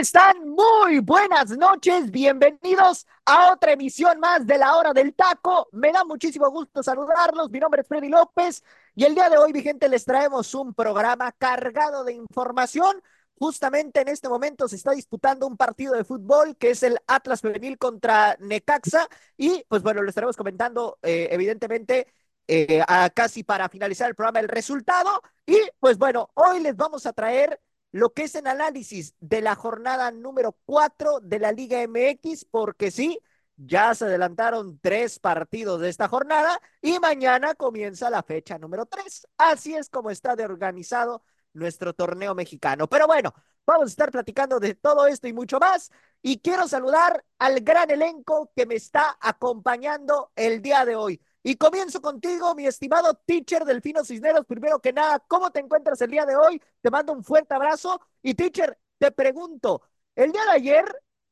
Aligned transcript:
Están? 0.00 0.48
Muy 0.48 1.00
buenas 1.00 1.50
noches, 1.50 2.10
bienvenidos 2.10 3.06
a 3.26 3.52
otra 3.52 3.72
emisión 3.72 4.18
más 4.18 4.46
de 4.46 4.56
la 4.56 4.74
hora 4.76 4.94
del 4.94 5.12
taco. 5.14 5.68
Me 5.72 5.92
da 5.92 6.04
muchísimo 6.06 6.50
gusto 6.50 6.82
saludarlos, 6.82 7.50
mi 7.50 7.60
nombre 7.60 7.82
es 7.82 7.88
Freddy 7.88 8.08
López 8.08 8.64
y 8.94 9.04
el 9.04 9.14
día 9.14 9.28
de 9.28 9.36
hoy, 9.36 9.52
mi 9.52 9.60
gente, 9.60 9.90
les 9.90 10.06
traemos 10.06 10.54
un 10.54 10.72
programa 10.72 11.32
cargado 11.32 12.02
de 12.04 12.14
información. 12.14 13.02
Justamente 13.38 14.00
en 14.00 14.08
este 14.08 14.30
momento 14.30 14.68
se 14.68 14.76
está 14.76 14.92
disputando 14.92 15.46
un 15.46 15.58
partido 15.58 15.92
de 15.92 16.04
fútbol 16.04 16.56
que 16.56 16.70
es 16.70 16.82
el 16.82 16.98
Atlas 17.06 17.42
Femenil 17.42 17.76
contra 17.76 18.38
Necaxa 18.40 19.06
y 19.36 19.64
pues 19.68 19.82
bueno, 19.82 20.02
lo 20.02 20.08
estaremos 20.08 20.36
comentando 20.36 20.98
eh, 21.02 21.28
evidentemente 21.30 22.06
eh, 22.48 22.82
a 22.88 23.10
casi 23.10 23.44
para 23.44 23.68
finalizar 23.68 24.08
el 24.08 24.14
programa 24.14 24.40
el 24.40 24.48
resultado 24.48 25.22
y 25.44 25.58
pues 25.78 25.98
bueno, 25.98 26.30
hoy 26.34 26.60
les 26.60 26.74
vamos 26.74 27.04
a 27.04 27.12
traer 27.12 27.60
lo 27.92 28.12
que 28.12 28.24
es 28.24 28.34
el 28.34 28.46
análisis 28.46 29.14
de 29.20 29.42
la 29.42 29.54
jornada 29.54 30.10
número 30.10 30.56
4 30.64 31.20
de 31.20 31.38
la 31.38 31.52
Liga 31.52 31.82
MX, 31.82 32.44
porque 32.44 32.90
sí, 32.90 33.20
ya 33.56 33.94
se 33.94 34.06
adelantaron 34.06 34.78
tres 34.80 35.18
partidos 35.18 35.80
de 35.80 35.90
esta 35.90 36.08
jornada 36.08 36.60
y 36.80 36.98
mañana 36.98 37.54
comienza 37.54 38.08
la 38.10 38.22
fecha 38.22 38.58
número 38.58 38.86
3. 38.86 39.26
Así 39.36 39.74
es 39.74 39.90
como 39.90 40.10
está 40.10 40.34
de 40.36 40.44
organizado 40.44 41.22
nuestro 41.52 41.92
torneo 41.92 42.34
mexicano. 42.34 42.88
Pero 42.88 43.06
bueno, 43.06 43.34
vamos 43.66 43.84
a 43.84 43.88
estar 43.88 44.10
platicando 44.10 44.60
de 44.60 44.74
todo 44.74 45.06
esto 45.06 45.28
y 45.28 45.32
mucho 45.32 45.58
más. 45.58 45.90
Y 46.22 46.38
quiero 46.38 46.68
saludar 46.68 47.24
al 47.38 47.60
gran 47.60 47.90
elenco 47.90 48.50
que 48.56 48.66
me 48.66 48.76
está 48.76 49.18
acompañando 49.20 50.32
el 50.36 50.62
día 50.62 50.84
de 50.84 50.96
hoy. 50.96 51.20
Y 51.42 51.56
comienzo 51.56 52.02
contigo, 52.02 52.54
mi 52.54 52.66
estimado 52.66 53.14
teacher 53.14 53.64
Delfino 53.64 54.04
Cisneros. 54.04 54.44
Primero 54.46 54.80
que 54.80 54.92
nada, 54.92 55.18
¿cómo 55.20 55.50
te 55.50 55.60
encuentras 55.60 56.00
el 56.02 56.10
día 56.10 56.26
de 56.26 56.36
hoy? 56.36 56.60
Te 56.82 56.90
mando 56.90 57.12
un 57.12 57.24
fuerte 57.24 57.54
abrazo. 57.54 58.00
Y 58.22 58.34
teacher, 58.34 58.78
te 58.98 59.10
pregunto, 59.10 59.82
el 60.14 60.32
día 60.32 60.44
de 60.44 60.50
ayer, 60.50 60.84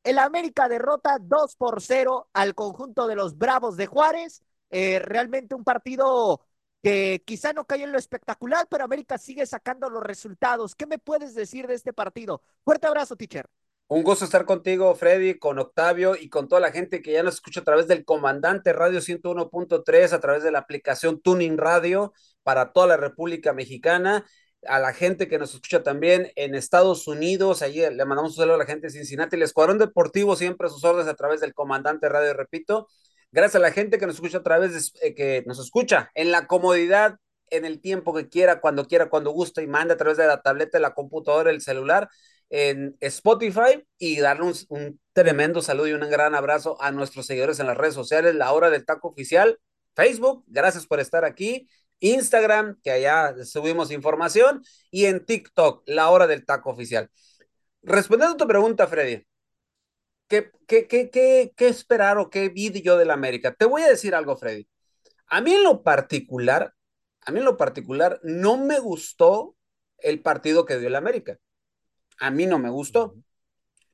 el 0.03 0.17
América 0.17 0.67
derrota 0.67 1.17
2 1.21 1.55
por 1.55 1.81
0 1.81 2.29
al 2.33 2.55
conjunto 2.55 3.05
de 3.07 3.15
los 3.15 3.37
Bravos 3.37 3.77
de 3.77 3.85
Juárez. 3.87 4.43
Eh, 4.71 4.99
realmente 4.99 5.53
un 5.55 5.63
partido 5.63 6.41
que 6.81 7.21
quizá 7.25 7.53
no 7.53 7.65
cayó 7.65 7.83
en 7.85 7.91
lo 7.91 7.97
espectacular, 7.99 8.67
pero 8.69 8.85
América 8.85 9.17
sigue 9.17 9.45
sacando 9.45 9.89
los 9.89 10.01
resultados. 10.03 10.75
¿Qué 10.75 10.87
me 10.87 10.97
puedes 10.99 11.35
decir 11.35 11.67
de 11.67 11.75
este 11.75 11.93
partido? 11.93 12.41
Fuerte 12.63 12.87
abrazo, 12.87 13.15
teacher. 13.15 13.47
Un 13.91 14.03
gusto 14.03 14.23
estar 14.23 14.45
contigo, 14.45 14.93
Freddy, 14.93 15.39
con 15.39 15.57
Octavio 15.57 16.15
y 16.15 16.29
con 16.29 16.47
toda 16.47 16.61
la 16.61 16.71
gente 16.71 17.01
que 17.01 17.11
ya 17.11 17.23
nos 17.23 17.33
escucha 17.35 17.61
a 17.61 17.63
través 17.63 17.87
del 17.87 18.05
Comandante 18.05 18.71
Radio 18.71 19.01
101.3, 19.01 20.13
a 20.13 20.19
través 20.19 20.43
de 20.43 20.51
la 20.51 20.59
aplicación 20.59 21.19
Tuning 21.19 21.57
Radio 21.57 22.13
para 22.43 22.71
toda 22.71 22.85
la 22.85 22.97
República 22.97 23.51
Mexicana, 23.51 24.27
a 24.67 24.77
la 24.77 24.93
gente 24.93 25.27
que 25.27 25.39
nos 25.39 25.55
escucha 25.55 25.81
también 25.81 26.31
en 26.35 26.53
Estados 26.53 27.07
Unidos, 27.07 27.63
ahí 27.63 27.77
le 27.77 28.05
mandamos 28.05 28.33
un 28.33 28.37
saludo 28.37 28.53
a 28.53 28.57
la 28.59 28.67
gente 28.67 28.85
de 28.87 28.93
Cincinnati, 28.93 29.37
el 29.37 29.41
Escuadrón 29.41 29.79
Deportivo 29.79 30.35
siempre 30.35 30.67
a 30.67 30.69
sus 30.69 30.83
órdenes 30.83 31.11
a 31.11 31.15
través 31.15 31.41
del 31.41 31.55
Comandante 31.55 32.09
Radio, 32.09 32.35
repito. 32.35 32.87
Gracias 33.31 33.55
a 33.55 33.59
la 33.59 33.71
gente 33.71 33.97
que 33.97 34.05
nos 34.05 34.15
escucha 34.15 34.37
a 34.37 34.43
través 34.43 34.71
de, 34.71 35.07
eh, 35.07 35.15
que 35.15 35.43
nos 35.47 35.57
escucha 35.57 36.11
en 36.13 36.29
la 36.31 36.45
comodidad 36.45 37.15
en 37.49 37.65
el 37.65 37.81
tiempo 37.81 38.13
que 38.13 38.29
quiera, 38.29 38.61
cuando 38.61 38.85
quiera, 38.85 39.09
cuando 39.09 39.31
gusta 39.31 39.63
y 39.63 39.67
manda 39.67 39.95
a 39.95 39.97
través 39.97 40.17
de 40.17 40.27
la 40.27 40.43
tableta, 40.43 40.77
la 40.77 40.93
computadora, 40.93 41.49
el 41.49 41.61
celular 41.61 42.07
en 42.49 42.97
Spotify 42.99 43.85
y 43.97 44.19
darle 44.19 44.53
un, 44.69 44.99
tremendo 45.13 45.61
saludo 45.61 45.87
y 45.87 45.93
un 45.93 46.09
gran 46.09 46.35
abrazo 46.35 46.81
a 46.81 46.91
nuestros 46.91 47.25
seguidores 47.25 47.59
en 47.59 47.67
las 47.67 47.77
redes 47.77 47.93
sociales, 47.93 48.35
La 48.35 48.51
Hora 48.51 48.69
del 48.69 48.85
Taco 48.85 49.09
Oficial, 49.09 49.59
Facebook, 49.95 50.43
gracias 50.47 50.87
por 50.87 50.99
estar 50.99 51.25
aquí, 51.25 51.69
Instagram, 51.99 52.79
que 52.83 52.91
allá 52.91 53.35
subimos 53.43 53.91
información, 53.91 54.63
y 54.91 55.05
en 55.05 55.25
TikTok, 55.25 55.83
La 55.85 56.09
Hora 56.09 56.27
del 56.27 56.45
Taco 56.45 56.71
Oficial. 56.71 57.09
Respondiendo 57.83 58.35
a 58.35 58.37
tu 58.37 58.47
pregunta, 58.47 58.87
Freddy, 58.87 59.25
¿qué, 60.27 60.51
qué, 60.67 60.87
qué, 60.87 61.09
qué, 61.09 61.53
qué 61.55 61.67
esperar 61.67 62.17
o 62.17 62.29
qué 62.29 62.49
vi 62.49 62.71
yo 62.81 62.97
del 62.97 63.11
América? 63.11 63.53
Te 63.53 63.65
voy 63.65 63.81
a 63.83 63.89
decir 63.89 64.15
algo, 64.15 64.37
Freddy. 64.37 64.67
A 65.27 65.41
mí 65.41 65.53
en 65.53 65.63
lo 65.63 65.83
particular, 65.83 66.73
a 67.21 67.31
mí 67.31 67.39
en 67.39 67.45
lo 67.45 67.57
particular, 67.57 68.19
no 68.23 68.57
me 68.57 68.79
gustó 68.79 69.55
el 69.99 70.21
partido 70.21 70.65
que 70.65 70.79
dio 70.79 70.87
el 70.87 70.95
América 70.95 71.37
a 72.19 72.31
mí 72.31 72.45
no 72.45 72.59
me 72.59 72.69
gustó, 72.69 73.15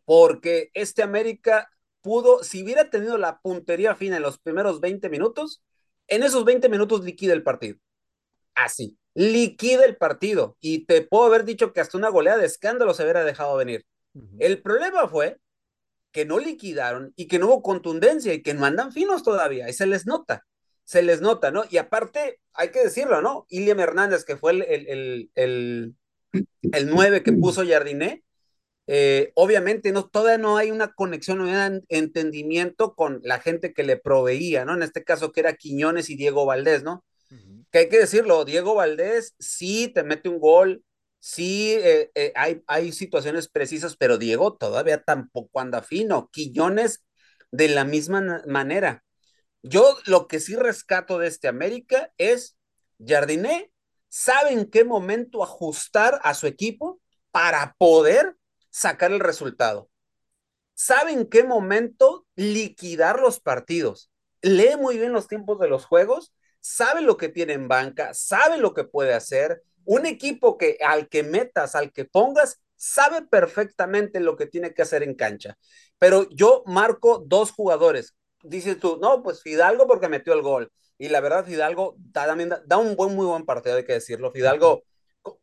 porque 0.05 0.69
este 0.73 1.03
América 1.03 1.69
pudo, 2.01 2.43
si 2.43 2.63
hubiera 2.63 2.89
tenido 2.89 3.17
la 3.17 3.39
puntería 3.39 3.95
fina 3.95 4.17
en 4.17 4.23
los 4.23 4.37
primeros 4.39 4.79
20 4.79 5.09
minutos, 5.09 5.63
en 6.07 6.23
esos 6.23 6.45
20 6.45 6.69
minutos 6.69 7.03
liquida 7.03 7.33
el 7.33 7.43
partido. 7.43 7.77
Así, 8.53 8.97
liquida 9.13 9.85
el 9.85 9.97
partido. 9.97 10.57
Y 10.61 10.85
te 10.85 11.01
puedo 11.01 11.25
haber 11.25 11.45
dicho 11.45 11.73
que 11.73 11.81
hasta 11.81 11.97
una 11.97 12.09
goleada 12.09 12.39
de 12.39 12.45
escándalo 12.45 12.93
se 12.93 13.03
hubiera 13.03 13.23
dejado 13.23 13.57
venir. 13.57 13.85
El 14.39 14.61
problema 14.61 15.07
fue 15.07 15.39
que 16.11 16.25
no 16.25 16.39
liquidaron 16.39 17.11
y 17.17 17.27
que 17.27 17.39
no 17.39 17.47
hubo 17.47 17.61
contundencia 17.61 18.33
y 18.33 18.41
que 18.41 18.53
no 18.53 18.65
andan 18.65 18.93
finos 18.93 19.23
todavía. 19.23 19.67
Y 19.67 19.73
se 19.73 19.87
les 19.87 20.05
nota, 20.05 20.45
se 20.85 21.01
les 21.03 21.21
nota, 21.21 21.51
¿no? 21.51 21.63
Y 21.69 21.77
aparte, 21.77 22.39
hay 22.53 22.69
que 22.69 22.83
decirlo, 22.83 23.21
¿no? 23.21 23.45
Iliam 23.49 23.79
Hernández, 23.79 24.23
que 24.23 24.37
fue 24.37 24.51
el, 24.51 24.61
el, 24.61 24.87
el 24.87 25.29
el 25.35 25.95
9 26.61 27.23
que 27.23 27.33
puso 27.33 27.65
Jardiné, 27.65 28.23
eh, 28.87 29.31
obviamente 29.35 29.91
no, 29.91 30.07
todavía 30.07 30.37
no 30.37 30.57
hay 30.57 30.69
una 30.71 30.93
conexión, 30.93 31.39
no 31.39 31.45
hay 31.45 31.71
un 31.71 31.85
entendimiento 31.89 32.95
con 32.95 33.19
la 33.23 33.39
gente 33.39 33.73
que 33.73 33.83
le 33.83 33.97
proveía, 33.97 34.63
¿no? 34.65 34.75
En 34.75 34.83
este 34.83 35.03
caso 35.03 35.31
que 35.31 35.39
era 35.39 35.55
Quiñones 35.55 36.09
y 36.09 36.15
Diego 36.15 36.45
Valdés, 36.45 36.83
¿no? 36.83 37.03
Que 37.71 37.79
hay 37.79 37.89
que 37.89 37.99
decirlo, 37.99 38.45
Diego 38.45 38.75
Valdés 38.75 39.35
sí 39.39 39.89
te 39.93 40.03
mete 40.03 40.29
un 40.29 40.39
gol, 40.39 40.83
sí 41.19 41.73
eh, 41.73 42.11
eh, 42.15 42.31
hay, 42.35 42.61
hay 42.67 42.91
situaciones 42.91 43.49
precisas, 43.49 43.97
pero 43.97 44.17
Diego 44.17 44.55
todavía 44.55 45.01
tampoco 45.01 45.59
anda 45.59 45.81
fino, 45.81 46.29
Quiñones 46.31 47.03
de 47.51 47.69
la 47.69 47.83
misma 47.83 48.43
manera. 48.47 49.03
Yo 49.63 49.97
lo 50.05 50.27
que 50.27 50.39
sí 50.39 50.55
rescato 50.55 51.17
de 51.17 51.27
este 51.27 51.47
América 51.47 52.13
es 52.17 52.55
Jardiné 53.03 53.71
sabe 54.09 54.51
en 54.51 54.69
qué 54.69 54.83
momento 54.83 55.43
ajustar 55.43 56.19
a 56.23 56.33
su 56.33 56.47
equipo 56.47 56.99
para 57.31 57.75
poder 57.77 58.35
sacar 58.69 59.11
el 59.11 59.19
resultado. 59.19 59.89
Sabe 60.73 61.13
en 61.13 61.29
qué 61.29 61.43
momento 61.43 62.25
liquidar 62.35 63.19
los 63.19 63.39
partidos. 63.39 64.11
Lee 64.41 64.75
muy 64.77 64.97
bien 64.97 65.13
los 65.13 65.27
tiempos 65.27 65.59
de 65.59 65.69
los 65.69 65.85
juegos, 65.85 66.33
sabe 66.59 67.01
lo 67.01 67.17
que 67.17 67.29
tiene 67.29 67.53
en 67.53 67.67
banca, 67.67 68.13
sabe 68.13 68.57
lo 68.57 68.73
que 68.73 68.83
puede 68.83 69.13
hacer. 69.13 69.63
Un 69.85 70.05
equipo 70.05 70.57
que 70.57 70.77
al 70.85 71.07
que 71.09 71.23
metas, 71.23 71.75
al 71.75 71.91
que 71.91 72.05
pongas, 72.05 72.59
sabe 72.75 73.21
perfectamente 73.21 74.19
lo 74.19 74.35
que 74.35 74.47
tiene 74.47 74.73
que 74.73 74.81
hacer 74.81 75.03
en 75.03 75.15
cancha. 75.15 75.57
Pero 75.97 76.29
yo 76.29 76.63
marco 76.65 77.23
dos 77.25 77.51
jugadores. 77.51 78.15
Dices 78.43 78.79
tú, 78.79 78.97
no, 79.01 79.23
pues 79.23 79.41
Fidalgo 79.41 79.87
porque 79.87 80.09
metió 80.09 80.33
el 80.33 80.41
gol. 80.41 80.71
Y 80.97 81.09
la 81.09 81.19
verdad, 81.19 81.45
Fidalgo 81.45 81.95
da, 81.97 82.35
da, 82.65 82.77
un 82.77 82.95
buen, 82.95 83.15
muy 83.15 83.25
buen 83.25 83.45
partido, 83.45 83.75
hay 83.75 83.85
que 83.85 83.93
decirlo. 83.93 84.31
Fidalgo, 84.31 84.83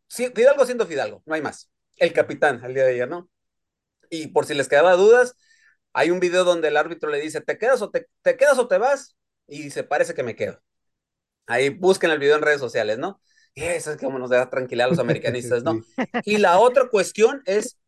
Fidalgo 0.09 0.65
siendo 0.65 0.87
Fidalgo, 0.87 1.23
no 1.27 1.35
hay 1.35 1.43
más. 1.43 1.71
El 1.97 2.13
capitán 2.13 2.65
al 2.65 2.75
día 2.75 2.85
de 2.85 2.93
ayer, 2.93 3.09
¿no? 3.09 3.29
Y 4.09 4.29
por 4.29 4.47
si 4.47 4.55
les 4.55 4.69
quedaba 4.69 4.95
dudas, 4.95 5.35
hay 5.93 6.11
un 6.11 6.21
video 6.21 6.45
donde 6.45 6.69
el 6.69 6.77
árbitro 6.77 7.11
le 7.11 7.21
dice, 7.21 7.41
¿te 7.41 7.59
quedas 7.59 7.83
o 7.83 7.91
te, 7.91 8.07
te 8.23 8.37
quedas 8.37 8.59
o 8.59 8.69
te 8.69 8.79
vas? 8.79 9.17
Y 9.47 9.63
dice, 9.63 9.85
parece 9.85 10.15
que 10.15 10.23
me 10.23 10.37
quedo. 10.37 10.61
Ahí 11.47 11.69
busquen 11.69 12.11
el 12.11 12.19
video 12.19 12.37
en 12.37 12.43
redes 12.43 12.61
sociales, 12.61 12.99
¿no? 12.99 13.21
Y 13.55 13.65
eso 13.65 13.91
es 13.91 13.99
como 13.99 14.19
nos 14.19 14.31
da 14.31 14.49
tranquilidad 14.49 14.87
a 14.87 14.91
los 14.91 14.99
americanistas, 14.99 15.63
¿no? 15.63 15.81
Y 16.25 16.39
la 16.39 16.59
otra 16.59 16.89
cuestión 16.89 17.43
es, 17.45 17.79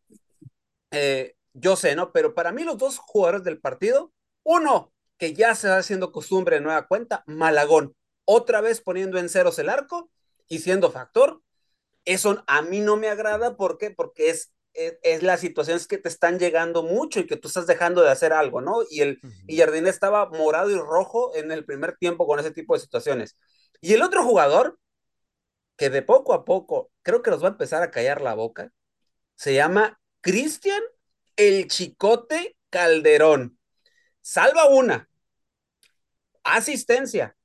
eh, 0.91 1.35
yo 1.53 1.75
sé, 1.75 1.95
¿no? 1.95 2.11
Pero 2.11 2.35
para 2.35 2.51
mí 2.51 2.63
los 2.63 2.77
dos 2.77 2.99
jugadores 2.99 3.43
del 3.43 3.59
partido, 3.59 4.13
uno, 4.43 4.93
que 5.17 5.33
ya 5.33 5.55
se 5.55 5.69
va 5.69 5.77
haciendo 5.77 6.11
costumbre 6.11 6.57
en 6.57 6.63
nueva 6.63 6.87
cuenta, 6.87 7.23
Malagón, 7.27 7.95
otra 8.25 8.61
vez 8.61 8.81
poniendo 8.81 9.17
en 9.17 9.29
ceros 9.29 9.59
el 9.59 9.69
arco 9.69 10.09
y 10.47 10.59
siendo 10.59 10.91
factor. 10.91 11.41
Eso 12.03 12.43
a 12.47 12.61
mí 12.61 12.81
no 12.81 12.97
me 12.97 13.09
agrada, 13.09 13.57
¿por 13.57 13.77
qué? 13.77 13.91
Porque 13.91 14.29
es, 14.29 14.53
es, 14.73 15.23
la 15.23 15.37
situación 15.37 15.77
es 15.77 15.87
que 15.87 15.97
te 15.97 16.09
están 16.09 16.37
llegando 16.37 16.83
mucho 16.83 17.19
y 17.19 17.27
que 17.27 17.37
tú 17.37 17.47
estás 17.47 17.65
dejando 17.65 18.03
de 18.03 18.11
hacer 18.11 18.33
algo, 18.33 18.61
¿no? 18.61 18.81
Y 18.89 19.01
el 19.01 19.19
y 19.47 19.57
Jardín 19.57 19.87
estaba 19.87 20.29
morado 20.29 20.69
y 20.69 20.75
rojo 20.75 21.35
en 21.35 21.51
el 21.51 21.65
primer 21.65 21.97
tiempo 21.97 22.27
con 22.27 22.39
ese 22.39 22.51
tipo 22.51 22.75
de 22.75 22.81
situaciones. 22.81 23.37
Y 23.81 23.93
el 23.93 24.01
otro 24.01 24.23
jugador, 24.23 24.77
que 25.77 25.89
de 25.89 26.01
poco 26.01 26.33
a 26.33 26.45
poco 26.45 26.91
creo 27.01 27.21
que 27.21 27.31
nos 27.31 27.43
va 27.43 27.47
a 27.47 27.51
empezar 27.51 27.81
a 27.83 27.91
callar 27.91 28.21
la 28.21 28.33
boca, 28.33 28.71
se 29.35 29.53
llama 29.53 29.99
Cristian 30.21 30.81
el 31.35 31.67
Chicote 31.67 32.55
Calderón. 32.69 33.57
Salva 34.27 34.65
una, 34.69 35.07
asistencia, 36.43 37.37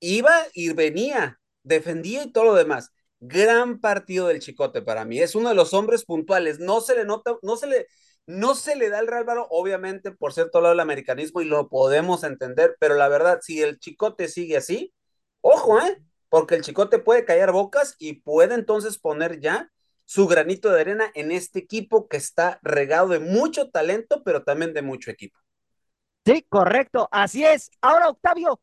iba 0.00 0.30
y 0.52 0.70
venía, 0.74 1.40
defendía 1.62 2.24
y 2.24 2.30
todo 2.30 2.44
lo 2.44 2.54
demás. 2.54 2.90
Gran 3.20 3.80
partido 3.80 4.26
del 4.28 4.40
Chicote 4.40 4.82
para 4.82 5.06
mí. 5.06 5.20
Es 5.20 5.34
uno 5.34 5.48
de 5.48 5.54
los 5.54 5.72
hombres 5.72 6.04
puntuales. 6.04 6.58
No 6.58 6.82
se 6.82 6.94
le 6.94 7.06
nota, 7.06 7.38
no 7.40 7.56
se 7.56 7.68
le, 7.68 7.86
no 8.26 8.54
se 8.54 8.76
le 8.76 8.90
da 8.90 8.98
el 8.98 9.06
Real 9.06 9.24
obviamente, 9.48 10.10
por 10.12 10.34
cierto 10.34 10.60
lado 10.60 10.74
del 10.74 10.80
americanismo 10.80 11.40
y 11.40 11.46
lo 11.46 11.70
podemos 11.70 12.22
entender, 12.22 12.76
pero 12.78 12.94
la 12.94 13.08
verdad, 13.08 13.40
si 13.40 13.62
el 13.62 13.78
Chicote 13.78 14.28
sigue 14.28 14.58
así, 14.58 14.92
ojo, 15.40 15.80
¿eh? 15.80 16.02
Porque 16.28 16.54
el 16.54 16.62
Chicote 16.62 16.98
puede 16.98 17.24
callar 17.24 17.50
bocas 17.50 17.96
y 17.98 18.20
puede 18.20 18.56
entonces 18.56 18.98
poner 18.98 19.40
ya 19.40 19.72
su 20.04 20.26
granito 20.26 20.70
de 20.70 20.82
arena 20.82 21.10
en 21.14 21.32
este 21.32 21.60
equipo 21.60 22.08
que 22.08 22.18
está 22.18 22.60
regado 22.62 23.08
de 23.08 23.20
mucho 23.20 23.70
talento, 23.70 24.22
pero 24.22 24.44
también 24.44 24.74
de 24.74 24.82
mucho 24.82 25.10
equipo. 25.10 25.41
Sí, 26.24 26.46
correcto, 26.48 27.08
así 27.10 27.44
es. 27.44 27.70
Ahora, 27.80 28.08
Octavio, 28.10 28.60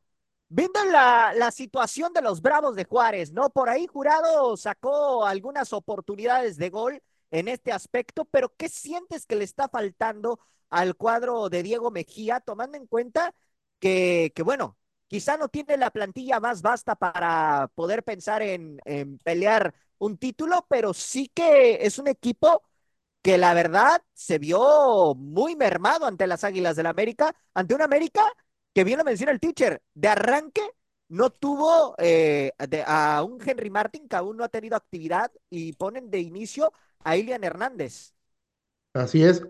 viendo 0.48 0.84
la, 0.86 1.34
la 1.36 1.52
situación 1.52 2.14
de 2.14 2.22
los 2.22 2.42
Bravos 2.42 2.76
de 2.76 2.86
Juárez, 2.86 3.34
¿no? 3.34 3.50
Por 3.50 3.70
ahí 3.70 3.86
Jurado 3.88 4.56
sacó 4.56 5.26
algunas 5.26 5.74
oportunidades 5.74 6.56
de 6.58 6.70
gol 6.70 7.02
en 7.32 7.48
este 7.50 7.72
aspecto, 7.74 8.24
pero 8.26 8.54
¿qué 8.56 8.70
sientes 8.70 9.26
que 9.26 9.36
le 9.36 9.44
está 9.44 9.68
faltando 9.68 10.40
al 10.70 10.96
cuadro 10.96 11.50
de 11.50 11.62
Diego 11.64 11.92
Mejía, 11.92 12.40
tomando 12.40 12.78
en 12.78 12.88
cuenta 12.88 13.36
que, 13.80 14.32
que 14.36 14.44
bueno, 14.44 14.78
quizá 15.08 15.36
no 15.38 15.50
tiene 15.50 15.76
la 15.78 15.92
plantilla 15.92 16.40
más 16.40 16.62
vasta 16.62 16.96
para 16.96 17.70
poder 17.76 18.04
pensar 18.04 18.42
en, 18.42 18.80
en 18.86 19.18
pelear 19.20 19.74
un 19.98 20.18
título, 20.18 20.66
pero 20.70 20.94
sí 20.94 21.28
que 21.34 21.86
es 21.86 22.00
un 22.00 22.08
equipo 22.08 22.64
que 23.22 23.38
la 23.38 23.54
verdad 23.54 24.02
se 24.14 24.40
vio 24.40 25.16
muy 25.16 25.56
mermado 25.56 26.06
ante 26.06 26.28
las 26.28 26.44
Águilas 26.44 26.76
del 26.76 26.86
la 26.86 26.90
América, 26.92 27.36
ante 27.54 27.76
una 27.76 27.86
América 27.86 28.22
que 28.74 28.84
bien 28.84 28.98
lo 28.98 29.04
menciona 29.04 29.32
el 29.32 29.40
teacher, 29.40 29.82
de 29.94 30.08
arranque 30.08 30.62
no 31.10 31.32
tuvo 31.32 31.96
eh, 31.98 32.52
a 32.86 33.24
un 33.24 33.40
Henry 33.44 33.70
Martin 33.70 34.08
que 34.08 34.16
aún 34.16 34.38
no 34.38 34.44
ha 34.44 34.50
tenido 34.50 34.76
actividad 34.78 35.32
y 35.50 35.74
ponen 35.74 36.10
de 36.12 36.20
inicio 36.20 36.72
a 37.04 37.18
Ilian 37.18 37.44
Hernández. 37.44 38.14
Así 38.94 39.24
es. 39.24 39.44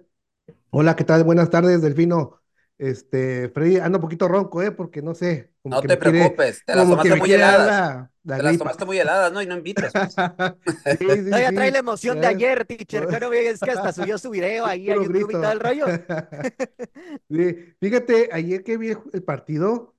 Hola, 0.71 0.95
¿qué 0.95 1.03
tal? 1.03 1.23
Buenas 1.23 1.49
tardes, 1.49 1.81
Delfino. 1.81 2.38
Este, 2.79 3.49
Freddy, 3.49 3.75
anda 3.75 3.97
un 3.97 4.01
poquito 4.01 4.29
ronco, 4.29 4.63
¿eh? 4.63 4.71
Porque 4.71 5.01
no 5.01 5.13
sé. 5.13 5.51
no 5.65 5.81
te 5.81 5.97
preocupes, 5.97 6.63
te 6.65 6.73
las 6.73 6.87
tomaste 6.87 7.15
muy 7.17 7.33
heladas. 7.33 8.09
te 8.25 8.41
las 8.41 8.57
tomaste 8.57 8.85
muy 8.85 8.97
heladas, 8.97 9.33
¿no? 9.33 9.41
Y 9.41 9.47
no 9.47 9.57
invitas. 9.57 9.91
Pues. 9.91 10.15
sí, 10.97 11.05
sí, 11.09 11.25
Todavía 11.25 11.51
trae 11.51 11.71
la 11.71 11.79
emoción 11.79 12.21
de 12.21 12.27
ayer, 12.27 12.65
teacher. 12.65 13.05
Claro, 13.05 13.33
es 13.33 13.59
que 13.59 13.71
hasta 13.71 13.91
subió 13.91 14.17
su 14.17 14.29
video 14.29 14.65
ahí 14.65 14.89
a 14.89 14.95
YouTube 14.95 15.29
y 15.29 15.33
todo 15.33 15.51
el 15.51 15.59
rollo. 15.59 15.87
sí, 17.29 17.75
fíjate, 17.81 18.29
ayer 18.31 18.63
que 18.63 18.77
vi 18.77 18.93
el 19.11 19.23
partido, 19.23 19.93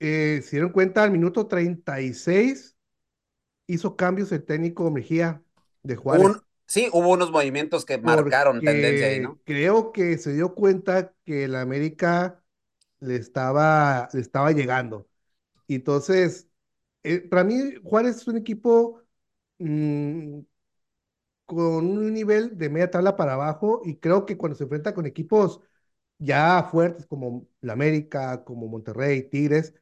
eh, 0.00 0.40
se 0.42 0.50
dieron 0.50 0.72
cuenta 0.72 1.04
al 1.04 1.12
minuto 1.12 1.46
36, 1.46 2.76
hizo 3.68 3.94
cambios 3.94 4.32
el 4.32 4.44
técnico 4.44 4.90
Mejía 4.90 5.40
de 5.84 5.94
Juárez. 5.94 6.38
Sí, 6.66 6.88
hubo 6.92 7.10
unos 7.10 7.30
movimientos 7.30 7.84
que 7.84 7.98
marcaron 7.98 8.62
tendencia 8.62 9.08
ahí, 9.08 9.20
¿no? 9.20 9.40
Creo 9.44 9.92
que 9.92 10.18
se 10.18 10.32
dio 10.34 10.54
cuenta 10.54 11.14
que 11.24 11.44
el 11.44 11.54
América 11.54 12.42
le 13.00 13.16
estaba, 13.16 14.08
le 14.12 14.20
estaba 14.20 14.52
llegando. 14.52 15.08
Entonces, 15.68 16.48
eh, 17.04 17.20
para 17.20 17.44
mí, 17.44 17.74
Juárez 17.84 18.18
es 18.18 18.28
un 18.28 18.38
equipo 18.38 19.02
mm, 19.58 20.40
con 21.44 21.86
un 21.86 22.12
nivel 22.12 22.56
de 22.58 22.68
media 22.70 22.90
tabla 22.90 23.16
para 23.16 23.34
abajo 23.34 23.80
y 23.84 23.96
creo 23.98 24.26
que 24.26 24.36
cuando 24.36 24.56
se 24.56 24.64
enfrenta 24.64 24.94
con 24.94 25.06
equipos 25.06 25.60
ya 26.18 26.64
fuertes 26.70 27.06
como 27.06 27.48
la 27.60 27.74
América, 27.74 28.44
como 28.44 28.68
Monterrey, 28.68 29.24
Tigres, 29.30 29.74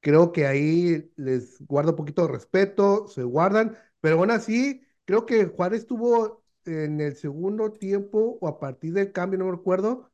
creo 0.00 0.32
que 0.32 0.46
ahí 0.46 1.12
les 1.16 1.60
guarda 1.66 1.92
un 1.92 1.96
poquito 1.98 2.26
de 2.26 2.32
respeto, 2.34 3.08
se 3.08 3.22
guardan, 3.24 3.76
pero 4.00 4.16
aún 4.18 4.30
así 4.30 4.82
creo 5.04 5.26
que 5.26 5.46
Juárez 5.46 5.86
tuvo 5.86 6.44
en 6.64 7.00
el 7.00 7.16
segundo 7.16 7.72
tiempo 7.72 8.38
o 8.40 8.48
a 8.48 8.58
partir 8.58 8.92
del 8.94 9.12
cambio, 9.12 9.38
no 9.38 9.46
me 9.46 9.52
recuerdo, 9.52 10.10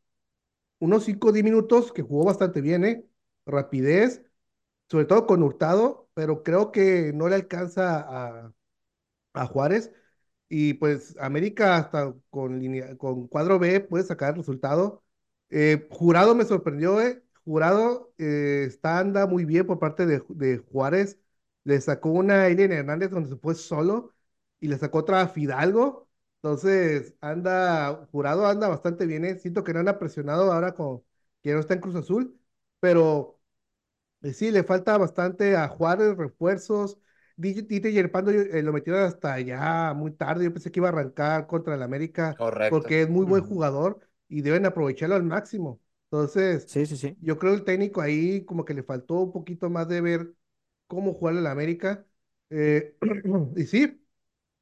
unos 0.80 1.04
5 1.04 1.28
o 1.28 1.32
10 1.32 1.44
minutos 1.44 1.92
que 1.92 2.02
jugó 2.02 2.24
bastante 2.26 2.60
bien, 2.60 2.84
¿eh? 2.84 3.06
Rapidez, 3.46 4.22
sobre 4.90 5.06
todo 5.06 5.26
con 5.26 5.42
Hurtado, 5.42 6.08
pero 6.14 6.42
creo 6.44 6.72
que 6.72 7.12
no 7.14 7.28
le 7.28 7.36
alcanza 7.36 8.00
a, 8.00 8.54
a 9.34 9.46
Juárez. 9.46 9.92
Y 10.48 10.74
pues 10.74 11.16
América 11.20 11.76
hasta 11.76 12.14
con, 12.30 12.60
con 12.98 13.28
cuadro 13.28 13.58
B 13.58 13.80
puede 13.80 14.04
sacar 14.04 14.30
el 14.30 14.36
resultado. 14.38 15.04
Eh, 15.50 15.86
jurado 15.90 16.34
me 16.34 16.44
sorprendió, 16.44 17.00
¿eh? 17.00 17.22
Jurado 17.44 18.12
eh, 18.18 18.64
está 18.68 18.98
anda 18.98 19.26
muy 19.26 19.44
bien 19.44 19.66
por 19.66 19.78
parte 19.78 20.06
de, 20.06 20.22
de 20.30 20.58
Juárez. 20.58 21.18
Le 21.64 21.80
sacó 21.80 22.10
una 22.10 22.48
Eileen 22.48 22.72
Hernández 22.72 23.10
donde 23.10 23.30
se 23.30 23.36
fue 23.36 23.54
solo 23.54 24.12
y 24.60 24.68
le 24.68 24.78
sacó 24.78 24.98
otra 24.98 25.22
a 25.22 25.28
Fidalgo. 25.28 26.08
Entonces, 26.42 27.14
anda, 27.20 28.06
jurado 28.12 28.46
anda 28.46 28.68
bastante 28.68 29.06
bien. 29.06 29.24
¿eh? 29.24 29.38
Siento 29.38 29.64
que 29.64 29.72
no 29.74 29.80
anda 29.80 29.98
presionado 29.98 30.52
ahora 30.52 30.74
con 30.74 31.02
que 31.42 31.52
no 31.52 31.60
está 31.60 31.74
en 31.74 31.80
Cruz 31.80 31.96
Azul, 31.96 32.38
pero 32.80 33.40
eh, 34.22 34.32
sí, 34.32 34.50
le 34.50 34.64
falta 34.64 34.98
bastante 34.98 35.56
a 35.56 35.68
Juárez, 35.68 36.16
refuerzos. 36.16 36.98
Tite 37.40 37.92
Yerpando 37.92 38.30
eh, 38.30 38.62
lo 38.62 38.72
metieron 38.72 39.02
hasta 39.02 39.40
ya 39.40 39.94
muy 39.94 40.10
tarde. 40.12 40.44
Yo 40.44 40.52
pensé 40.52 40.70
que 40.70 40.80
iba 40.80 40.88
a 40.88 40.92
arrancar 40.92 41.46
contra 41.46 41.74
el 41.74 41.82
América 41.82 42.36
porque 42.68 43.02
es 43.02 43.08
muy 43.08 43.24
buen 43.24 43.44
jugador 43.44 44.00
y 44.28 44.42
deben 44.42 44.66
aprovecharlo 44.66 45.16
al 45.16 45.22
máximo. 45.22 45.80
Entonces, 46.10 46.64
sí, 46.68 46.84
sí, 46.84 46.96
sí. 46.96 47.16
yo 47.22 47.38
creo 47.38 47.54
el 47.54 47.64
técnico 47.64 48.00
ahí 48.02 48.44
como 48.44 48.64
que 48.64 48.74
le 48.74 48.82
faltó 48.82 49.14
un 49.14 49.32
poquito 49.32 49.70
más 49.70 49.88
de 49.88 50.00
ver 50.02 50.34
cómo 50.86 51.14
jugar 51.14 51.36
el 51.36 51.46
América. 51.46 52.04
y 52.50 53.64
sí, 53.64 54.02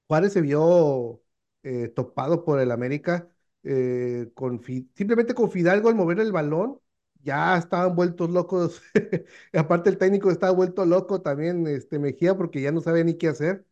Juárez 0.08 0.32
se 0.34 0.40
vio 0.42 1.22
eh, 1.64 1.88
topado 1.88 2.44
por 2.44 2.60
el 2.60 2.70
América, 2.72 3.30
eh, 3.64 4.30
con 4.34 4.62
simplemente 4.94 5.34
con 5.34 5.50
Fidalgo 5.50 5.88
al 5.88 5.94
mover 5.96 6.20
el 6.20 6.32
balón, 6.32 6.80
ya 7.22 7.56
estaban 7.58 7.94
vueltos 7.96 8.30
locos. 8.30 8.82
Aparte 9.54 9.90
el 9.90 9.98
técnico 9.98 10.30
estaba 10.30 10.52
vuelto 10.52 10.86
loco 10.86 11.20
también, 11.22 11.66
este 11.66 11.98
Mejía, 11.98 12.36
porque 12.36 12.60
ya 12.62 12.72
no 12.72 12.80
sabe 12.80 13.04
ni 13.04 13.16
qué 13.18 13.28
hacer. 13.28 13.66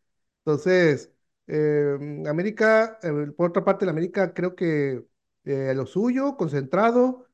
Entonces, 0.45 1.13
eh, 1.47 1.97
América, 2.29 2.99
por 3.37 3.51
otra 3.51 3.65
parte, 3.65 3.85
el 3.85 3.91
América 3.91 4.35
creo 4.35 4.55
que 4.57 5.05
lo 5.45 5.87
suyo, 5.87 6.37
concentrado. 6.37 7.27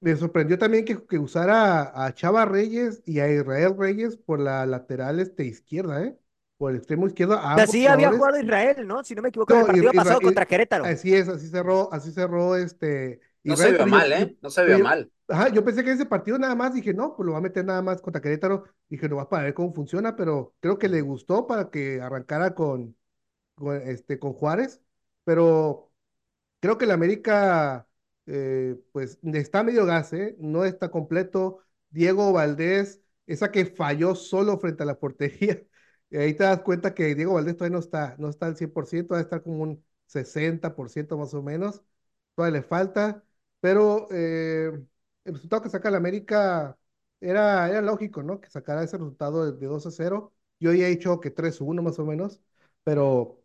me 0.00 0.16
sorprendió 0.16 0.58
también 0.58 0.84
que, 0.84 1.04
que 1.06 1.18
usara 1.18 2.04
a 2.06 2.14
Chava 2.14 2.44
Reyes 2.44 3.02
y 3.06 3.20
a 3.20 3.32
Israel 3.32 3.74
Reyes 3.78 4.16
por 4.16 4.38
la 4.40 4.66
lateral 4.66 5.18
este, 5.20 5.44
izquierda, 5.44 6.02
¿eh? 6.04 6.16
Por 6.64 6.70
el 6.70 6.78
extremo 6.78 7.06
izquierdo. 7.06 7.38
Así 7.38 7.86
había 7.86 8.10
jugado 8.10 8.40
Israel, 8.40 8.88
¿no? 8.88 9.04
Si 9.04 9.14
no 9.14 9.20
me 9.20 9.28
equivoco, 9.28 9.54
el 9.54 9.66
partido 9.66 9.92
pasado 9.92 10.18
contra 10.22 10.46
Querétaro. 10.46 10.86
Así 10.86 11.14
es, 11.14 11.28
así 11.28 11.46
cerró, 11.48 11.92
así 11.92 12.10
cerró 12.10 12.56
este. 12.56 13.20
No 13.42 13.54
se 13.54 13.72
vio 13.72 13.86
mal, 13.86 14.10
¿eh? 14.10 14.34
No 14.40 14.48
se 14.48 14.64
vio 14.64 14.78
mal. 14.78 15.12
Ajá, 15.28 15.50
yo 15.50 15.62
pensé 15.62 15.84
que 15.84 15.92
ese 15.92 16.06
partido 16.06 16.38
nada 16.38 16.54
más 16.54 16.72
dije, 16.72 16.94
no, 16.94 17.14
pues 17.14 17.26
lo 17.26 17.32
va 17.32 17.38
a 17.38 17.42
meter 17.42 17.66
nada 17.66 17.82
más 17.82 18.00
contra 18.00 18.22
Querétaro. 18.22 18.64
Dije, 18.88 19.10
no 19.10 19.16
va 19.16 19.28
para 19.28 19.44
ver 19.44 19.52
cómo 19.52 19.74
funciona, 19.74 20.16
pero 20.16 20.54
creo 20.60 20.78
que 20.78 20.88
le 20.88 21.02
gustó 21.02 21.46
para 21.46 21.68
que 21.68 22.00
arrancara 22.00 22.54
con, 22.54 22.96
con 23.54 23.76
este, 23.86 24.18
con 24.18 24.32
Juárez. 24.32 24.80
Pero 25.24 25.92
creo 26.60 26.78
que 26.78 26.86
el 26.86 26.92
América, 26.92 27.86
eh, 28.24 28.74
pues 28.90 29.18
está 29.22 29.62
medio 29.62 29.84
gas, 29.84 30.14
¿eh? 30.14 30.34
No 30.38 30.64
está 30.64 30.90
completo. 30.90 31.58
Diego 31.90 32.32
Valdés, 32.32 33.02
esa 33.26 33.50
que 33.50 33.66
falló 33.66 34.14
solo 34.14 34.58
frente 34.58 34.82
a 34.82 34.86
la 34.86 34.98
portería 34.98 35.62
y 36.14 36.16
ahí 36.18 36.34
te 36.34 36.44
das 36.44 36.60
cuenta 36.62 36.94
que 36.94 37.14
Diego 37.16 37.34
Valdés 37.34 37.56
todavía 37.56 37.74
no 37.76 37.80
está, 37.80 38.14
no 38.18 38.28
está 38.28 38.46
al 38.46 38.56
100%, 38.56 39.14
va 39.14 39.18
a 39.18 39.22
estar 39.22 39.42
como 39.42 39.62
un 39.64 39.84
60% 40.06 41.18
más 41.18 41.34
o 41.34 41.42
menos. 41.42 41.82
Todavía 42.36 42.60
le 42.60 42.62
falta, 42.64 43.24
pero 43.60 44.06
eh, 44.12 44.70
el 45.24 45.34
resultado 45.34 45.62
que 45.62 45.70
saca 45.70 45.88
el 45.88 45.96
América 45.96 46.78
era, 47.20 47.68
era 47.68 47.82
lógico, 47.82 48.22
¿no? 48.22 48.40
Que 48.40 48.48
sacara 48.48 48.84
ese 48.84 48.96
resultado 48.96 49.50
de, 49.52 49.66
2 49.66 49.86
a 49.86 49.90
0. 49.90 50.32
Yo 50.60 50.72
ya 50.72 50.86
he 50.86 50.90
dicho 50.90 51.18
que 51.20 51.30
3 51.32 51.60
a 51.60 51.64
1 51.64 51.82
más 51.82 51.98
o 51.98 52.06
menos, 52.06 52.40
pero 52.84 53.42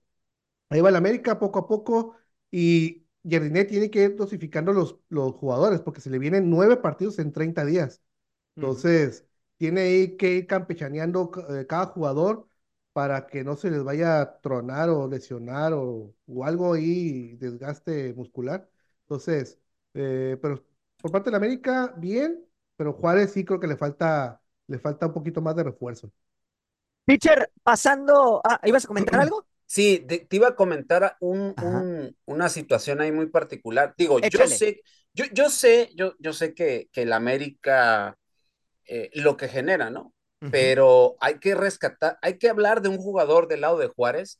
ahí 0.69 0.81
va 0.81 0.89
el 0.89 0.95
América 0.97 1.39
poco 1.39 1.59
a 1.59 1.67
poco 1.67 2.17
y 2.51 3.07
Jardinet 3.29 3.69
tiene 3.69 3.89
que 3.91 4.03
ir 4.03 4.15
dosificando 4.15 4.73
los, 4.73 4.99
los 5.09 5.33
jugadores 5.35 5.81
porque 5.81 6.01
se 6.01 6.09
le 6.11 6.19
vienen 6.19 6.49
nueve 6.51 6.77
partidos 6.77 7.19
en 7.19 7.31
30 7.33 7.65
días. 7.65 8.01
Entonces, 8.55 9.25
tiene 9.57 9.81
ahí 9.81 10.17
que 10.17 10.33
ir 10.35 10.47
campechaneando 10.47 11.31
eh, 11.49 11.65
cada 11.67 11.87
jugador 11.87 12.48
para 12.99 13.27
que 13.27 13.45
no 13.45 13.55
se 13.55 13.71
les 13.71 13.81
vaya 13.81 14.19
a 14.19 14.41
tronar 14.41 14.89
o 14.89 15.07
lesionar 15.07 15.71
o, 15.71 16.13
algo 16.43 16.73
ahí, 16.73 17.37
desgaste 17.37 18.13
muscular. 18.13 18.69
Entonces, 19.03 19.57
eh, 19.93 20.37
pero 20.41 20.65
por 21.01 21.09
parte 21.09 21.29
de 21.29 21.31
la 21.31 21.37
América, 21.37 21.93
bien, 21.95 22.45
pero 22.75 22.91
Juárez 22.91 23.31
sí 23.31 23.45
creo 23.45 23.57
que 23.57 23.67
le 23.67 23.77
falta, 23.77 24.41
le 24.67 24.79
falta 24.79 25.05
un 25.07 25.13
poquito 25.13 25.39
más 25.39 25.55
de 25.55 25.63
refuerzo. 25.63 26.11
Teacher, 27.05 27.49
pasando, 27.63 28.41
ah, 28.43 28.59
¿ibas 28.65 28.83
a 28.83 28.89
comentar 28.89 29.17
algo? 29.21 29.45
Sí, 29.65 30.05
te, 30.05 30.27
iba 30.31 30.49
a 30.49 30.55
comentar 30.57 31.15
un, 31.21 31.55
una 32.25 32.49
situación 32.49 32.99
ahí 32.99 33.13
muy 33.13 33.27
particular. 33.27 33.93
Digo, 33.97 34.19
yo 34.19 34.45
sé, 34.45 34.81
yo, 35.13 35.23
yo 35.31 35.49
sé, 35.49 35.89
yo, 35.95 36.15
yo 36.19 36.33
sé 36.33 36.53
que, 36.53 36.89
que 36.91 37.03
el 37.03 37.13
América 37.13 38.17
eh, 38.83 39.09
lo 39.13 39.37
que 39.37 39.47
genera, 39.47 39.89
¿no? 39.89 40.13
Pero 40.51 41.17
hay 41.19 41.39
que 41.39 41.53
rescatar, 41.53 42.17
hay 42.21 42.37
que 42.37 42.49
hablar 42.49 42.81
de 42.81 42.87
un 42.87 42.97
jugador 42.97 43.49
del 43.49 43.61
lado 43.61 43.77
de 43.77 43.87
Juárez 43.87 44.39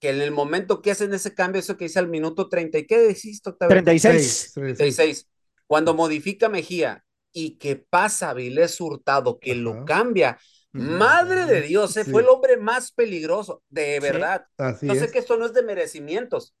que 0.00 0.10
en 0.10 0.20
el 0.20 0.30
momento 0.30 0.82
que 0.82 0.90
hacen 0.90 1.12
ese 1.14 1.34
cambio, 1.34 1.60
eso 1.60 1.76
que 1.76 1.86
dice 1.86 1.98
al 1.98 2.08
minuto 2.08 2.48
30, 2.48 2.78
¿y 2.78 2.86
qué 2.86 2.98
decís, 2.98 3.40
Octavio? 3.44 3.70
36. 3.70 4.52
36. 4.54 5.28
Cuando 5.66 5.94
modifica 5.94 6.48
Mejía 6.48 7.04
y 7.32 7.56
que 7.58 7.76
pasa 7.76 8.34
Vilés 8.34 8.80
Hurtado, 8.80 9.38
que 9.38 9.54
lo 9.54 9.84
cambia. 9.84 10.38
Madre 10.72 11.46
de 11.46 11.62
Dios, 11.62 11.92
se 11.92 12.04
fue 12.04 12.20
el 12.20 12.28
hombre 12.28 12.58
más 12.58 12.92
peligroso, 12.92 13.62
de 13.70 13.98
verdad. 13.98 14.44
no 14.82 14.94
sé 14.94 15.10
que 15.10 15.18
esto 15.18 15.38
no 15.38 15.46
es 15.46 15.54
de 15.54 15.62
merecimientos, 15.62 16.54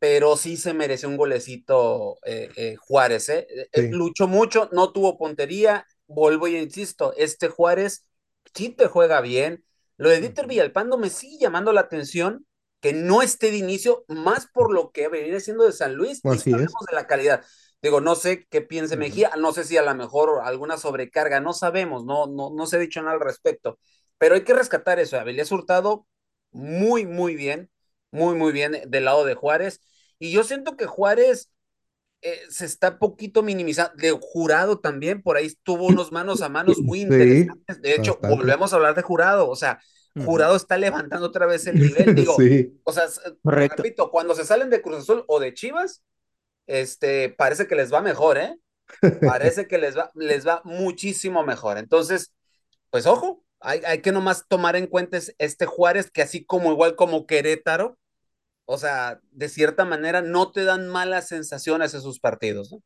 pero 0.00 0.36
sí 0.36 0.56
se 0.56 0.74
merece 0.74 1.06
un 1.06 1.16
golecito 1.16 2.18
eh, 2.24 2.50
eh, 2.56 2.74
Juárez. 2.76 3.28
¿eh? 3.28 3.46
eh 3.72 3.88
luchó 3.92 4.26
mucho, 4.26 4.68
no 4.72 4.92
tuvo 4.92 5.16
puntería. 5.16 5.86
Vuelvo 6.06 6.48
y 6.48 6.56
insisto, 6.56 7.14
este 7.16 7.48
Juárez 7.48 8.06
sí 8.54 8.68
te 8.70 8.86
juega 8.86 9.20
bien. 9.20 9.64
Lo 9.96 10.08
de 10.08 10.20
Dieter 10.20 10.46
Villalpando 10.46 10.98
me 10.98 11.10
sigue 11.10 11.38
llamando 11.38 11.72
la 11.72 11.82
atención 11.82 12.46
que 12.80 12.92
no 12.92 13.22
esté 13.22 13.50
de 13.50 13.56
inicio, 13.56 14.04
más 14.08 14.46
por 14.46 14.72
lo 14.72 14.90
que 14.92 15.08
viene 15.08 15.40
siendo 15.40 15.64
de 15.64 15.72
San 15.72 15.94
Luis. 15.94 16.20
Así 16.24 16.50
y 16.50 16.52
de 16.52 16.66
la 16.92 17.06
calidad. 17.06 17.42
Digo, 17.80 18.00
no 18.00 18.14
sé 18.14 18.46
qué 18.50 18.60
piense 18.60 18.96
Mejía, 18.96 19.30
no 19.38 19.52
sé 19.52 19.64
si 19.64 19.76
a 19.76 19.82
lo 19.82 19.94
mejor 19.94 20.40
alguna 20.42 20.76
sobrecarga, 20.76 21.40
no 21.40 21.52
sabemos, 21.52 22.04
no, 22.04 22.26
no, 22.26 22.50
no 22.50 22.66
se 22.66 22.76
ha 22.76 22.78
dicho 22.78 23.00
nada 23.02 23.14
al 23.14 23.20
respecto, 23.20 23.78
pero 24.16 24.34
hay 24.34 24.42
que 24.42 24.54
rescatar 24.54 24.98
eso. 24.98 25.18
Abelés 25.18 25.52
Hurtado, 25.52 26.06
muy, 26.50 27.06
muy 27.06 27.36
bien, 27.36 27.70
muy, 28.10 28.36
muy 28.36 28.52
bien 28.52 28.82
del 28.86 29.04
lado 29.04 29.24
de 29.24 29.34
Juárez. 29.34 29.80
Y 30.18 30.32
yo 30.32 30.44
siento 30.44 30.76
que 30.76 30.86
Juárez 30.86 31.50
eh, 32.26 32.40
se 32.48 32.64
está 32.64 32.98
poquito 32.98 33.42
minimizando. 33.42 33.92
De 33.96 34.10
jurado 34.10 34.80
también, 34.80 35.22
por 35.22 35.36
ahí 35.36 35.52
tuvo 35.62 35.86
unos 35.86 36.10
manos 36.10 36.40
a 36.40 36.48
manos 36.48 36.78
muy 36.82 37.02
interesantes. 37.02 37.82
De 37.82 37.94
hecho, 37.94 38.18
volvemos 38.22 38.72
a 38.72 38.76
hablar 38.76 38.94
de 38.94 39.02
jurado, 39.02 39.48
o 39.48 39.56
sea, 39.56 39.78
Jurado 40.24 40.54
está 40.54 40.78
levantando 40.78 41.26
otra 41.26 41.44
vez 41.46 41.66
el 41.66 41.74
nivel. 41.74 42.14
Digo, 42.14 42.36
o 42.84 42.92
sea, 42.92 43.06
repito, 43.42 44.10
cuando 44.10 44.34
se 44.34 44.44
salen 44.44 44.70
de 44.70 44.80
Cruz 44.80 44.98
Azul 44.98 45.24
o 45.26 45.40
de 45.40 45.52
Chivas, 45.54 46.04
este, 46.66 47.30
parece 47.30 47.66
que 47.66 47.74
les 47.74 47.92
va 47.92 48.00
mejor, 48.00 48.38
¿eh? 48.38 48.56
Parece 49.20 49.66
que 49.66 49.76
les 49.76 49.98
va, 49.98 50.12
les 50.14 50.46
va 50.46 50.62
muchísimo 50.64 51.42
mejor. 51.42 51.78
Entonces, 51.78 52.32
pues 52.90 53.06
ojo, 53.06 53.44
hay, 53.58 53.80
hay 53.84 54.02
que 54.02 54.12
nomás 54.12 54.46
tomar 54.46 54.76
en 54.76 54.86
cuenta 54.86 55.18
este 55.38 55.66
Juárez 55.66 56.10
que 56.12 56.22
así 56.22 56.44
como 56.44 56.70
igual 56.70 56.94
como 56.94 57.26
Querétaro, 57.26 57.98
o 58.66 58.78
sea, 58.78 59.20
de 59.30 59.48
cierta 59.48 59.84
manera 59.84 60.22
no 60.22 60.50
te 60.52 60.64
dan 60.64 60.88
malas 60.88 61.28
sensaciones 61.28 61.94
en 61.94 62.00
sus 62.00 62.20
partidos, 62.20 62.72
¿no? 62.72 62.82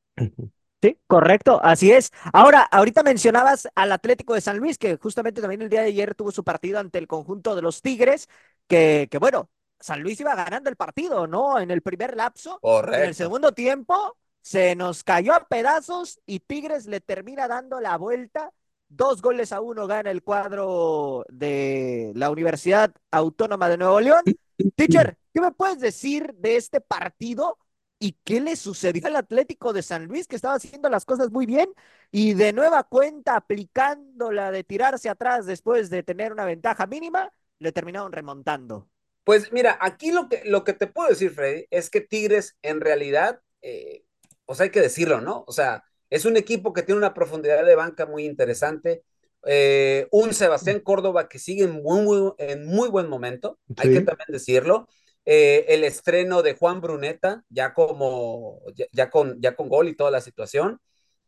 Sí, 0.81 0.97
correcto, 1.09 1.61
así 1.63 1.91
es. 1.91 2.13
Ahora, 2.33 2.63
ahorita 2.63 3.03
mencionabas 3.03 3.69
al 3.75 3.91
Atlético 3.91 4.35
de 4.35 4.41
San 4.41 4.59
Luis, 4.59 4.79
que 4.79 4.97
justamente 4.97 5.41
también 5.41 5.63
el 5.63 5.69
día 5.69 5.81
de 5.81 5.89
ayer 5.89 6.15
tuvo 6.15 6.31
su 6.31 6.45
partido 6.45 6.79
ante 6.79 6.99
el 6.99 7.09
conjunto 7.09 7.57
de 7.57 7.63
los 7.63 7.83
Tigres, 7.83 8.29
que, 8.69 9.09
que 9.11 9.19
bueno, 9.19 9.51
San 9.81 10.03
Luis 10.03 10.21
iba 10.21 10.35
ganando 10.35 10.71
el 10.71 10.77
partido, 10.77 11.27
¿no? 11.27 11.59
En 11.59 11.71
el 11.71 11.83
primer 11.83 12.17
lapso. 12.17 12.59
Correcto. 12.61 13.03
En 13.03 13.09
el 13.09 13.15
segundo 13.15 13.53
tiempo 13.53 14.17
se 14.41 14.77
nos 14.77 15.05
cayó 15.05 15.35
a 15.35 15.47
pedazos 15.47 16.21
y 16.27 16.41
Tigres 16.41 16.87
le 16.87 17.01
termina 17.01 17.49
dando 17.49 17.81
la 17.81 17.97
vuelta. 17.97 18.53
Dos 18.89 19.21
goles 19.21 19.53
a 19.53 19.61
uno 19.61 19.87
gana 19.87 20.11
el 20.11 20.23
cuadro 20.23 21.25
de 21.29 22.13
la 22.15 22.31
Universidad 22.31 22.93
Autónoma 23.11 23.69
de 23.69 23.77
Nuevo 23.79 24.01
León. 24.01 24.23
Teacher, 24.77 25.17
¿qué 25.39 25.43
me 25.43 25.53
puedes 25.53 25.79
decir 25.79 26.35
de 26.35 26.57
este 26.57 26.81
partido? 26.81 27.59
¿Y 28.01 28.17
qué 28.25 28.41
le 28.41 28.57
sucedió 28.57 29.07
al 29.07 29.15
Atlético 29.15 29.73
de 29.73 29.83
San 29.83 30.07
Luis, 30.07 30.27
que 30.27 30.35
estaba 30.35 30.55
haciendo 30.55 30.89
las 30.89 31.05
cosas 31.05 31.31
muy 31.31 31.47
bien 31.47 31.71
y 32.11 32.35
de 32.35 32.53
nueva 32.53 32.83
cuenta 32.83 33.37
aplicando 33.37 34.33
la 34.33 34.51
de 34.51 34.65
tirarse 34.65 35.09
atrás 35.09 35.47
después 35.47 35.91
de 35.91 36.03
tener 36.03 36.33
una 36.33 36.45
ventaja 36.45 36.89
mínima, 36.89 37.33
le 37.61 37.71
terminaron 37.71 38.11
remontando? 38.11 38.89
Pues 39.23 39.53
mira, 39.53 39.79
aquí 39.81 40.11
lo 40.11 40.29
que, 40.29 40.43
lo 40.45 40.65
que 40.65 40.73
te 40.73 40.89
puedo 40.89 41.09
decir, 41.09 41.31
Freddy, 41.31 41.67
es 41.71 41.89
que 41.89 42.01
Tigres 42.01 42.57
en 42.63 42.81
realidad, 42.81 43.41
eh, 43.63 44.03
pues 44.45 44.61
hay 44.61 44.71
que 44.71 44.81
decirlo, 44.81 45.21
¿no? 45.21 45.45
O 45.47 45.53
sea, 45.53 45.85
es 46.11 46.25
un 46.25 46.37
equipo 46.37 46.73
que 46.73 46.83
tiene 46.83 46.99
una 46.99 47.15
profundidad 47.15 47.65
de 47.65 47.77
banca 47.77 48.07
muy 48.07 48.25
interesante. 48.25 49.05
Eh, 49.47 50.09
un 50.11 50.35
Sebastián 50.35 50.81
Córdoba 50.81 51.29
que 51.29 51.39
sigue 51.39 51.63
en 51.63 51.81
muy, 51.81 52.33
en 52.39 52.67
muy 52.67 52.89
buen 52.89 53.09
momento, 53.09 53.61
hay 53.77 53.93
que 53.93 54.01
también 54.01 54.27
decirlo. 54.31 54.89
Eh, 55.31 55.75
el 55.75 55.85
estreno 55.85 56.41
de 56.43 56.55
Juan 56.55 56.81
Bruneta, 56.81 57.45
ya 57.51 57.75
como, 57.75 58.63
ya, 58.93 59.11
con, 59.11 59.39
ya 59.43 59.55
con 59.57 59.69
gol 59.69 59.89
y 59.89 59.95
toda 59.95 60.11
la 60.11 60.23
situación. 60.23 60.81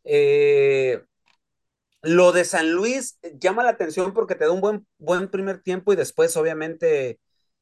Eh, 0.03 1.03
lo 2.01 2.31
de 2.31 2.43
San 2.45 2.71
Luis 2.71 3.19
llama 3.39 3.63
la 3.63 3.69
atención 3.69 4.11
porque 4.13 4.33
te 4.33 4.45
da 4.45 4.51
un 4.51 4.59
buen, 4.59 4.87
buen 4.97 5.29
primer 5.29 5.61
tiempo 5.61 5.93
y 5.93 5.95
después 5.95 6.35
obviamente 6.35 7.19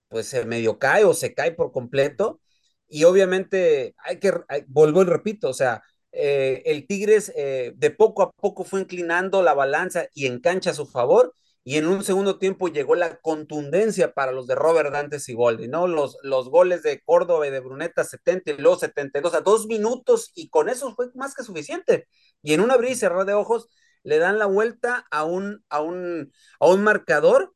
pues 0.07 0.27
se 0.27 0.45
medio 0.45 0.79
cae 0.79 1.03
o 1.03 1.13
se 1.13 1.33
cae 1.33 1.51
por 1.51 1.73
completo. 1.73 2.39
Y 2.87 3.03
obviamente 3.03 3.93
hay 3.97 4.19
que, 4.19 4.31
vuelvo 4.67 5.01
y 5.01 5.05
repito, 5.05 5.49
o 5.49 5.53
sea, 5.53 5.83
eh, 6.13 6.63
el 6.65 6.87
Tigres 6.87 7.33
de 7.35 7.91
poco 7.97 8.23
a 8.23 8.31
poco 8.31 8.63
fue 8.63 8.79
inclinando 8.79 9.43
la 9.43 9.53
balanza 9.53 10.07
y 10.13 10.25
en 10.27 10.39
cancha 10.39 10.71
a 10.71 10.73
su 10.73 10.87
favor 10.87 11.33
y 11.63 11.77
en 11.77 11.87
un 11.87 12.03
segundo 12.03 12.39
tiempo 12.39 12.67
llegó 12.69 12.95
la 12.95 13.17
contundencia 13.19 14.13
para 14.13 14.31
los 14.31 14.47
de 14.47 14.55
Robert 14.55 14.91
Dantes 14.91 15.29
y 15.29 15.33
Goldi, 15.33 15.67
¿no? 15.67 15.87
Los, 15.87 16.17
los 16.23 16.49
goles 16.49 16.83
de 16.83 17.01
Córdoba 17.03 17.47
y 17.47 17.51
de 17.51 17.59
Bruneta 17.59 18.03
70 18.03 18.51
y 18.51 18.57
luego 18.57 18.77
72 18.79 19.33
a 19.35 19.41
dos 19.41 19.67
minutos 19.67 20.31
y 20.35 20.49
con 20.49 20.69
eso 20.69 20.95
fue 20.95 21.07
más 21.15 21.35
que 21.35 21.43
suficiente. 21.43 22.07
Y 22.41 22.53
en 22.53 22.61
un 22.61 22.71
abrir 22.71 22.91
y 22.91 22.95
cerrar 22.95 23.25
de 23.25 23.33
ojos 23.33 23.69
le 24.03 24.17
dan 24.17 24.39
la 24.39 24.45
vuelta 24.47 25.05
a 25.11 25.25
un, 25.25 25.63
a 25.69 25.81
un, 25.81 26.31
a 26.59 26.67
un 26.69 26.83
marcador 26.83 27.53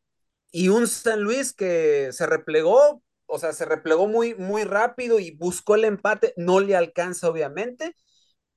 y 0.52 0.70
un 0.70 0.88
San 0.88 1.22
Luis 1.22 1.54
que 1.54 2.10
se 2.12 2.26
replegó, 2.28 3.02
o 3.26 3.40
sea, 3.40 3.54
se 3.54 3.66
replegó 3.66 4.08
muy, 4.08 4.36
muy 4.36 4.64
rápido 4.64 5.20
y 5.20 5.32
buscó 5.36 5.76
el 5.76 5.86
empate, 5.86 6.34
no 6.38 6.60
le 6.60 6.76
alcanza 6.76 7.30
obviamente, 7.30 7.96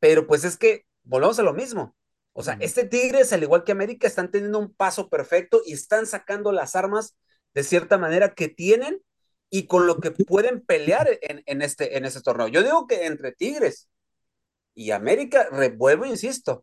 pero 0.00 0.26
pues 0.26 0.44
es 0.44 0.56
que 0.56 0.84
volvemos 1.04 1.38
a 1.38 1.42
lo 1.42 1.54
mismo 1.54 1.96
o 2.38 2.42
sea, 2.42 2.58
este 2.60 2.84
Tigres, 2.84 3.32
al 3.32 3.42
igual 3.42 3.64
que 3.64 3.72
América, 3.72 4.06
están 4.06 4.30
teniendo 4.30 4.58
un 4.58 4.70
paso 4.70 5.08
perfecto 5.08 5.62
y 5.64 5.72
están 5.72 6.04
sacando 6.04 6.52
las 6.52 6.76
armas 6.76 7.16
de 7.54 7.64
cierta 7.64 7.96
manera 7.96 8.34
que 8.34 8.48
tienen 8.48 9.00
y 9.48 9.66
con 9.66 9.86
lo 9.86 10.00
que 10.00 10.10
pueden 10.10 10.60
pelear 10.60 11.08
en, 11.22 11.62
este, 11.62 11.96
en 11.96 12.04
este 12.04 12.20
torneo. 12.20 12.48
Yo 12.48 12.62
digo 12.62 12.86
que 12.86 13.06
entre 13.06 13.32
Tigres 13.32 13.88
y 14.74 14.90
América, 14.90 15.48
vuelvo, 15.78 16.04
insisto. 16.04 16.62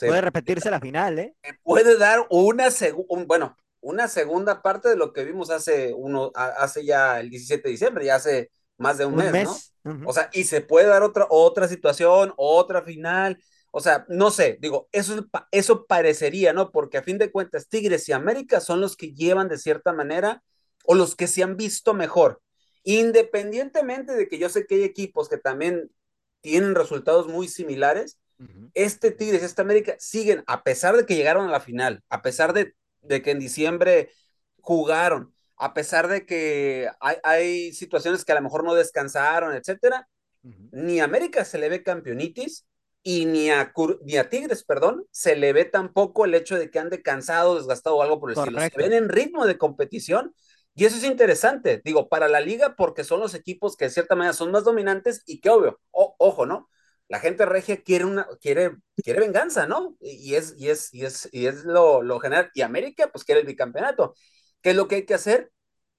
puede 0.00 0.22
repetirse 0.22 0.70
la 0.70 0.80
final, 0.80 1.18
¿eh? 1.18 1.36
Puede 1.62 1.98
dar 1.98 2.26
una, 2.30 2.70
segunda, 2.70 3.26
bueno, 3.26 3.58
una 3.82 4.08
segunda 4.08 4.62
parte 4.62 4.88
de 4.88 4.96
lo 4.96 5.12
que 5.12 5.24
vimos 5.24 5.50
hace, 5.50 5.92
uno, 5.92 6.32
hace 6.34 6.82
ya 6.82 7.20
el 7.20 7.28
17 7.28 7.62
de 7.62 7.70
diciembre, 7.70 8.06
ya 8.06 8.14
hace 8.14 8.50
más 8.78 8.96
de 8.96 9.04
un, 9.04 9.16
mes, 9.16 9.74
¿no? 9.82 10.08
O 10.08 10.14
sea, 10.14 10.30
y 10.32 10.44
se 10.44 10.62
puede 10.62 10.86
dar 10.86 11.02
otra, 11.02 11.26
otra 11.28 11.68
situación, 11.68 12.32
otra 12.38 12.80
final 12.80 13.38
o 13.76 13.80
sea, 13.80 14.06
no 14.08 14.30
sé, 14.30 14.56
digo, 14.60 14.88
eso, 14.92 15.26
eso 15.50 15.84
parecería, 15.86 16.52
¿no? 16.52 16.70
Porque 16.70 16.96
a 16.96 17.02
fin 17.02 17.18
de 17.18 17.32
cuentas, 17.32 17.68
Tigres 17.68 18.08
y 18.08 18.12
América 18.12 18.60
son 18.60 18.80
los 18.80 18.96
que 18.96 19.12
llevan 19.12 19.48
de 19.48 19.58
cierta 19.58 19.92
manera 19.92 20.44
o 20.84 20.94
los 20.94 21.16
que 21.16 21.26
se 21.26 21.42
han 21.42 21.56
visto 21.56 21.92
mejor. 21.92 22.40
Independientemente 22.84 24.12
de 24.12 24.28
que 24.28 24.38
yo 24.38 24.48
sé 24.48 24.68
que 24.68 24.76
hay 24.76 24.84
equipos 24.84 25.28
que 25.28 25.38
también 25.38 25.90
tienen 26.40 26.76
resultados 26.76 27.26
muy 27.26 27.48
similares, 27.48 28.20
este 28.74 29.10
Tigres 29.10 29.42
y 29.42 29.44
esta 29.44 29.62
América 29.62 29.96
siguen, 29.98 30.44
a 30.46 30.62
pesar 30.62 30.96
de 30.96 31.04
que 31.04 31.16
llegaron 31.16 31.48
a 31.48 31.50
la 31.50 31.58
final, 31.58 32.04
a 32.08 32.22
pesar 32.22 32.52
de, 32.52 32.76
que 33.08 33.30
en 33.32 33.40
diciembre 33.40 34.12
jugaron, 34.60 35.34
a 35.56 35.74
pesar 35.74 36.06
de 36.06 36.26
que 36.26 36.88
hay, 37.00 37.72
situaciones 37.72 38.24
que 38.24 38.30
a 38.30 38.36
lo 38.36 38.42
mejor 38.42 38.62
no 38.62 38.76
descansaron, 38.76 39.52
etcétera, 39.52 40.08
ni 40.70 41.00
América 41.00 41.44
se 41.44 41.58
le 41.58 41.68
ve 41.68 41.82
campeonitis, 41.82 42.66
y 43.04 43.26
ni 43.26 43.50
a, 43.50 43.72
ni 44.04 44.16
a 44.16 44.30
Tigres, 44.30 44.64
perdón, 44.64 45.06
se 45.10 45.36
le 45.36 45.52
ve 45.52 45.66
tampoco 45.66 46.24
el 46.24 46.34
hecho 46.34 46.58
de 46.58 46.70
que 46.70 46.78
ande 46.78 47.02
cansado, 47.02 47.56
desgastado 47.56 47.96
o 47.96 48.02
algo 48.02 48.18
por 48.18 48.30
el 48.30 48.38
estilo. 48.38 48.58
Se 48.60 48.70
ven 48.76 48.94
en 48.94 49.10
ritmo 49.10 49.46
de 49.46 49.58
competición 49.58 50.34
y 50.74 50.86
eso 50.86 50.96
es 50.96 51.04
interesante, 51.04 51.82
digo, 51.84 52.08
para 52.08 52.28
la 52.28 52.40
liga 52.40 52.76
porque 52.76 53.04
son 53.04 53.20
los 53.20 53.34
equipos 53.34 53.76
que 53.76 53.84
de 53.84 53.90
cierta 53.90 54.16
manera 54.16 54.32
son 54.32 54.50
más 54.50 54.64
dominantes 54.64 55.22
y 55.26 55.40
que 55.40 55.50
obvio, 55.50 55.80
ojo, 55.92 56.46
¿no? 56.46 56.70
La 57.08 57.20
gente 57.20 57.44
regia 57.44 57.82
quiere 57.82 58.06
una, 58.06 58.26
quiere, 58.40 58.72
quiere 58.96 59.20
venganza, 59.20 59.66
¿no? 59.66 59.96
Y 60.00 60.34
es, 60.34 60.54
y 60.56 60.70
es, 60.70 60.92
y 60.94 61.04
es, 61.04 61.28
y 61.30 61.46
es 61.46 61.64
lo, 61.64 62.00
lo 62.02 62.18
general. 62.18 62.50
Y 62.54 62.62
América, 62.62 63.10
pues 63.12 63.24
quiere 63.24 63.42
el 63.42 63.46
bicampeonato. 63.46 64.14
¿Qué 64.62 64.70
es 64.70 64.76
lo 64.76 64.88
que 64.88 64.94
hay 64.96 65.04
que 65.04 65.14
hacer? 65.14 65.52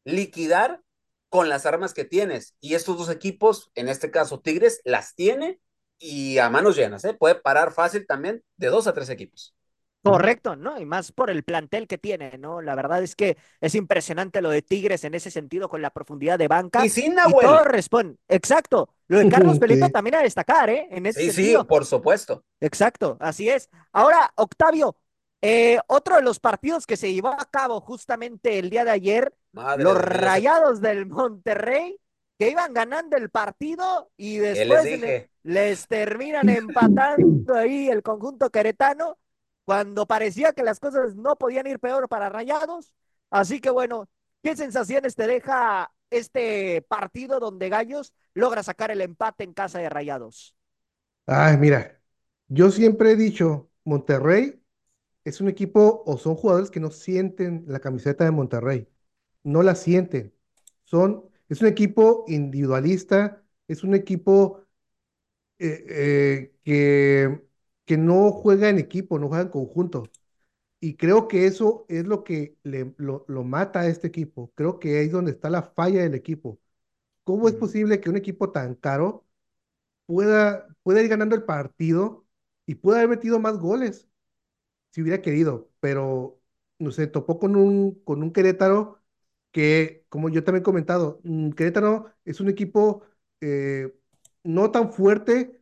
Liquidar 0.03 0.81
con 1.29 1.47
las 1.49 1.67
armas 1.67 1.93
que 1.93 2.05
tienes. 2.05 2.55
Y 2.59 2.73
estos 2.73 2.97
dos 2.97 3.09
equipos, 3.09 3.71
en 3.75 3.87
este 3.89 4.09
caso 4.09 4.41
Tigres, 4.41 4.81
las 4.83 5.13
tiene 5.13 5.59
y 5.99 6.37
a 6.39 6.49
manos 6.49 6.75
llenas, 6.77 7.03
¿eh? 7.05 7.13
puede 7.13 7.35
parar 7.35 7.71
fácil 7.73 8.05
también 8.07 8.43
de 8.57 8.67
dos 8.67 8.87
a 8.87 8.93
tres 8.93 9.09
equipos. 9.09 9.55
Correcto, 10.03 10.55
¿no? 10.55 10.79
Y 10.79 10.85
más 10.85 11.11
por 11.11 11.31
el 11.31 11.43
plantel 11.43 11.87
que 11.87 11.97
tiene, 11.97 12.37
¿no? 12.37 12.61
La 12.61 12.75
verdad 12.75 13.01
es 13.01 13.15
que 13.15 13.37
es 13.59 13.73
impresionante 13.73 14.39
lo 14.39 14.51
de 14.51 14.61
Tigres 14.61 15.03
en 15.03 15.15
ese 15.15 15.31
sentido 15.31 15.67
con 15.67 15.81
la 15.81 15.89
profundidad 15.89 16.37
de 16.37 16.47
banca. 16.47 16.85
Y 16.85 16.89
sin 16.89 17.15
y 17.23 17.33
Nahuel. 17.33 17.47
todo 17.47 17.63
responde. 17.63 18.17
Exacto. 18.27 18.93
Lo 19.07 19.17
de 19.17 19.27
Carlos 19.27 19.57
Sí. 19.59 19.59
Pelita 19.59 19.89
también 19.89 20.15
a 20.15 20.21
destacar, 20.21 20.69
¿eh? 20.69 20.87
En 20.91 21.07
ese 21.07 21.21
Sí, 21.21 21.31
sí, 21.31 21.33
sentido. 21.33 21.65
por 21.67 21.85
supuesto. 21.85 22.43
Exacto, 22.59 23.17
así 23.19 23.49
es. 23.49 23.69
Ahora, 23.91 24.31
Octavio, 24.35 24.95
eh, 25.41 25.79
otro 25.87 26.15
de 26.17 26.21
los 26.21 26.39
partidos 26.39 26.85
que 26.85 26.97
se 26.97 27.11
llevó 27.13 27.29
a 27.29 27.45
cabo 27.51 27.81
justamente 27.81 28.59
el 28.59 28.69
día 28.69 28.85
de 28.85 28.91
ayer, 28.91 29.33
Madre 29.53 29.83
los 29.83 29.97
de. 29.97 29.97
Rayados 29.97 30.81
del 30.81 31.05
Monterrey, 31.07 31.99
que 32.37 32.49
iban 32.49 32.73
ganando 32.73 33.17
el 33.17 33.29
partido 33.29 34.11
y 34.17 34.37
les 34.51 34.83
después 34.83 34.91
le- 34.91 35.15
les 35.43 35.87
terminan 35.87 36.49
empatando 36.49 37.53
ahí 37.55 37.89
el 37.89 38.03
conjunto 38.03 38.49
queretano, 38.49 39.17
cuando 39.65 40.05
parecía 40.07 40.53
que 40.53 40.63
las 40.63 40.79
cosas 40.79 41.15
no 41.15 41.35
podían 41.37 41.67
ir 41.67 41.79
peor 41.79 42.07
para 42.09 42.29
Rayados. 42.29 42.93
Así 43.29 43.59
que 43.61 43.69
bueno, 43.69 44.09
¿qué 44.43 44.55
sensaciones 44.55 45.15
te 45.15 45.27
deja 45.27 45.91
este 46.09 46.81
partido 46.83 47.39
donde 47.39 47.69
Gallos 47.69 48.13
logra 48.33 48.63
sacar 48.63 48.91
el 48.91 49.01
empate 49.01 49.43
en 49.43 49.53
casa 49.53 49.79
de 49.79 49.89
Rayados? 49.89 50.55
Ay, 51.27 51.57
mira, 51.57 51.99
yo 52.47 52.71
siempre 52.71 53.11
he 53.11 53.15
dicho, 53.15 53.69
Monterrey 53.83 54.61
es 55.25 55.41
un 55.41 55.49
equipo 55.49 56.03
o 56.05 56.17
son 56.17 56.35
jugadores 56.35 56.71
que 56.71 56.79
no 56.81 56.91
sienten 56.91 57.65
la 57.67 57.79
camiseta 57.81 58.25
de 58.25 58.31
Monterrey, 58.31 58.89
no 59.43 59.63
la 59.63 59.75
sienten. 59.75 60.33
Son, 60.85 61.29
es 61.49 61.61
un 61.61 61.67
equipo 61.67 62.25
individualista, 62.27 63.43
es 63.67 63.83
un 63.83 63.95
equipo 63.95 64.65
eh, 65.59 65.85
eh, 65.89 66.55
que, 66.63 67.41
que 67.85 67.97
no 67.97 68.31
juega 68.31 68.69
en 68.69 68.79
equipo, 68.79 69.19
no 69.19 69.27
juega 69.27 69.43
en 69.43 69.49
conjunto. 69.49 70.03
Y 70.81 70.95
creo 70.97 71.27
que 71.27 71.47
eso 71.47 71.85
es 71.89 72.05
lo 72.05 72.23
que 72.23 72.57
le, 72.63 72.93
lo, 72.97 73.25
lo 73.27 73.43
mata 73.43 73.81
a 73.81 73.87
este 73.87 74.07
equipo. 74.07 74.51
Creo 74.55 74.79
que 74.79 74.99
ahí 74.99 75.07
es 75.07 75.11
donde 75.13 75.31
está 75.31 75.49
la 75.49 75.63
falla 75.63 76.03
del 76.03 76.15
equipo. 76.15 76.59
¿Cómo 77.23 77.49
es 77.49 77.55
posible 77.55 78.01
que 78.01 78.09
un 78.09 78.17
equipo 78.17 78.51
tan 78.51 78.75
caro 78.75 79.25
pueda, 80.05 80.67
pueda 80.83 81.01
ir 81.01 81.09
ganando 81.09 81.35
el 81.35 81.43
partido 81.45 82.25
y 82.65 82.75
pueda 82.75 82.99
haber 82.99 83.09
metido 83.11 83.39
más 83.39 83.57
goles 83.59 84.07
si 84.91 85.01
hubiera 85.01 85.21
querido? 85.21 85.71
Pero, 85.79 86.41
no 86.79 86.91
sé, 86.91 87.07
topó 87.07 87.39
con 87.39 87.55
un, 87.55 87.95
con 88.03 88.23
un 88.23 88.31
Querétaro 88.33 89.01
que, 89.55 90.05
como 90.09 90.29
yo 90.29 90.43
también 90.43 90.61
he 90.63 90.65
comentado, 90.65 91.21
mm, 91.23 91.51
Querétaro 91.51 92.11
es 92.25 92.41
un 92.41 92.49
equipo 92.49 93.03
eh, 93.41 93.95
no 94.43 94.71
tan 94.71 94.91
fuerte, 94.93 95.61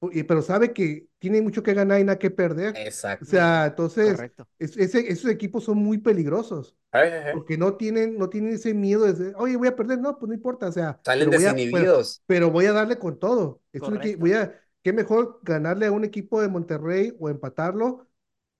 o- 0.00 0.10
pero 0.28 0.42
sabe 0.42 0.72
que 0.72 1.08
tiene 1.18 1.42
mucho 1.42 1.62
que 1.62 1.74
ganar 1.74 2.00
y 2.00 2.04
nada 2.04 2.18
que 2.18 2.30
perder. 2.30 2.84
O 3.20 3.24
Exacto. 3.24 3.26
sea, 3.26 3.66
entonces, 3.66 4.26
es- 4.58 4.76
ese- 4.76 5.10
esos 5.12 5.30
equipos 5.30 5.64
son 5.64 5.78
muy 5.78 5.98
peligrosos. 5.98 6.76
Ay, 6.92 7.08
ay, 7.12 7.22
ay. 7.30 7.42
Porque 7.42 7.58
no 7.58 7.76
tienen, 7.76 8.18
no 8.18 8.28
tienen 8.30 8.54
ese 8.54 8.74
miedo 8.74 9.04
de 9.04 9.12
decir, 9.14 9.34
oye, 9.38 9.56
voy 9.56 9.68
a 9.68 9.76
perder, 9.76 9.98
no, 10.00 10.18
pues 10.18 10.28
no 10.28 10.34
importa, 10.34 10.68
o 10.68 10.72
sea, 10.72 11.00
Salen 11.04 11.18
pero 11.18 11.32
voy 11.32 11.46
a, 11.46 11.66
pero, 11.70 11.88
desinhibidos. 11.88 12.22
pero 12.26 12.50
voy 12.50 12.66
a 12.66 12.72
darle 12.72 12.98
con 12.98 13.18
todo. 13.18 13.62
Es 13.72 13.88
un 13.88 14.00
voy 14.18 14.32
a, 14.34 14.58
qué 14.82 14.92
mejor 14.92 15.40
ganarle 15.42 15.86
a 15.86 15.92
un 15.92 16.04
equipo 16.04 16.40
de 16.40 16.48
Monterrey 16.48 17.14
o 17.20 17.28
empatarlo 17.30 18.08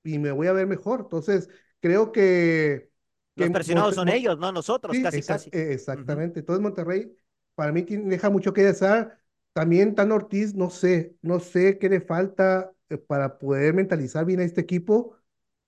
y 0.04 0.18
me 0.18 0.32
voy 0.32 0.46
a 0.48 0.52
ver 0.52 0.66
mejor. 0.66 1.00
Entonces, 1.02 1.48
creo 1.80 2.12
que, 2.12 2.90
Los 3.38 3.48
que 3.48 3.50
presionados 3.50 3.94
son 3.94 4.08
ellos, 4.10 4.38
no 4.38 4.52
nosotros, 4.52 4.98
sí, 5.00 5.00
casi, 5.00 5.22
casi. 5.24 5.52
eh, 5.52 5.72
exactamente. 5.72 6.40
Entonces, 6.40 6.62
Monterrey, 6.62 7.14
para 7.54 7.72
mí, 7.72 7.82
tiene- 7.82 8.08
deja 8.10 8.30
mucho 8.30 8.52
que 8.52 8.62
desear. 8.64 9.18
También 9.52 9.94
Tan 9.94 10.12
Ortiz, 10.12 10.54
no 10.54 10.70
sé, 10.70 11.16
no 11.22 11.40
sé 11.40 11.78
qué 11.78 11.88
le 11.88 12.00
falta 12.00 12.72
eh, 12.90 12.96
para 12.98 13.38
poder 13.38 13.74
mentalizar 13.74 14.24
bien 14.24 14.40
a 14.40 14.44
este 14.44 14.60
equipo 14.60 15.16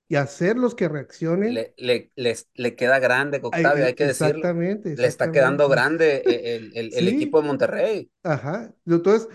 y 0.08 0.16
hacerlos 0.16 0.74
que 0.74 0.88
reaccionen. 0.88 1.54
Le, 1.54 1.74
le, 1.78 2.12
les- 2.16 2.48
le 2.54 2.76
queda 2.76 2.98
grande, 2.98 3.40
Octavio, 3.42 3.86
hay 3.86 3.94
que 3.94 4.04
decirlo. 4.06 4.50
exactamente, 4.50 4.92
Le 4.94 5.06
está 5.08 5.30
quedando 5.30 5.68
exactamente. 5.68 5.68
grande 5.68 6.16
eh, 6.26 6.56
el, 6.56 6.76
el- 6.76 6.94
el 6.94 7.08
Sí. 7.08 7.08
equipo 7.08 7.40
de 7.40 7.46
Monterrey. 7.48 8.10
Ajá. 8.22 8.74
Entonces, 8.86 9.28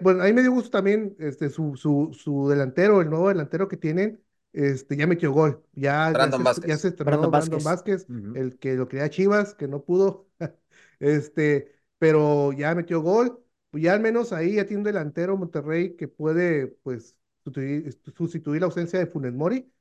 bueno, 0.00 0.22
ahí 0.22 0.32
me 0.32 0.42
dio 0.42 0.52
gusto 0.52 0.70
también 0.70 1.16
este, 1.18 1.50
su, 1.50 1.76
su, 1.76 2.10
su 2.12 2.48
delantero, 2.48 3.00
el 3.02 3.10
nuevo 3.10 3.28
delantero 3.28 3.68
que 3.68 3.76
tienen, 3.76 4.22
este, 4.58 4.96
ya 4.96 5.06
metió 5.06 5.32
gol. 5.32 5.62
Ya, 5.72 6.12
ya 6.14 6.30
Brandon 6.30 6.32
se, 6.32 6.44
Vázquez. 6.44 6.64
ya 6.64 6.78
se 6.78 6.88
estrenó 6.88 7.30
Brandon 7.30 7.30
Brandon 7.30 7.62
Vázquez. 7.62 8.08
El 8.32 8.58
que 8.58 8.74
lo 8.74 8.88
quería 8.88 9.10
Chivas, 9.10 9.54
que 9.54 9.68
no 9.68 9.84
pudo. 9.84 10.28
Este, 11.00 11.72
pero 11.98 12.52
ya 12.52 12.74
metió 12.74 13.00
gol. 13.02 13.42
Pues 13.70 13.84
ya 13.84 13.92
al 13.94 14.00
menos 14.00 14.32
ahí 14.32 14.56
ya 14.56 14.64
tiene 14.66 14.78
un 14.78 14.84
delantero 14.84 15.36
Monterrey 15.36 15.94
que 15.96 16.08
puede, 16.08 16.68
pues, 16.82 17.16
sustituir, 17.44 17.92
sustituir 18.16 18.60
la 18.62 18.66
ausencia 18.66 18.98
de 18.98 19.06
Funes 19.06 19.32
Mori. 19.34 19.72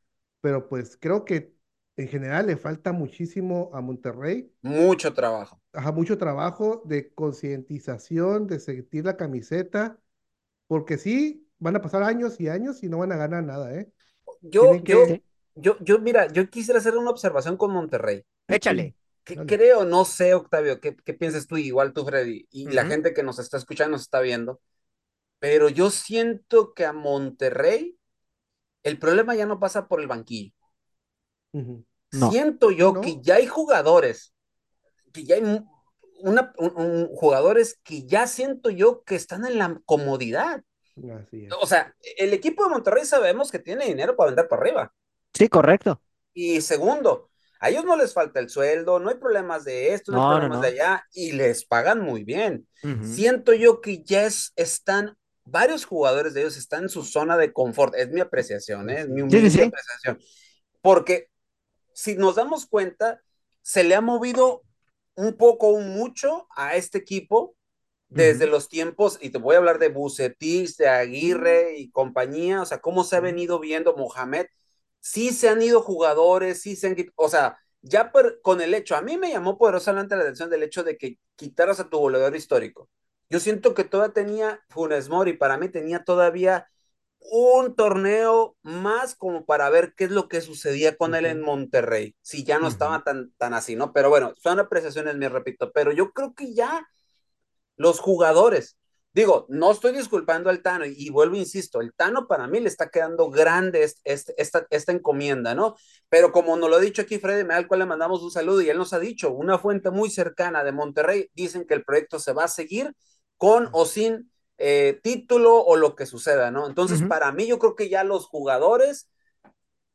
Pero 0.42 0.68
pues 0.70 0.98
creo 1.00 1.26
que 1.26 1.56
en 1.96 2.08
general 2.08 2.48
le 2.48 2.58
falta 2.58 2.92
muchísimo 2.94 3.72
a 3.74 3.82
Monterrey 3.82 4.52
Mucho 4.62 5.12
trabajo. 5.16 5.60
ajá, 5.74 5.92
mucho 5.92 6.18
trabajo 6.18 6.82
de 6.86 7.14
concientización, 7.14 8.48
de 8.48 8.60
sentir 8.60 9.06
la 9.06 9.18
camiseta, 9.18 10.00
porque 10.68 10.98
sí, 10.98 11.50
van 11.60 11.76
a 11.78 11.82
pasar 11.84 12.04
años 12.04 12.40
y 12.42 12.50
años 12.50 12.84
y 12.84 12.90
no 12.90 13.00
van 13.00 13.12
a 13.14 13.18
ganar 13.18 13.44
nada, 13.46 13.74
¿eh? 13.76 13.92
Yo, 14.50 14.62
Tienen 14.62 14.84
yo, 14.84 15.06
que- 15.06 15.24
yo, 15.56 15.78
yo, 15.80 16.00
mira, 16.00 16.28
yo 16.32 16.50
quisiera 16.50 16.80
hacer 16.80 16.96
una 16.98 17.10
observación 17.12 17.58
con 17.58 17.72
Monterrey. 17.72 18.24
Échale. 18.48 18.96
Que 19.24 19.36
Dale. 19.36 19.48
creo, 19.48 19.84
no 19.84 20.06
sé, 20.06 20.34
Octavio, 20.34 20.80
¿qué, 20.80 20.96
qué 20.96 21.14
piensas 21.14 21.48
tú? 21.48 21.58
Igual 21.58 21.92
tú, 21.94 22.06
Freddy, 22.06 22.48
y 22.50 22.70
la 22.70 22.84
Ujú. 22.84 22.92
gente 22.92 23.14
que 23.14 23.24
nos 23.24 23.40
está 23.40 23.58
escuchando, 23.58 23.92
nos 23.94 24.02
está 24.04 24.22
viendo. 24.22 24.62
Pero 25.40 25.68
yo 25.70 25.90
siento 25.90 26.74
que 26.74 26.86
a 26.86 26.94
Monterrey 26.94 27.98
el 28.84 28.98
problema 29.00 29.36
ya 29.36 29.46
no 29.46 29.60
pasa 29.60 29.88
por 29.88 30.00
el 30.00 30.08
banquillo. 30.08 30.54
Ujú. 31.52 31.86
No. 32.14 32.32
Siento 32.32 32.72
yo 32.72 32.94
No. 32.94 33.02
que 33.02 33.22
ya 33.22 33.36
hay 33.36 33.48
jugadores, 33.48 34.34
que 35.12 35.26
ya 35.26 35.36
hay 35.36 35.42
mu- 35.42 35.68
una, 36.22 36.54
un- 36.58 36.74
un- 36.80 37.08
jugadores 37.16 37.80
que 37.84 38.06
ya 38.06 38.28
siento 38.28 38.70
yo 38.70 39.04
que 39.04 39.16
están 39.16 39.46
en 39.46 39.58
la 39.58 39.80
comodidad. 39.86 40.64
Así 41.20 41.46
es. 41.46 41.54
O 41.62 41.66
sea, 41.68 41.96
el 42.18 42.34
equipo 42.34 42.64
de 42.64 42.70
Monterrey 42.70 43.06
sabemos 43.06 43.52
que 43.52 43.60
tiene 43.60 43.86
dinero 43.86 44.16
para 44.16 44.32
vender 44.32 44.48
para 44.48 44.62
arriba. 44.62 44.94
Sí, 45.34 45.48
correcto. 45.48 46.02
Y 46.34 46.62
segundo, 46.62 47.30
a 47.60 47.70
ellos 47.70 47.86
no 47.86 47.96
les 47.96 48.14
falta 48.14 48.40
el 48.40 48.50
sueldo, 48.50 49.00
no 49.00 49.10
hay 49.10 49.16
problemas 49.16 49.64
de 49.64 49.94
esto, 49.94 50.12
no, 50.12 50.18
No, 50.20 50.24
hay 50.32 50.36
problemas 50.38 50.58
no. 50.58 50.62
de 50.64 50.68
allá, 50.70 51.06
y 51.14 51.32
les 51.34 51.66
pagan 51.66 52.02
muy 52.02 52.24
bien. 52.24 52.68
Siento 53.04 53.54
yo 53.54 53.82
que 53.82 54.04
ya 54.04 54.26
es- 54.26 54.54
están, 54.56 55.18
varios 55.46 55.86
jugadores 55.86 56.34
de 56.34 56.42
ellos 56.42 56.58
están 56.58 56.84
en 56.84 56.90
su 56.90 57.04
zona 57.04 57.38
de 57.38 57.54
confort, 57.54 57.96
es 57.96 58.10
mi 58.10 58.22
apreciación, 58.22 58.90
¿eh? 58.90 59.02
es 59.02 59.08
mi 59.10 59.22
Sí, 59.22 59.24
humilde 59.24 59.50
sí. 59.50 59.62
apreciación. 59.62 60.20
Porque 60.82 61.30
si 61.94 62.16
nos 62.16 62.36
damos 62.36 62.66
cuenta, 62.68 63.22
se 63.62 63.84
le 63.84 63.96
ha 63.96 64.02
movido 64.02 64.64
un 65.16 65.34
poco 65.36 65.70
o 65.70 65.80
mucho 65.80 66.48
a 66.56 66.76
este 66.76 67.00
equipo 67.00 67.56
desde 68.10 68.48
los 68.48 68.70
tiempos, 68.70 69.20
y 69.22 69.30
te 69.32 69.38
voy 69.38 69.56
a 69.56 69.58
hablar 69.60 69.80
de 69.80 69.90
Bucetich, 69.90 70.76
de 70.78 70.88
Aguirre 70.90 71.78
y 71.78 71.92
compañía, 71.92 72.62
o 72.62 72.66
sea, 72.66 72.80
cómo 72.80 73.04
se 73.04 73.16
ha 73.18 73.20
venido 73.20 73.60
viendo 73.60 73.96
Mohamed. 73.96 74.48
Sí 75.00 75.32
se 75.32 75.50
han 75.50 75.62
ido 75.62 75.82
jugadores, 75.82 76.62
sí 76.62 76.76
se 76.76 76.88
han, 76.88 76.96
o 77.16 77.30
sea, 77.30 77.58
ya 77.82 78.12
por- 78.12 78.42
con 78.42 78.62
el 78.62 78.74
hecho, 78.74 78.96
a 78.96 79.02
mí 79.02 79.18
me 79.18 79.32
llamó 79.32 79.58
poderosamente 79.58 80.16
la 80.16 80.24
atención 80.24 80.50
del 80.50 80.64
hecho 80.64 80.84
de 80.84 80.98
que 80.98 81.18
quitaras 81.36 81.80
a 81.80 81.90
tu 81.90 81.98
goleador 82.00 82.36
histórico. 82.36 82.90
Yo 83.30 83.40
siento 83.40 83.74
que 83.74 83.84
todavía 83.84 84.14
tenía 84.14 84.62
Funes 84.70 85.10
Mori, 85.10 85.34
para 85.34 85.58
mí 85.58 85.70
tenía 85.70 86.04
todavía 86.04 86.68
un 87.20 87.76
torneo 87.76 88.56
más 88.64 89.16
como 89.16 89.46
para 89.46 89.70
ver 89.70 89.94
qué 89.96 90.06
es 90.06 90.12
lo 90.12 90.28
que 90.30 90.42
sucedía 90.42 90.96
con 90.98 91.16
él 91.16 91.26
en. 91.26 91.42
Monterrey, 91.42 92.16
si 92.22 92.44
ya 92.44 92.60
no 92.60 92.68
estaba 92.68 93.04
tan, 93.04 93.32
tan 93.38 93.54
así, 93.54 93.76
¿no? 93.76 93.94
Pero 93.94 94.10
bueno, 94.10 94.34
son 94.38 94.60
apreciaciones, 94.60 95.16
me 95.16 95.30
repito, 95.30 95.72
pero 95.74 95.92
yo 95.92 96.12
creo 96.14 96.34
que 96.36 96.54
ya 96.54 96.88
los 97.78 98.00
jugadores, 98.00 98.78
digo, 99.14 99.48
no 99.50 99.72
estoy 99.72 99.94
disculpando 99.94 100.52
al 100.52 100.62
Tano 100.62 100.86
y, 100.86 100.94
y 100.96 101.10
vuelvo, 101.10 101.36
insisto, 101.36 101.82
el 101.82 101.94
Tano 101.94 102.28
para 102.28 102.48
mí 102.48 102.60
le 102.60 102.68
está 102.68 102.90
quedando 102.90 103.30
grande 103.32 103.84
este, 103.84 104.02
este, 104.04 104.34
esta, 104.38 104.68
esta 104.70 104.92
encomienda, 104.92 105.56
¿no? 105.56 105.76
Pero 106.08 106.32
como 106.32 106.56
nos 106.56 106.70
lo 106.70 106.76
ha 106.76 106.80
dicho 106.80 107.02
aquí 107.02 107.18
Freddy, 107.18 107.50
al 107.52 107.68
cual 107.68 107.80
le 107.80 107.86
mandamos 107.88 108.22
un 108.22 108.30
saludo 108.30 108.62
y 108.62 108.70
él 108.70 108.78
nos 108.78 108.94
ha 108.94 109.00
dicho, 109.00 109.32
una 109.32 109.58
fuente 109.58 109.90
muy 109.90 110.12
cercana 110.12 110.64
de 110.64 110.72
Monterrey, 110.72 111.32
dicen 111.34 111.66
que 111.66 111.74
el 111.74 111.84
proyecto 111.84 112.20
se 112.20 112.34
va 112.34 112.44
a 112.44 112.48
seguir 112.48 112.94
con 113.38 113.70
o 113.72 113.86
sin 113.86 114.32
eh, 114.60 115.00
título 115.02 115.64
o 115.64 115.76
lo 115.78 115.96
que 115.96 116.06
suceda, 116.06 116.52
¿no? 116.52 116.68
Entonces, 116.68 117.02
para 117.04 117.32
mí 117.32 117.48
yo 117.48 117.58
creo 117.58 117.76
que 117.76 117.90
ya 117.90 118.04
los 118.04 118.28
jugadores, 118.28 119.10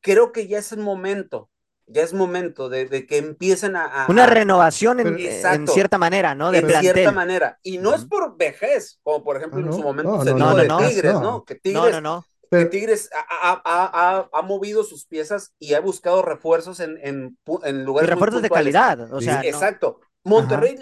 creo 0.01 0.33
que 0.33 0.49
ya 0.49 0.59
es 0.59 0.73
el 0.73 0.81
momento, 0.81 1.49
ya 1.87 2.03
es 2.03 2.13
momento 2.15 2.69
de, 2.69 2.87
de 2.87 3.07
que 3.07 3.19
empiecen 3.19 3.77
a... 3.77 4.05
a- 4.05 4.07
Una 4.09 4.27
renovación 4.27 5.01
en, 5.01 5.05
Pero- 5.15 5.19
en 5.19 5.27
Exacto. 5.27 5.73
cierta 5.73 5.99
manera, 5.99 6.35
¿no? 6.35 6.51
De 6.51 6.59
en 6.59 6.67
plantel. 6.67 6.93
cierta 6.95 7.13
manera. 7.13 7.59
Y 7.63 7.79
no 7.79 7.95
es 7.95 8.05
por 8.05 8.37
vejez, 8.37 8.99
como 9.03 9.23
por 9.25 9.37
ejemplo 9.37 9.61
Ah, 9.61 9.67
en 9.67 9.73
su 9.73 9.83
momento 9.83 10.17
No, 10.17 10.25
se 10.25 10.31
no, 10.31 10.37
dijo 10.37 10.51
no, 10.51 10.57
de 10.57 10.69
no, 10.69 10.79
Tigres, 10.89 11.13
no. 11.15 11.21
¿no? 11.21 11.45
Que 11.45 11.55
No, 11.55 11.61
Tigres, 11.63 11.93
no, 11.93 12.01
no. 12.01 12.25
que 12.51 12.65
Tigres 12.67 13.11
ha, 13.15 13.61
ha- 13.65 13.91
ha- 14.21 14.29
ha 14.33 14.43
movido 14.43 14.85
sus 14.85 15.07
piezas 15.07 15.53
y 15.59 15.75
ha 15.75 15.81
buscado 15.81 16.23
refuerzos 16.23 16.81
en, 16.81 16.99
en, 17.03 17.37
en 17.65 17.81
Y 17.81 17.85
lugares 17.85 18.09
muy 18.11 18.15
refuerzos 18.15 18.43
de 18.43 18.51
calidad. 18.51 19.13
O 19.13 19.19
Sí, 19.21 19.27
sea, 19.27 19.37
no- 19.39 19.43
Exacto. 19.45 20.01
Monterrey 20.25 20.77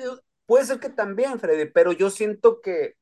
puede 0.46 0.64
ser 0.66 0.80
que 0.80 0.90
también, 0.90 1.38
Freddy, 1.40 1.66
pero 1.66 1.92
yo 1.92 2.10
siento 2.10 2.60
que 2.60 2.96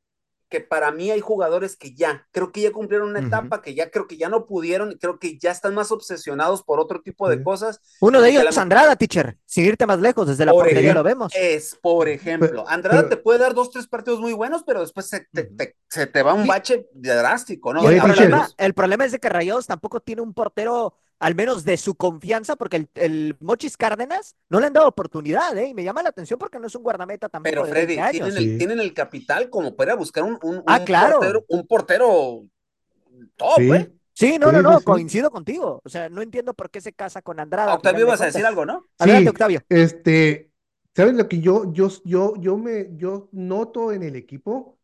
que 0.49 0.61
para 0.61 0.91
mí 0.93 1.11
hay 1.11 1.21
jugadores 1.21 1.77
que 1.77 1.95
ya, 1.95 2.27
creo 2.31 2.53
que 2.53 2.63
ya 2.63 2.73
cumplieron 2.73 3.11
una 3.11 3.21
etapa, 3.21 3.61
que 3.61 3.75
ya 3.75 3.91
creo 3.91 4.07
que 4.07 4.17
ya 4.17 4.29
no 4.29 4.47
pudieron, 4.47 4.97
creo 5.01 5.19
que 5.19 5.39
ya 5.39 5.51
están 5.51 5.75
más 5.75 5.93
obsesionados 5.93 6.63
por 6.63 6.81
otro 6.81 7.03
tipo 7.03 7.29
de 7.29 7.37
Sí. 7.37 7.43
cosas. 7.43 7.81
Uno 8.01 8.21
de 8.23 8.31
ellos, 8.31 8.45
la- 8.45 8.63
Andrada, 8.63 8.97
teacher. 8.97 9.37
Sin 9.45 9.67
irte 9.67 9.87
más 9.87 10.01
lejos, 10.01 10.27
desde 10.27 10.45
la 10.47 10.53
Por 10.53 10.65
portería 10.65 10.95
lo 10.95 11.03
vemos. 11.03 11.33
Es, 11.37 11.75
por 11.81 12.09
ejemplo, 12.09 12.49
Pero- 12.49 12.69
Andrada 12.69 13.03
pero- 13.03 13.09
te 13.11 13.17
puede 13.19 13.39
dar 13.39 13.55
dos, 13.55 13.71
tres 13.71 13.87
partidos 13.87 14.21
muy 14.21 14.33
buenos, 14.33 14.63
pero 14.65 14.81
después 14.81 15.07
se 15.07 15.27
te, 15.33 15.43
Ujú. 15.43 15.57
te- 15.57 15.77
se 15.89 16.07
te 16.07 16.23
va 16.23 16.35
un 16.35 16.45
Y- 16.45 16.49
bache 16.49 16.89
drástico, 16.93 17.73
¿no? 17.75 17.89
El, 17.89 18.01
problema, 18.01 18.49
el 18.57 18.75
problema 18.75 19.05
es 19.05 19.13
de 19.13 19.19
que 19.19 19.29
Rayados 19.29 19.67
tampoco 19.67 20.01
tiene 20.01 20.23
un 20.23 20.35
portero, 20.35 20.95
al 21.21 21.35
menos 21.35 21.65
de 21.65 21.77
su 21.77 21.95
confianza, 21.97 22.57
porque 22.57 22.77
el, 22.77 22.89
el 22.95 23.37
Mochis 23.41 23.77
Cárdenas 23.77 24.37
no 24.49 24.61
le 24.61 24.67
han 24.67 24.73
dado 24.73 24.89
oportunidad, 24.89 25.57
¿eh? 25.59 25.69
Y 25.69 25.75
me 25.75 25.85
llama 25.85 26.03
la 26.03 26.11
atención 26.11 26.39
porque 26.39 26.59
no 26.59 26.67
es 26.69 26.75
un 26.75 26.83
guardameta 26.83 27.29
tampoco 27.29 27.51
Pero 27.51 27.65
de 27.65 27.71
Freddy, 27.71 27.97
20 27.97 28.03
años. 28.03 28.13
tienen 28.35 28.37
el, 28.37 28.53
Sí. 28.53 28.59
tienen 28.59 28.81
el 28.81 28.95
capital 28.95 29.51
como 29.51 29.75
para 29.75 29.95
buscar 29.97 30.23
un, 30.25 30.39
un, 30.43 30.63
Ah, 30.67 30.79
un 30.79 30.85
claro. 30.85 31.19
portero, 31.19 31.45
un 31.49 31.67
portero 31.67 32.45
top, 33.37 33.57
Sí. 33.59 33.71
¿eh? 33.73 33.93
Sí, 34.15 34.39
no, 34.39 34.49
Sí, 34.51 34.57
no, 34.57 34.63
no, 34.63 34.81
coincido 34.81 35.31
contigo. 35.31 35.81
O 35.85 35.89
sea, 35.89 36.09
no 36.09 36.23
entiendo 36.23 36.53
por 36.55 36.71
qué 36.71 36.81
se 36.81 36.93
casa 36.93 37.23
con 37.23 37.39
Andrada. 37.39 37.71
a 37.73 37.75
Octavio, 37.77 38.01
ibas 38.07 38.21
a 38.21 38.27
decir 38.27 38.45
algo, 38.45 38.67
¿no? 38.67 38.85
Adelante, 38.99 39.23
Sí. 39.25 39.29
Octavio. 39.29 39.63
Este, 39.69 40.51
¿sabes 40.95 41.15
lo 41.15 41.29
que 41.29 41.41
yo, 41.41 41.73
yo, 41.73 41.89
yo, 42.05 42.35
yo 42.41 42.57
me, 42.59 42.89
yo 42.97 43.29
noto 43.33 43.93
en 43.93 44.03
el 44.03 44.17
equipo? 44.17 44.77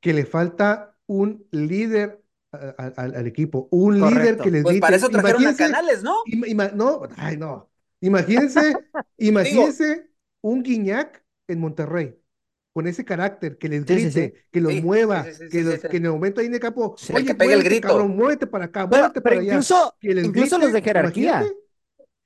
Que 0.00 0.12
le 0.12 0.26
falta 0.26 0.96
un 1.06 1.46
líder 1.50 2.20
a- 2.56 2.74
a- 2.78 2.92
al, 3.02 3.14
al 3.14 3.26
equipo, 3.26 3.68
un 3.70 4.00
líder 4.00 4.38
que 4.38 4.50
les 4.50 4.62
Pues 4.62 4.80
para 4.80 4.96
grite. 4.96 5.06
eso 5.06 5.08
trajeron 5.12 5.46
a 5.46 5.56
Canales, 5.56 6.02
¿no? 6.02 6.14
ima- 6.26 6.72
no, 6.72 7.02
ay, 7.16 7.36
no. 7.36 7.70
Imagínense, 8.00 8.74
imagínense 9.18 10.10
un 10.42 10.62
Guiñac 10.62 11.24
en 11.48 11.60
Monterrey, 11.60 12.16
con 12.72 12.86
ese 12.86 13.04
carácter, 13.04 13.56
que 13.58 13.68
les 13.68 13.84
Sí, 13.86 13.86
sí, 13.88 13.94
grite, 14.04 14.34
sí. 14.36 14.42
que 14.52 14.60
los 14.60 14.74
mueva, 14.82 15.24
que, 15.50 15.62
los, 15.62 15.80
que 15.80 15.96
en 15.96 16.04
el 16.06 16.10
momento 16.12 16.40
ahí 16.40 16.46
en 16.46 16.54
el 16.54 16.60
campo. 16.60 16.94
El 17.08 17.16
oye, 17.16 17.24
que 17.26 17.34
pegue 17.34 17.52
el 17.52 17.58
muévete, 17.58 17.74
grito. 17.74 17.88
cabrón, 17.88 18.16
muévete 18.16 18.46
para 18.46 18.64
acá, 18.66 18.88
Pero, 18.88 19.02
muévete 19.02 19.20
para 19.20 19.36
allá. 19.36 19.52
incluso, 19.52 19.94
les 20.00 20.24
incluso 20.26 20.58
los 20.58 20.72
de 20.72 20.82
jerarquía. 20.82 21.30
imagínate. 21.40 21.56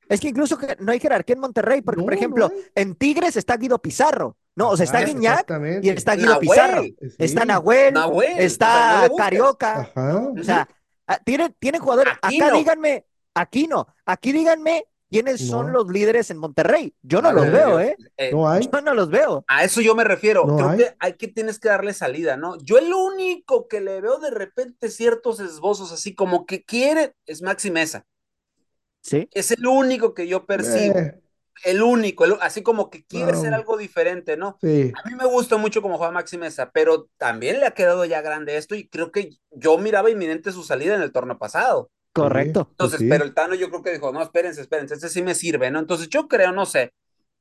Es 0.08 0.20
que 0.20 0.28
incluso 0.28 0.58
no 0.80 0.90
hay 0.90 0.98
jerarquía 0.98 1.34
en 1.34 1.40
Monterrey, 1.40 1.82
porque, 1.82 2.00
No, 2.00 2.04
por 2.04 2.14
ejemplo, 2.14 2.50
en 2.74 2.96
Tigres 2.96 3.36
está 3.36 3.56
Guido 3.56 3.80
Pizarro. 3.80 4.36
No, 4.56 4.70
o 4.70 4.76
sea, 4.76 4.84
está 4.84 5.00
Guiñac 5.04 5.48
y 5.82 5.88
está 5.90 6.16
Guido 6.16 6.32
Nahuel. 6.32 6.40
Pizarro. 6.40 6.82
Sí. 6.82 6.96
Está 7.18 7.44
Nahuel, 7.44 7.94
está. 8.38 9.08
Carioca. 9.16 9.80
Ajá. 9.80 10.18
O 10.38 10.42
sea, 10.42 10.68
ah, 11.06 11.18
tienen, 11.24 11.54
tienen 11.58 11.80
jugadores. 11.80 12.12
Aquí 12.20 12.40
Acá 12.40 12.50
no. 12.50 12.58
díganme, 12.58 13.06
aquí 13.34 13.66
no, 13.66 13.86
aquí 14.04 14.32
díganme 14.32 14.84
quiénes 15.08 15.40
son 15.46 15.72
los 15.72 15.88
líderes 15.88 16.30
en 16.30 16.38
Monterrey. 16.38 16.94
Yo 17.02 17.22
no 17.22 17.32
los 17.32 17.50
veo, 17.50 17.80
¿eh? 17.80 17.96
Eh, 18.16 18.30
No 18.32 18.48
hay. 18.48 18.68
Yo 18.72 18.80
no 18.80 18.94
los 18.94 19.08
veo. 19.08 19.44
A 19.48 19.64
eso 19.64 19.80
yo 19.80 19.94
me 19.94 20.04
refiero. 20.04 20.44
No 20.46 20.56
Creo 20.56 20.68
hay. 20.70 20.78
que 20.78 20.96
hay 20.98 21.12
que 21.14 21.28
tienes 21.28 21.58
que 21.58 21.68
darle 21.68 21.94
salida, 21.94 22.36
¿no? 22.36 22.56
Yo 22.58 22.78
el 22.78 22.92
único 22.92 23.66
que 23.66 23.80
le 23.80 24.00
veo 24.00 24.18
de 24.18 24.30
repente 24.30 24.90
ciertos 24.90 25.40
esbozos 25.40 25.90
así 25.92 26.14
como 26.14 26.44
que 26.46 26.64
quiere 26.64 27.14
es 27.26 27.40
Maxi 27.42 27.70
Mesa. 27.70 28.04
Sí. 29.02 29.28
Es 29.32 29.50
el 29.50 29.66
único 29.66 30.12
que 30.14 30.28
yo 30.28 30.44
percibo. 30.44 30.98
Eh, 30.98 31.20
El 31.64 31.82
único, 31.82 32.24
el- 32.24 32.36
así 32.40 32.62
como 32.62 32.88
que 32.90 33.04
quiere 33.04 33.32
No. 33.32 33.40
ser 33.40 33.52
algo 33.54 33.76
diferente, 33.76 34.36
¿no? 34.36 34.56
sí. 34.62 34.92
A 35.04 35.08
mí 35.08 35.14
me 35.14 35.26
gusta 35.26 35.56
mucho 35.56 35.82
como 35.82 35.98
juega 35.98 36.12
Maxi 36.12 36.38
Mesa, 36.38 36.70
pero 36.72 37.08
también 37.18 37.60
le 37.60 37.66
ha 37.66 37.72
quedado 37.72 38.04
ya 38.04 38.22
grande 38.22 38.56
esto 38.56 38.74
y 38.74 38.88
creo 38.88 39.12
que 39.12 39.30
yo 39.50 39.76
miraba 39.78 40.10
inminente 40.10 40.52
su 40.52 40.62
salida 40.62 40.94
en 40.94 41.02
el 41.02 41.12
torneo 41.12 41.38
pasado. 41.38 41.90
Correcto. 42.12 42.64
Pues 42.64 42.72
Entonces, 42.72 42.98
sí. 43.00 43.08
pero 43.08 43.24
el 43.24 43.34
Tano 43.34 43.54
yo 43.54 43.68
creo 43.68 43.82
que 43.82 43.92
dijo, 43.92 44.10
no, 44.12 44.22
espérense, 44.22 44.60
espérense, 44.62 44.94
este 44.94 45.08
sí 45.08 45.22
me 45.22 45.34
sirve, 45.34 45.70
¿no? 45.70 45.78
Entonces 45.78 46.08
yo 46.08 46.26
creo, 46.28 46.50
no 46.52 46.66
sé, 46.66 46.92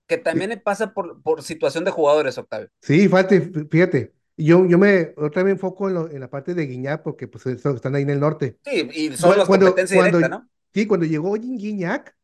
que 0.08 0.18
también 0.18 0.50
le 0.52 0.58
pasa 0.58 0.94
por, 0.94 1.22
por 1.22 1.42
situación 1.44 1.86
de 1.86 1.92
jugadores, 1.92 2.38
Octavio. 2.38 2.68
Sí, 2.82 3.08
fíjate, 3.08 3.52
fíjate. 3.70 4.14
Yo, 4.38 4.66
yo 4.66 4.78
me 4.78 5.14
otra 5.18 5.44
vez 5.44 5.46
me 5.46 5.52
enfoco 5.52 5.88
en, 5.90 5.96
lo- 5.96 6.10
en 6.10 6.20
la 6.20 6.30
parte 6.30 6.54
de 6.54 6.66
Guiñac 6.66 7.04
porque 7.04 7.28
pues 7.28 7.46
están 7.46 7.94
ahí 7.96 8.04
en 8.04 8.10
el 8.12 8.20
norte. 8.22 8.58
Sí, 8.64 8.90
y 8.94 9.08
son 9.10 9.18
Cuando- 9.30 9.38
las 9.38 9.48
cuando- 9.48 9.66
competencia 9.68 9.98
cuando- 9.98 10.18
directa, 10.20 10.38
¿no? 10.38 10.50
Sí, 10.74 10.86
cuando 10.88 11.06
llegó 11.08 11.36
Gui- 11.36 11.58
Guiñac, 11.58 12.16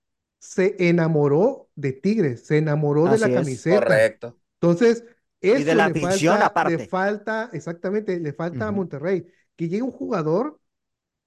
se 0.49 0.75
enamoró 0.89 1.69
de 1.75 1.93
Tigres, 1.93 2.45
se 2.47 2.57
enamoró 2.57 3.09
de 3.09 3.17
la 3.19 3.29
Así 3.29 3.33
es. 3.33 3.63
camiseta. 3.63 3.65
Correcto. 3.65 4.37
Entonces, 4.61 5.05
eso 5.41 5.65
de 5.65 5.75
la 5.75 5.85
le 5.85 5.93
afición 5.93 6.41
falta, 6.41 6.43
aparte. 6.43 6.63
le 6.63 6.79
falta, 6.79 7.49
exactamente, 7.53 8.19
le 8.19 8.33
falta 8.33 8.67
a 8.67 8.71
Ujú. 8.71 8.73
Monterrey, 8.73 9.25
que 9.55 9.69
llegue 9.69 9.83
un 9.83 9.91
jugador 9.91 10.59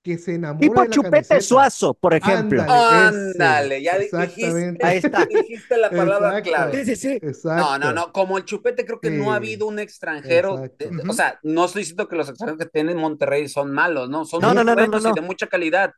que 0.02 0.18
se 0.18 0.35
enamore 0.37 0.81
Tipo 0.81 0.83
de 0.83 0.88
la 0.88 0.98
Chupete 0.98 1.00
camiseta. 1.00 1.40
Suazo, 1.40 1.94
por 1.94 2.14
ejemplo. 2.14 2.62
Ándale. 2.62 3.83
Ya 3.83 3.98
dijiste, 3.98 4.70
Ahí 4.81 4.98
está. 4.98 5.28
dijiste 5.28 5.76
la 5.78 5.94
palabra 5.94 6.40
Exacto. 6.40 6.42
clave. 6.42 6.83
Sí, 6.85 6.85
sí, 6.85 6.96
sí. 6.96 7.09
Exacto. 7.22 7.54
No, 7.54 7.78
no, 7.78 7.92
no, 7.92 8.12
como 8.12 8.38
el 8.38 8.44
chupete 8.44 8.85
creo 8.87 9.00
que 9.00 9.11
no 9.11 9.33
ha 9.33 9.37
Sí, 9.37 9.38
habido 9.38 9.66
un 9.66 9.78
extranjero, 9.78 10.68
de- 10.78 10.92
Ujú. 10.92 11.09
o 11.09 11.14
sea, 11.14 11.40
no 11.42 11.64
estoy 11.66 11.83
diciendo 11.83 12.09
que 12.09 12.16
los 12.16 12.28
extranjeros 12.28 12.59
que 12.59 12.70
tiene 12.70 12.94
Monterrey 12.94 13.48
son 13.48 13.72
malos, 13.72 14.11
¿no? 14.11 14.24
Son 14.26 14.44
No, 14.44 14.52
muy 14.52 14.54
no, 14.54 14.64
no, 14.64 14.74
no, 14.74 14.87
buenos 14.87 15.00
no, 15.00 15.00
y 15.07 15.12
de 15.12 15.20
mucha 15.22 15.46
calidad, 15.48 15.92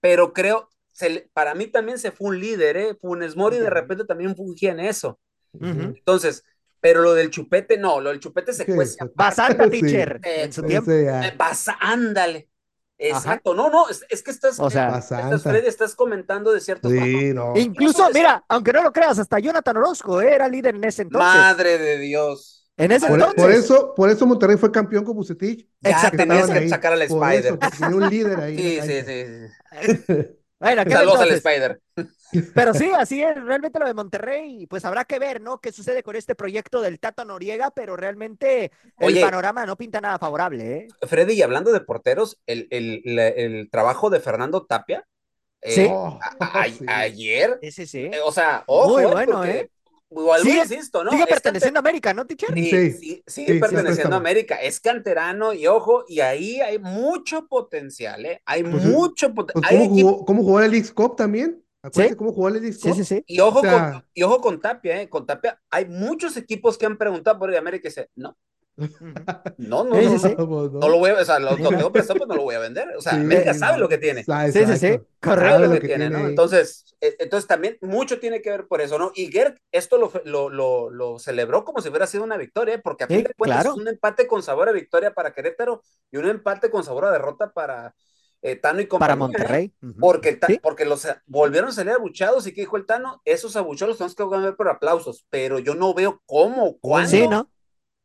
pero 0.00 0.32
creo, 0.32 0.68
se 1.02 1.28
para 1.32 1.54
mí 1.54 1.66
también 1.66 1.98
se 1.98 2.10
fue 2.12 2.28
un 2.28 2.40
líder, 2.40 2.76
¿eh? 2.76 2.94
Funes 3.00 3.36
Mori 3.36 3.58
de 3.58 3.70
repente 3.70 4.04
también 4.04 4.36
fungía 4.36 4.72
en 4.72 4.80
eso. 4.80 5.18
Ujú. 5.52 5.94
Entonces, 5.96 6.44
pero 6.80 7.02
lo 7.02 7.14
del 7.14 7.30
chupete, 7.30 7.76
no, 7.78 8.00
lo 8.00 8.10
del 8.10 8.20
chupete 8.20 8.52
se 8.52 8.64
cuece 8.66 8.94
exacto. 8.94 9.14
Bastante, 9.16 9.64
Sí. 9.64 9.80
teacher, 9.82 10.20
en 10.22 10.52
su 10.52 10.62
tiempo. 10.62 10.90
Eh, 10.90 11.34
Pasa, 11.36 11.76
ándale. 11.80 12.48
Exacto, 12.98 13.52
no, 13.54 13.68
no, 13.68 13.88
es, 13.88 14.04
es 14.08 14.22
que 14.22 14.30
estás, 14.30 14.60
O 14.60 14.70
sea, 14.70 14.98
estás, 14.98 15.10
Basanta. 15.10 15.38
Freddy, 15.50 15.66
estás 15.66 15.94
comentando 15.94 16.52
de 16.52 16.60
ciertos 16.60 16.92
Sí, 16.92 17.32
no. 17.34 17.52
Incluso, 17.56 18.08
mira, 18.14 18.44
aunque 18.48 18.72
no 18.72 18.82
lo 18.82 18.92
creas, 18.92 19.18
hasta 19.18 19.40
Jonathan 19.40 19.76
Orozco 19.76 20.20
eh, 20.22 20.34
era 20.34 20.48
líder 20.48 20.76
en 20.76 20.84
ese 20.84 21.02
entonces. 21.02 21.28
Madre 21.34 21.78
de 21.78 21.98
Dios. 21.98 22.70
En 22.76 22.92
ese 22.92 23.06
Por, 23.06 23.18
entonces. 23.18 23.42
por 23.42 23.52
eso, 23.52 23.94
por 23.94 24.10
eso 24.10 24.26
Monterrey 24.26 24.56
fue 24.56 24.70
campeón 24.72 25.04
con 25.04 25.16
Bucetich. 25.16 25.68
Exactamente. 25.82 26.26
tenías 26.26 26.50
que 26.50 26.58
ahí. 26.58 26.68
sacar 26.68 26.92
al 26.92 27.02
Spider. 27.02 27.46
eso, 27.46 27.58
tenía 27.58 27.96
un 27.96 28.08
líder 28.08 28.40
ahí. 28.40 28.56
Sí, 28.56 28.80
sí, 28.82 29.02
sí. 29.06 29.24
sí. 30.06 30.36
Bueno, 30.62 30.90
Saludos 30.90 31.20
al. 31.20 31.30
Spider. 31.32 31.80
Pero 32.54 32.72
sí, 32.72 32.90
así 32.98 33.22
es, 33.22 33.34
realmente 33.42 33.78
lo 33.78 33.86
de 33.86 33.94
Monterrey, 33.94 34.66
pues 34.66 34.84
habrá 34.84 35.04
que 35.04 35.18
ver, 35.18 35.40
¿no? 35.40 35.58
¿Qué 35.60 35.72
sucede 35.72 36.02
con 36.02 36.16
este 36.16 36.34
proyecto 36.34 36.80
del 36.80 37.00
Tata 37.00 37.24
Noriega? 37.24 37.70
Pero 37.72 37.96
realmente 37.96 38.70
el 38.98 39.06
Oye. 39.08 39.20
panorama 39.20 39.66
no 39.66 39.76
pinta 39.76 40.00
nada 40.00 40.18
favorable, 40.18 40.76
¿eh? 40.76 40.88
Freddy, 41.06 41.34
y 41.34 41.42
hablando 41.42 41.72
de 41.72 41.80
porteros, 41.80 42.38
el, 42.46 42.68
el, 42.70 43.02
el 43.18 43.68
trabajo 43.70 44.08
de 44.08 44.20
Fernando 44.20 44.64
Tapia, 44.64 45.04
eh, 45.60 45.70
Sí. 45.72 45.88
A- 45.90 46.60
a- 46.60 46.64
sí. 46.68 46.84
ayer, 46.88 47.58
Sí, 47.60 47.72
sí, 47.72 47.86
sí. 47.86 48.04
eh, 48.06 48.20
o 48.24 48.32
sea, 48.32 48.64
ojo, 48.66 48.94
Muy 48.94 49.02
eh, 49.02 49.06
bueno, 49.06 49.32
porque, 49.34 49.50
¿eh? 49.58 49.70
Sigue- 50.42 51.26
perteneciendo 51.26 51.78
a 51.78 51.80
América, 51.80 52.14
¿no, 52.14 52.26
teacher? 52.26 52.52
Sí, 52.54 52.64
Sí. 52.70 52.70
sí, 52.70 52.98
sigue 52.98 53.22
Sí, 53.26 53.52
sí, 53.54 53.58
perteneciendo 53.60 54.14
a 54.16 54.18
América, 54.18 54.56
es 54.56 54.80
canterano 54.80 55.52
y 55.52 55.66
ojo, 55.66 56.04
y 56.08 56.20
ahí 56.20 56.60
hay 56.60 56.78
mucho 56.78 57.46
potencial, 57.48 58.24
¿eh? 58.26 58.42
Hay 58.44 58.62
Pues, 58.62 58.84
mucho 58.84 59.34
Pues, 59.34 59.46
potencial. 59.52 59.78
¿cómo 59.78 59.88
jugó, 59.90 60.24
cómo 60.24 60.42
jugó 60.42 60.60
la 60.60 60.68
Leagues 60.68 60.92
Cup 60.92 61.16
también? 61.16 61.62
Acuérdate 61.84 62.10
Sí. 62.14 62.16
cómo 62.18 62.32
jugó 62.32 62.48
la 62.50 62.58
Leagues 62.60 62.80
Sí, 62.80 62.88
Cup. 62.88 62.96
sí, 62.98 63.04
sí. 63.04 63.24
Y 63.26 63.40
ojo, 63.40 63.58
O 63.58 63.62
sea- 63.62 63.92
con, 63.92 64.04
y 64.14 64.22
ojo 64.22 64.40
con 64.40 64.60
Tapia, 64.60 65.02
¿eh? 65.02 65.08
Con 65.08 65.26
Tapia, 65.26 65.60
hay 65.70 65.86
muchos 65.86 66.36
equipos 66.36 66.78
que 66.78 66.86
han 66.86 66.96
preguntado 66.96 67.38
por 67.38 67.50
el 67.50 67.56
América 67.56 67.88
y 67.88 67.90
dicen, 67.90 68.06
no. 68.14 68.36
no, 69.58 69.84
no, 69.84 69.94
Sí, 69.94 70.04
no, 70.06 70.18
sí, 70.18 70.18
no, 70.18 70.18
sí. 70.18 70.34
No 70.38 70.88
lo 70.88 70.98
voy 70.98 71.10
a, 71.10 71.14
o 71.20 71.24
sea, 71.24 71.38
lo, 71.38 71.56
lo 71.56 71.68
tengo 71.68 71.92
prestado, 71.92 72.18
pues 72.18 72.28
no 72.28 72.34
lo 72.36 72.42
voy 72.42 72.54
a 72.54 72.58
vender. 72.60 72.88
O 72.96 73.00
sea, 73.00 73.12
Sí, 73.12 73.20
América 73.20 73.52
sí, 73.52 73.58
sabe 73.60 73.74
no. 73.74 73.80
lo 73.80 73.88
que 73.88 73.98
tiene. 73.98 74.24
Sí, 74.24 74.66
sí, 74.66 74.76
sí. 74.78 75.00
Correcto. 75.20 75.58
lo 75.66 75.70
que 75.72 75.80
que 75.80 75.88
tiene, 75.88 76.06
tiene 76.06 76.10
¿no? 76.10 76.18
ahí. 76.18 76.30
Entonces, 76.30 76.84
eh, 77.00 77.16
entonces 77.18 77.46
también 77.46 77.78
mucho 77.82 78.18
tiene 78.18 78.40
que 78.42 78.50
ver 78.50 78.66
por 78.66 78.80
eso, 78.80 78.98
¿no? 78.98 79.12
Y 79.14 79.30
Gerg 79.30 79.58
esto 79.70 79.98
lo, 79.98 80.10
lo, 80.24 80.48
lo, 80.48 80.90
lo 80.90 81.18
celebró 81.18 81.64
como 81.64 81.80
si 81.80 81.88
hubiera 81.90 82.06
sido 82.06 82.24
una 82.24 82.36
victoria, 82.36 82.76
¿eh? 82.76 82.80
porque 82.82 83.04
a 83.04 83.08
Sí, 83.08 83.14
fin 83.16 83.24
de 83.24 83.34
cuentas 83.34 83.62
claro. 83.62 83.76
es 83.76 83.82
un 83.82 83.88
empate 83.88 84.26
con 84.26 84.42
sabor 84.42 84.68
a 84.68 84.72
victoria 84.72 85.12
para 85.14 85.32
Querétaro 85.32 85.82
y 86.10 86.16
un 86.16 86.26
empate 86.26 86.70
con 86.70 86.82
sabor 86.84 87.04
a 87.04 87.10
derrota 87.12 87.52
para 87.52 87.94
eh, 88.40 88.56
Tano 88.56 88.80
y 88.80 88.86
compañía. 88.86 88.98
Para 88.98 89.14
¿eh? 89.14 89.18
Monterrey. 89.18 89.74
Porque, 90.00 90.38
porque 90.62 90.84
los 90.84 91.06
volvieron 91.26 91.70
a 91.70 91.72
salir 91.72 91.92
abuchados 91.92 92.46
y 92.46 92.52
¿qué 92.54 92.62
dijo 92.62 92.76
el 92.76 92.86
Tano? 92.86 93.20
Esos 93.24 93.54
abuchados 93.56 93.90
los 93.90 93.98
tenemos 93.98 94.14
que 94.16 94.36
ganar 94.36 94.56
por 94.56 94.68
aplausos, 94.68 95.26
pero 95.30 95.58
yo 95.60 95.74
no 95.74 95.94
veo 95.94 96.22
cómo, 96.26 96.78
cuándo, 96.78 97.08
Sí, 97.10 97.28
¿no? 97.28 97.48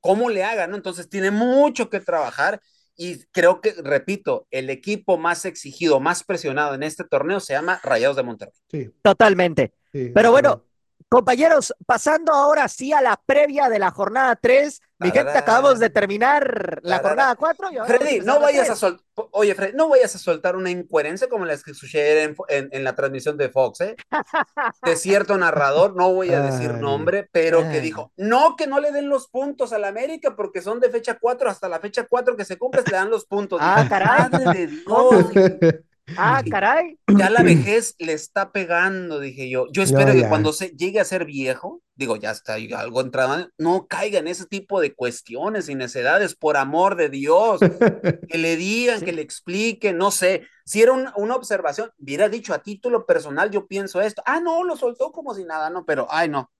Cómo 0.01 0.29
le 0.29 0.43
hagan, 0.43 0.71
¿no? 0.71 0.75
Entonces 0.75 1.09
tiene 1.09 1.31
mucho 1.31 1.89
que 1.89 1.99
trabajar 1.99 2.61
y 2.95 3.23
creo 3.27 3.61
que, 3.61 3.73
repito, 3.73 4.47
el 4.49 4.69
equipo 4.69 5.17
más 5.17 5.45
exigido, 5.45 5.99
más 5.99 6.23
presionado 6.23 6.73
en 6.73 6.83
este 6.83 7.03
torneo 7.03 7.39
se 7.39 7.53
llama 7.53 7.79
Rayados 7.83 8.17
de 8.17 8.23
Monterrey. 8.23 8.53
Sí, 8.71 8.89
Totalmente. 9.01 9.73
sí, 9.91 10.11
Pero 10.13 10.31
bueno. 10.31 10.63
Compañeros, 11.09 11.73
pasando 11.85 12.33
ahora 12.33 12.67
sí 12.67 12.91
a 12.91 12.99
la 13.01 13.17
previa 13.25 13.69
de 13.69 13.79
la 13.79 13.91
jornada 13.91 14.35
3. 14.35 14.81
Mi 14.99 15.11
gente, 15.11 15.37
acabamos 15.37 15.77
de 15.79 15.89
terminar 15.91 16.79
la 16.81 16.99
jornada 16.99 17.35
4. 17.35 17.71
y 17.71 17.77
ahora 17.77 17.87
vamos 17.87 17.89
a 17.89 17.97
Freddy, 18.05 18.25
no 18.25 18.39
vayas 18.39 18.69
a 18.71 18.75
soltar, 18.75 19.05
oye, 19.31 19.53
Freddy, 19.53 19.73
no 19.75 19.89
vayas 19.89 20.15
a 20.15 20.17
soltar 20.17 20.55
una 20.55 20.71
incoherencia 20.71 21.29
como 21.29 21.45
las 21.45 21.63
que 21.63 21.71
ayer 21.71 22.17
en, 22.29 22.35
en- 22.49 22.69
en 22.71 22.83
la 22.83 22.95
transmisión 22.95 23.37
de 23.37 23.49
Fox, 23.49 23.81
¿eh? 23.81 23.95
De 24.83 24.95
cierto 24.95 25.37
narrador, 25.37 25.95
no 25.95 26.13
voy 26.13 26.33
a 26.33 26.41
decir 26.41 26.71
Ay. 26.75 26.81
nombre, 26.81 27.29
pero 27.31 27.61
que 27.69 27.79
dijo, 27.79 28.11
no, 28.17 28.55
que 28.55 28.65
no 28.65 28.79
le 28.79 28.91
den 28.91 29.07
los 29.09 29.27
puntos 29.27 29.71
a 29.71 29.77
la 29.77 29.89
América 29.89 30.35
porque 30.35 30.61
son 30.61 30.79
de 30.79 30.89
fecha 30.89 31.17
4, 31.19 31.49
hasta 31.49 31.69
la 31.69 31.79
fecha 31.79 32.07
4 32.09 32.35
que 32.35 32.45
se 32.45 32.57
cumple 32.57 32.81
le 32.85 32.91
dan 32.97 33.09
los 33.11 33.25
puntos. 33.25 33.59
Ah, 33.61 33.85
caray. 33.87 34.29
Madre 34.31 34.53
de 34.59 34.67
Dios. 34.67 35.83
Ah, 36.15 36.41
caray. 36.49 36.97
Ya 37.07 37.29
la 37.29 37.41
vejez 37.43 37.95
le 37.99 38.13
está 38.13 38.51
pegando, 38.51 39.19
dije 39.19 39.49
yo. 39.49 39.65
Yo 39.71 39.83
espero 39.83 40.13
que 40.13 40.27
cuando 40.27 40.53
se 40.53 40.69
llegue 40.69 40.99
a 40.99 41.05
ser 41.05 41.25
viejo, 41.25 41.81
digo, 41.95 42.15
ya 42.15 42.31
está 42.31 42.55
algo 42.55 43.01
entrado, 43.01 43.49
no 43.57 43.87
caiga 43.87 44.19
en 44.19 44.27
ese 44.27 44.45
tipo 44.45 44.79
de 44.79 44.93
cuestiones 44.93 45.67
y 45.69 45.75
necedades, 45.75 46.35
por 46.35 46.57
amor 46.57 46.95
de 46.95 47.09
Dios. 47.09 47.59
que 48.29 48.37
le 48.37 48.55
digan, 48.55 49.01
que 49.01 49.11
le 49.11 49.21
expliquen, 49.21 49.97
no 49.97 50.11
sé. 50.11 50.47
Si 50.65 50.81
era 50.81 50.93
una 50.93 51.35
observación, 51.35 51.91
hubiera 51.97 52.29
dicho 52.29 52.53
a 52.53 52.61
título 52.61 53.05
personal, 53.05 53.51
yo 53.51 53.67
pienso 53.67 54.01
esto. 54.01 54.21
Ah, 54.25 54.39
no, 54.39 54.63
lo 54.63 54.77
soltó 54.77 55.11
como 55.11 55.33
si 55.33 55.43
nada, 55.43 55.69
no, 55.69 55.85
pero, 55.85 56.07
ay, 56.09 56.29
no. 56.29 56.51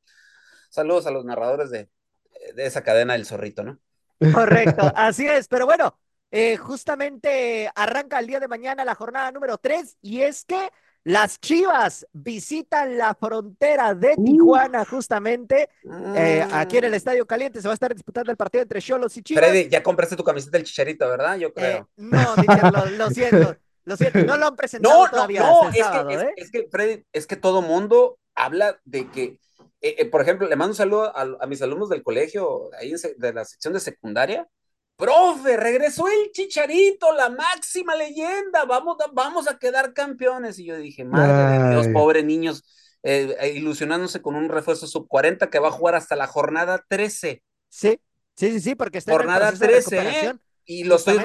Saludos 0.70 1.08
a 1.08 1.12
los 1.12 1.26
narradores 1.26 1.70
de, 1.70 1.90
de 2.56 2.66
esa 2.66 2.84
cadena 2.84 3.14
del 3.14 3.26
zorrito, 3.26 3.64
¿no? 3.64 3.80
Correcto, 4.34 4.92
así 4.96 5.28
es, 5.28 5.48
pero 5.48 5.66
bueno, 5.66 5.98
eh, 6.32 6.58
justamente 6.58 7.72
arranca 7.74 8.20
el 8.20 8.28
día 8.28 8.40
de 8.40 8.48
mañana 8.48 8.84
la 8.84 8.96
jornada 8.96 9.32
número 9.32 9.58
3 9.58 9.98
y 10.02 10.22
es 10.22 10.44
que 10.44 10.70
las 11.08 11.40
Chivas 11.40 12.06
visitan 12.12 12.98
la 12.98 13.16
frontera 13.16 13.96
de 13.96 14.18
Tijuana 14.18 14.84
justamente 14.84 15.70
eh, 16.18 16.46
aquí 16.52 16.80
en 16.80 16.84
el 16.84 16.92
mm. 16.92 16.96
Estadio 16.96 17.26
Caliente. 17.26 17.62
Se 17.62 17.68
va 17.70 17.72
a 17.72 17.76
estar 17.76 17.94
disputando 17.94 18.30
el 18.30 18.36
partido 18.36 18.64
entre 18.64 18.82
Cholos 18.82 19.16
y 19.16 19.22
Chivas. 19.22 19.42
Freddy, 19.42 19.70
ya 19.70 19.82
compraste 19.82 20.18
tu 20.18 20.26
camiseta 20.26 20.58
del 20.58 20.66
Chicharito, 20.66 21.08
¿verdad? 21.08 21.38
Yo 21.38 21.54
creo. 21.54 21.78
Eh, 21.78 21.86
no, 21.96 22.36
lo, 22.98 23.10
siento. 23.10 23.56
Lo 23.86 23.96
siento, 23.96 24.20
no 24.26 24.36
lo 24.36 24.48
han 24.48 24.56
presentado 24.58 25.08
todavía. 25.10 25.44
No, 25.44 25.70
es, 25.70 25.76
que, 25.76 26.34
es, 26.36 26.52
que, 26.52 26.68
Freddy, 26.70 27.06
es 27.14 27.26
que 27.26 27.38
todo 27.38 27.62
mundo 27.62 28.20
habla 28.36 28.78
de 28.84 29.10
que, 29.10 29.40
por 30.12 30.20
ejemplo, 30.20 30.46
le 30.46 30.58
mando 30.58 30.72
un 30.72 30.78
saludo 30.78 31.14
a, 31.16 31.48
mis 31.48 31.62
alumnos 31.62 31.88
del 31.88 32.04
colegio, 32.04 32.70
ahí 32.78 32.94
de 33.16 33.32
la 33.32 33.46
sección 33.46 33.74
de 33.74 33.80
secundaria, 33.80 34.46
Profe, 34.98 35.58
regresó 35.58 36.08
el 36.08 36.32
chicharito, 36.32 37.14
la 37.14 37.30
máxima 37.30 37.96
leyenda, 37.96 38.66
vamos, 38.66 38.98
vamos 39.14 39.48
a 39.48 39.60
quedar 39.60 39.94
campeones. 39.94 40.58
Y 40.58 40.66
yo 40.66 40.76
dije, 40.76 41.06
madre 41.06 41.60
de 41.60 41.70
Dios, 41.70 41.88
pobre 41.94 42.24
niños, 42.24 42.64
eh, 43.04 43.38
eh, 43.40 43.50
ilusionándose 43.50 44.24
con 44.24 44.36
un 44.36 44.50
refuerzo 44.50 44.88
sub 44.88 45.08
40 45.08 45.52
que 45.52 45.60
va 45.60 45.68
a 45.68 45.72
jugar 45.72 45.94
hasta 45.94 46.16
la 46.16 46.26
jornada 46.26 46.84
13. 46.90 47.44
Sí, 47.70 48.00
sí, 48.36 48.52
sí, 48.52 48.60
sí, 48.60 48.76
porque 48.76 48.98
está 48.98 49.12
jornada 49.12 49.50
en 49.50 49.54
el 49.54 49.60
13, 49.60 49.98
¿eh? 50.00 50.34
Y 50.66 50.84
lo 50.84 50.96
estoy, 50.96 51.18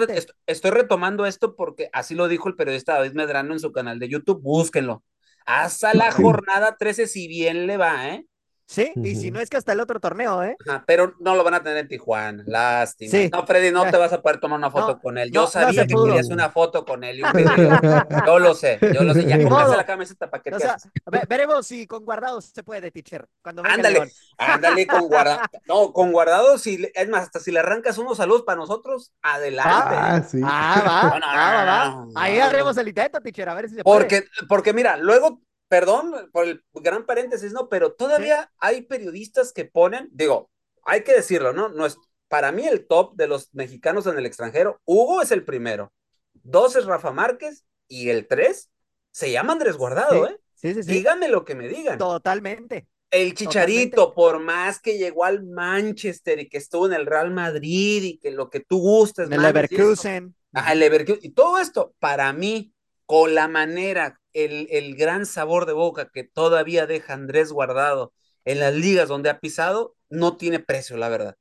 estoy 0.46 0.70
retomando 0.70 1.24
esto 1.24 1.56
porque 1.56 1.88
así 1.92 2.14
lo 2.14 2.28
dijo 2.28 2.48
el 2.48 2.56
periodista 2.56 2.92
David 2.92 3.14
Medrano 3.14 3.54
en 3.54 3.58
su 3.58 3.72
canal 3.72 3.98
de 3.98 4.08
YouTube, 4.08 4.40
búsquenlo. 4.40 5.02
Hasta 5.46 5.94
la 5.94 6.12
jornada 6.12 6.76
13, 6.76 7.06
si 7.08 7.26
bien 7.26 7.66
le 7.66 7.76
va, 7.78 8.11
¿eh? 8.11 8.26
Sí, 8.72 8.90
y 8.96 9.16
si 9.16 9.30
no 9.30 9.38
es 9.38 9.50
que 9.50 9.58
hasta 9.58 9.72
el 9.72 9.80
otro 9.80 10.00
torneo, 10.00 10.42
¿eh? 10.42 10.56
pero 10.87 11.14
no 11.20 11.37
lo 11.37 11.44
van 11.44 11.52
a 11.52 11.62
tener 11.62 11.76
en 11.76 11.88
Tijuana, 11.88 12.42
lástima. 12.46 13.28
No, 13.30 13.46
Freddy, 13.46 13.70
no 13.70 13.85
te 13.90 13.98
vas 13.98 14.14
a 14.14 14.22
poder 14.22 14.40
tomar 14.40 14.58
una 14.58 14.70
foto 14.70 14.98
con 14.98 15.18
él. 15.18 15.30
Yo 15.30 15.46
sabía 15.46 15.87
que 15.87 15.94
querías 15.94 16.30
una 16.30 16.48
foto 16.48 16.87
con 16.87 17.04
él. 17.04 17.20
yo 18.26 18.38
lo 18.38 18.54
sé, 18.54 18.78
yo 18.80 19.02
lo 19.02 19.12
sé. 19.12 19.26
Ya 19.26 19.38
compraste 19.38 19.76
la 19.76 19.85
camiseta 19.85 20.30
para 20.30 20.42
que 20.42 20.52
te 20.52 21.26
Veremos 21.28 21.66
si 21.66 21.87
con 21.87 22.02
guardados 22.06 22.46
se 22.46 22.62
puede, 22.62 22.90
teacher. 22.90 23.28
Cuando 23.42 23.62
ándale, 23.62 24.11
ándale 24.38 24.87
con 24.87 25.08
guardados. 25.08 25.42
No, 25.66 25.92
con 25.92 26.12
guardados, 26.12 26.62
si, 26.62 26.90
es 26.94 27.08
más, 27.08 27.24
hasta 27.24 27.40
si 27.40 27.52
le 27.52 27.61
arrancas 27.61 27.98
unos 27.98 28.16
saludos 28.16 28.42
para 28.42 28.56
nosotros, 28.56 29.12
adelante. 29.22 29.94
Ah, 29.96 30.22
sí. 30.26 30.40
Ah, 30.42 30.82
va, 30.87 31.20
ah, 31.22 32.04
va, 32.14 32.22
Ahí 32.22 32.38
haremos 32.38 32.76
el 32.78 32.88
intento, 32.88 33.20
teacher, 33.20 33.48
a 33.48 33.54
ver 33.54 33.68
si 33.68 33.76
se 33.76 33.85
puede. 33.85 33.98
Porque, 33.98 34.24
porque 34.48 34.72
mira, 34.72 34.96
luego 34.96 35.40
perdón 35.72 36.28
por 36.32 36.46
el 36.46 36.62
gran 36.74 37.06
paréntesis, 37.06 37.54
¿no? 37.54 37.70
Pero 37.70 37.94
todavía 37.94 38.52
hay 38.58 38.82
periodistas 38.82 39.54
que 39.54 39.64
ponen, 39.64 40.11
digo, 40.12 40.50
hay 40.85 41.02
que 41.02 41.14
decirlo, 41.14 41.54
¿no? 41.54 41.70
no 41.70 41.87
es, 41.87 41.96
para 42.28 42.52
mí 42.52 42.66
el 42.66 42.87
top 42.87 43.14
de 43.16 43.26
los 43.26 43.54
mexicanos 43.54 44.06
en 44.06 44.18
el 44.18 44.26
extranjero, 44.26 44.82
Hugo 44.85 45.22
es 45.22 45.30
el 45.30 45.46
primero, 45.46 45.90
dos 46.35 46.76
es 46.76 46.85
Rafa 46.85 47.11
Márquez 47.12 47.64
y 47.88 48.11
el 48.11 48.28
tres 48.28 48.68
se 49.12 49.32
llama 49.32 49.54
Andrés 49.54 49.78
Guardado, 49.78 50.28
¿eh? 50.28 50.38
Sí, 50.56 50.74
sí, 50.74 50.82
sí. 50.82 50.92
Díganme 50.92 51.28
lo 51.28 51.46
que 51.46 51.54
me 51.54 51.68
digan. 51.68 51.96
Totalmente. 51.96 52.87
El 53.11 53.32
Chicharito, 53.32 54.12
por 54.12 54.40
más 54.40 54.78
que 54.78 54.98
llegó 54.98 55.24
al 55.24 55.42
Manchester 55.42 56.38
y 56.38 56.50
que 56.50 56.58
estuvo 56.58 56.85
en 56.85 56.92
el 56.92 57.06
Real 57.06 57.30
Madrid 57.30 58.02
y 58.02 58.18
que 58.18 58.30
lo 58.30 58.50
que 58.50 58.61
tú 58.61 58.78
gustes. 58.78 59.30
El 59.30 59.40
Leverkusen. 59.40 60.35
Ajá, 60.52 60.74
el 60.74 60.80
Leverkusen. 60.80 61.20
Y 61.22 61.30
todo 61.30 61.58
esto, 61.58 61.94
para 61.98 62.30
mí, 62.35 62.74
con 63.12 63.35
la 63.35 63.46
manera 63.46 64.18
el, 64.33 64.96
gran 64.96 65.27
sabor 65.27 65.66
de 65.66 65.75
boca 65.75 66.09
que 66.11 66.25
todavía 66.25 66.87
deja 66.87 67.12
Andrés 67.12 67.53
guardado 67.53 68.14
en 68.46 68.59
las 68.59 68.72
ligas 68.72 69.07
donde 69.07 69.29
ha 69.29 69.38
pisado, 69.38 69.96
no 70.09 70.38
tiene 70.38 70.61
precio, 70.61 70.96
la 70.96 71.11
verdad. 71.11 71.37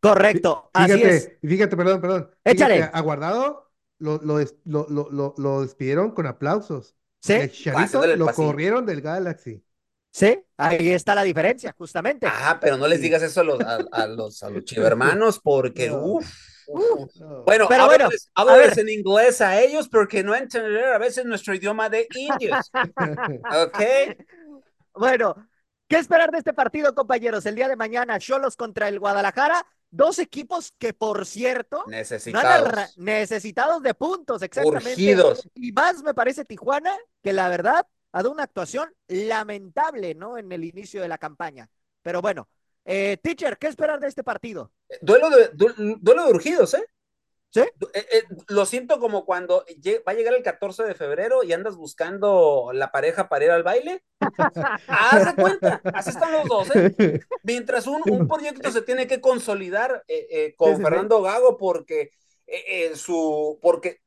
Correcto, 0.00 0.70
fíjate, 0.74 0.94
así 0.94 1.02
es. 1.02 1.32
Fíjate, 1.42 1.76
perdón, 1.76 2.00
perdón. 2.00 2.30
Échale. 2.42 2.88
a 2.90 3.00
Guardado 3.02 3.70
lo, 3.98 4.18
lo, 4.24 5.60
despidieron 5.60 6.12
con 6.12 6.26
aplausos. 6.26 6.96
Sí. 7.20 7.34
El 7.34 8.18
lo 8.18 8.26
corrieron 8.28 8.86
del 8.86 9.02
Galaxy. 9.02 9.62
Sí, 10.10 10.42
ahí 10.56 10.88
está 10.88 11.14
la 11.14 11.22
diferencia, 11.22 11.74
justamente. 11.76 12.26
Ah, 12.30 12.56
pero 12.58 12.78
no 12.78 12.88
les 12.88 13.02
digas 13.02 13.22
eso 13.22 13.42
a 13.42 13.44
los, 13.44 13.60
a, 13.60 14.06
los, 14.06 14.42
a 14.42 14.48
los 14.48 14.64
chivermanos, 14.64 15.38
porque, 15.38 15.90
uff. 15.90 16.26
Bueno, 17.44 17.66
pero 17.68 17.84
háblales, 18.34 18.78
en 18.78 18.88
inglés 18.88 19.40
a 19.40 19.60
ellos 19.60 19.88
porque 19.88 20.22
no 20.22 20.34
entender 20.34 20.84
a 20.84 20.98
veces 20.98 21.24
nuestro 21.24 21.54
idioma 21.54 21.88
de 21.88 22.06
indios. 22.14 22.70
ok. 23.64 23.80
Bueno, 24.94 25.34
¿qué 25.88 25.96
esperar 25.96 26.30
de 26.30 26.38
este 26.38 26.52
partido, 26.52 26.94
compañeros? 26.94 27.46
El 27.46 27.54
día 27.54 27.68
de 27.68 27.76
mañana, 27.76 28.18
Cholos 28.18 28.56
contra 28.56 28.88
el 28.88 28.98
Guadalajara. 28.98 29.64
Dos 29.92 30.20
equipos 30.20 30.72
que, 30.78 30.92
por 30.92 31.26
cierto, 31.26 31.84
necesitados, 31.88 32.96
necesitados 32.96 33.82
de 33.82 33.94
puntos, 33.94 34.40
exactamente. 34.40 34.92
Urgidos. 34.92 35.48
Y 35.54 35.72
más 35.72 36.02
me 36.04 36.14
parece 36.14 36.44
Tijuana, 36.44 36.96
que 37.20 37.32
la 37.32 37.48
verdad 37.48 37.84
ha 38.12 38.18
dado 38.18 38.30
una 38.30 38.44
actuación 38.44 38.94
lamentable, 39.08 40.14
¿no? 40.14 40.38
En 40.38 40.52
el 40.52 40.62
inicio 40.62 41.02
de 41.02 41.08
la 41.08 41.18
campaña. 41.18 41.68
Pero 42.02 42.22
bueno, 42.22 42.48
eh, 42.84 43.16
teacher, 43.22 43.58
¿qué 43.58 43.68
esperar 43.68 44.00
de 44.00 44.08
este 44.08 44.24
partido? 44.24 44.72
Duelo 45.00 45.30
de, 45.30 45.50
duelo 46.00 46.24
de 46.24 46.30
urgidos, 46.30 46.74
¿eh? 46.74 46.84
¿Sí? 47.52 47.60
Eh, 47.60 48.06
eh, 48.12 48.22
lo 48.48 48.64
siento 48.64 49.00
como 49.00 49.24
cuando 49.24 49.64
va 50.06 50.12
a 50.12 50.14
llegar 50.14 50.34
el 50.34 50.42
14 50.42 50.84
de 50.84 50.94
febrero 50.94 51.42
y 51.42 51.52
andas 51.52 51.74
buscando 51.74 52.70
la 52.72 52.92
pareja 52.92 53.28
para 53.28 53.44
ir 53.44 53.50
al 53.50 53.64
baile. 53.64 54.04
Haz 54.86 55.26
de 55.26 55.42
cuenta, 55.42 55.80
así 55.92 56.10
están 56.10 56.32
los 56.32 56.44
dos, 56.46 56.76
¿eh? 56.76 57.20
Mientras 57.42 57.88
un, 57.88 58.28
proyecto 58.28 58.70
se 58.70 58.82
tiene 58.82 59.08
que 59.08 59.20
consolidar 59.20 60.04
con 60.56 60.80
Fernando 60.80 61.22
Gago 61.22 61.56
porque 61.56 62.12
su, 62.94 63.58
porque 63.60 64.00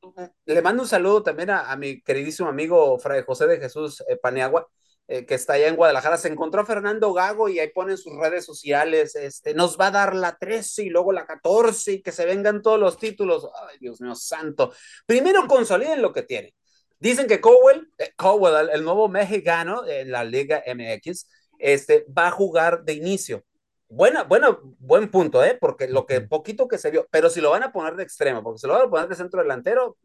le 0.46 0.62
mando 0.62 0.84
un 0.84 0.90
saludo 0.90 1.22
también 1.22 1.50
a, 1.50 1.70
a 1.70 1.76
mi 1.76 2.02
queridísimo 2.02 2.48
amigo 2.48 2.98
Fray 2.98 3.24
José 3.24 3.48
de 3.48 3.60
Jesús 3.60 4.04
Paniagua 4.22 4.70
eh, 5.08 5.26
que 5.26 5.36
está 5.36 5.54
allá 5.54 5.68
en 5.68 5.76
Guadalajara, 5.76 6.18
se 6.18 6.30
encontró 6.30 6.62
a 6.62 6.66
Fernando 6.66 7.12
Gago 7.12 7.50
y 7.50 7.60
ahí 7.60 7.70
pone 7.70 7.92
en 7.92 7.98
sus 7.98 8.16
redes 8.16 8.46
sociales, 8.46 9.16
este, 9.16 9.54
nos 9.54 9.78
va 9.78 9.88
a 9.88 9.92
dar 9.92 10.16
la 10.16 10.38
13 10.38 10.84
y 10.84 10.90
luego 10.90 11.12
la 11.12 11.26
14 11.26 11.94
y 11.94 12.02
que 12.02 12.14
se 12.14 12.26
vengan 12.26 12.62
todos 12.62 12.80
los 12.80 12.98
títulos. 12.98 13.50
Ay, 13.70 13.78
Dios 13.80 14.00
mío 14.00 14.16
santo. 14.16 14.74
Primero 15.06 15.46
consoliden 15.48 16.02
lo 16.02 16.14
que 16.14 16.24
tienen. 16.24 16.54
Dicen 17.00 17.28
que 17.28 17.42
Cowell, 17.42 17.92
eh, 17.98 18.14
Cowell, 18.16 18.70
el 18.72 18.84
nuevo 18.84 19.10
mexicano 19.10 19.86
en 19.86 20.10
la 20.10 20.24
Liga 20.24 20.64
MX, 20.66 21.28
este, 21.60 22.06
va 22.18 22.28
a 22.28 22.32
jugar 22.32 22.84
de 22.86 22.94
inicio. 22.94 23.44
Buena, 23.90 24.24
bueno, 24.24 24.60
buen 24.80 25.12
punto, 25.12 25.44
¿eh? 25.44 25.58
Porque 25.60 25.88
lo 25.88 26.06
que 26.06 26.22
poquito 26.22 26.68
que 26.68 26.78
se 26.78 26.92
vio, 26.92 27.08
pero 27.12 27.30
si 27.30 27.42
lo 27.42 27.52
van 27.52 27.64
a 27.64 27.72
poner 27.74 27.96
de 27.96 28.04
extremo, 28.04 28.42
porque 28.42 28.60
si 28.60 28.68
lo 28.68 28.74
van 28.74 28.84
a 28.84 28.90
poner 28.90 29.10
de 29.10 29.16
centro 29.16 29.42
delantero, 29.42 29.98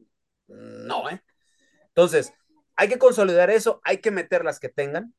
no, 0.48 1.08
¿eh? 1.08 1.22
Entonces, 1.88 2.32
hay 2.78 2.88
que 2.88 2.98
consolidar 2.98 3.50
eso, 3.50 3.80
hay 3.84 3.98
que 3.98 4.12
meter 4.12 4.44
las 4.44 4.60
que 4.60 4.68
tengan. 4.68 5.12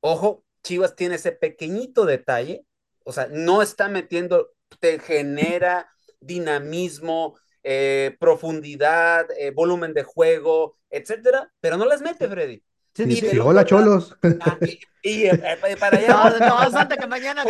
Ojo, 0.00 0.44
Chivas 0.62 0.96
tiene 0.96 1.16
ese 1.16 1.32
pequeñito 1.32 2.06
detalle, 2.06 2.64
o 3.04 3.12
sea, 3.12 3.28
no 3.30 3.60
está 3.60 3.88
metiendo, 3.88 4.48
te 4.80 4.98
genera 4.98 5.90
dinamismo, 6.20 7.38
eh, 7.64 8.16
profundidad, 8.18 9.26
eh, 9.38 9.50
volumen 9.50 9.92
de 9.92 10.04
juego, 10.04 10.78
etcétera, 10.88 11.52
pero 11.60 11.76
no 11.76 11.84
las 11.84 12.00
mete, 12.00 12.28
Freddy. 12.28 12.62
Sí, 12.94 13.38
hola, 13.38 13.64
cholos. 13.64 14.16
Ah, 14.40 14.58
y, 15.02 15.24
eh, 15.24 15.58
eh, 15.66 15.76
para 15.78 15.98
allá. 15.98 16.38
No, 16.40 16.70
no, 16.70 16.88
que 16.88 17.06
mañana, 17.06 17.44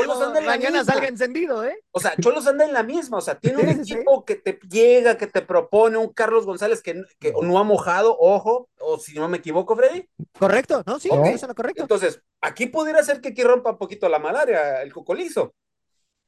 mañana 0.47 0.85
salga 0.85 1.09
encendido, 1.09 1.65
¿eh? 1.65 1.79
O 1.91 2.01
sea, 2.01 2.15
Cholos 2.17 2.47
anda 2.47 2.65
en 2.65 2.73
la 2.73 2.83
misma, 2.83 3.19
o 3.19 3.21
sea, 3.21 3.39
tiene 3.39 3.63
un 3.63 3.69
equipo 3.69 4.25
que 4.25 4.37
te 4.37 4.59
llega, 4.69 5.19
que 5.19 5.27
te 5.27 5.43
propone, 5.43 5.99
un 5.99 6.13
Carlos 6.13 6.47
González 6.47 6.81
que, 6.81 7.03
que 7.19 7.33
no 7.43 7.59
ha 7.59 7.65
mojado, 7.65 8.17
ojo, 8.19 8.71
o 8.81 8.99
si 8.99 9.15
no 9.15 9.29
me 9.29 9.39
equivoco, 9.39 9.77
Freddy. 9.77 10.09
Correcto, 10.39 10.83
¿no? 10.87 10.99
Sí, 10.99 11.11
eso 11.13 11.47
es 11.47 11.55
correcto. 11.55 11.83
Entonces, 11.83 12.23
aquí 12.41 12.67
pudiera 12.67 13.03
ser 13.03 13.21
que 13.21 13.31
aquí 13.31 13.43
rompa 13.43 13.73
un 13.73 13.79
poquito 13.79 14.09
la 14.09 14.19
malaria, 14.19 14.81
el 14.83 14.93
cocolizo. 14.93 15.55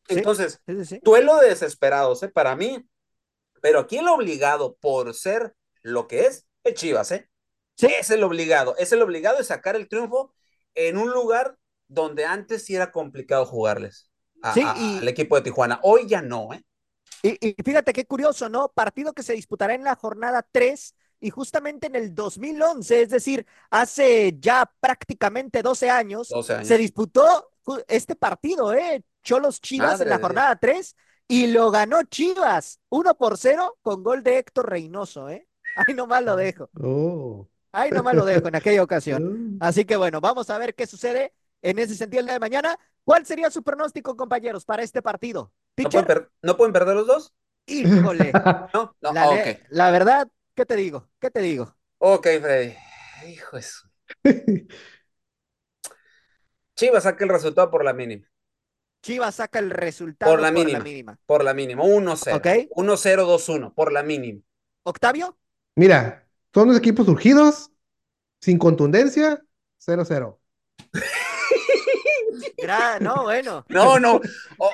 Entonces, 0.09 0.61
duelo 1.03 1.39
de 1.39 1.49
desesperados, 1.51 2.23
¿eh? 2.23 2.29
Para 2.29 2.55
mí, 2.57 2.87
pero 3.63 3.79
aquí 3.79 3.97
el 3.99 4.09
obligado 4.09 4.77
por 4.81 5.15
ser 5.15 5.55
lo 5.81 6.07
que 6.07 6.27
es, 6.27 6.47
es 6.65 6.75
Chivas, 6.75 7.13
¿eh? 7.13 7.29
Es 7.79 8.11
el 8.11 8.23
obligado, 8.23 8.77
es 8.79 8.93
el 8.93 9.03
obligado 9.03 9.39
de 9.39 9.45
sacar 9.45 9.77
el 9.77 9.89
triunfo 9.89 10.33
en 10.75 10.97
un 10.97 11.11
lugar 11.11 11.59
donde 11.89 12.25
antes 12.25 12.65
sí 12.65 12.75
era 12.75 12.93
complicado 12.93 13.47
jugarles 13.47 14.11
al 14.43 15.07
equipo 15.09 15.37
de 15.37 15.43
Tijuana. 15.43 15.81
Hoy 15.83 16.07
ya 16.07 16.23
no, 16.23 16.53
¿eh? 16.53 16.65
Y, 17.23 17.49
y, 17.49 17.57
fíjate 17.65 17.93
qué 17.93 18.05
curioso, 18.05 18.49
¿no? 18.49 18.69
Partido 18.69 19.15
que 19.15 19.23
se 19.23 19.33
disputará 19.33 19.75
en 19.75 19.85
la 19.85 19.95
jornada 19.95 20.47
3 20.51 20.95
y 21.21 21.31
justamente 21.31 21.87
en 21.87 21.97
el 21.97 22.15
2011, 22.15 23.03
es 23.03 23.09
decir, 23.09 23.47
hace 23.71 24.37
ya 24.39 24.71
prácticamente 24.79 25.63
12 25.63 25.89
años, 25.89 26.29
12 26.29 26.55
años. 26.55 26.69
se 26.69 26.77
disputó 26.77 27.51
este 27.89 28.15
partido, 28.15 28.75
¿eh? 28.75 29.03
Cholos 29.23 29.61
Chivas 29.61 30.03
en 30.03 30.11
la 30.11 30.19
jornada 30.19 30.57
3 30.57 30.95
y 31.27 31.47
lo 31.47 31.71
ganó 31.71 32.03
Chivas 32.03 32.79
1 32.91 33.15
por 33.15 33.39
0 33.39 33.79
con 33.81 34.03
gol 34.03 34.23
de 34.23 34.39
Héctor 34.39 34.69
Reynoso, 34.69 35.31
¿eh? 35.31 35.49
Ahí 35.77 35.95
nomás 35.95 36.23
lo 36.23 36.37
dejo. 36.37 36.69
Oh. 36.79 37.49
Ahí 37.75 37.91
nomás 37.91 38.15
lo 38.15 38.25
dejo 38.25 38.47
en 38.47 38.55
aquella 38.55 38.83
ocasión. 38.83 39.59
Así 39.61 39.85
que 39.85 39.97
bueno, 39.97 40.21
vamos 40.21 40.49
a 40.49 40.59
ver 40.59 40.77
qué 40.77 40.87
sucede 40.87 41.35
en 41.61 41.81
ese 41.81 41.97
sentido 41.97 42.21
el 42.21 42.27
día 42.27 42.35
de 42.35 42.41
mañana. 42.41 42.79
¿Cuál 43.03 43.27
sería 43.27 43.51
su 43.51 43.65
pronóstico, 43.65 44.17
compañeros, 44.17 44.65
para 44.65 44.85
este 44.85 45.03
partido? 45.03 45.53
¿No 45.77 45.91
pueden, 45.91 46.29
¿No 46.41 46.57
pueden, 46.57 46.73
perder 46.73 46.95
los 46.95 47.09
dos? 47.09 47.35
Híjole. 47.67 48.31
no, 48.75 48.97
no, 49.01 49.13
la, 49.13 49.29
okay. 49.29 49.59
la 49.71 49.91
verdad, 49.91 50.29
¿qué 50.55 50.65
te 50.65 50.77
digo? 50.77 51.09
¿Qué 51.19 51.33
te 51.33 51.41
digo? 51.41 51.77
Ok, 51.99 52.29
Freddy. 52.41 52.75
Hijo 53.27 53.57
eso. 53.57 53.89
Chivas 56.77 57.03
saca 57.03 57.25
el 57.25 57.31
resultado 57.31 57.71
por 57.73 57.85
la 57.85 57.93
mínima. 57.93 58.25
Chivas 59.03 59.35
saca 59.35 59.59
el 59.59 59.71
resultado 59.71 60.31
por 60.31 60.41
la 60.41 60.53
mínima. 60.53 61.19
Por 61.27 61.43
la 61.43 61.55
mínima. 61.55 61.83
1-0. 61.83 62.37
Ok. 62.37 62.47
1-0, 62.77 63.27
2-1, 63.27 63.75
por 63.75 63.93
la 63.93 64.05
mínima. 64.05 64.43
¿Octavio? 64.85 65.37
Mira, 65.75 66.24
son 66.55 66.69
dos 66.69 66.79
equipos 66.79 67.07
surgidos, 67.07 67.73
sin 68.41 68.59
contundencia, 68.59 69.43
0-0. 69.85 70.39
no, 73.01 73.23
bueno. 73.25 73.65
No, 73.69 73.99
no. 73.99 74.21
O, 74.59 74.71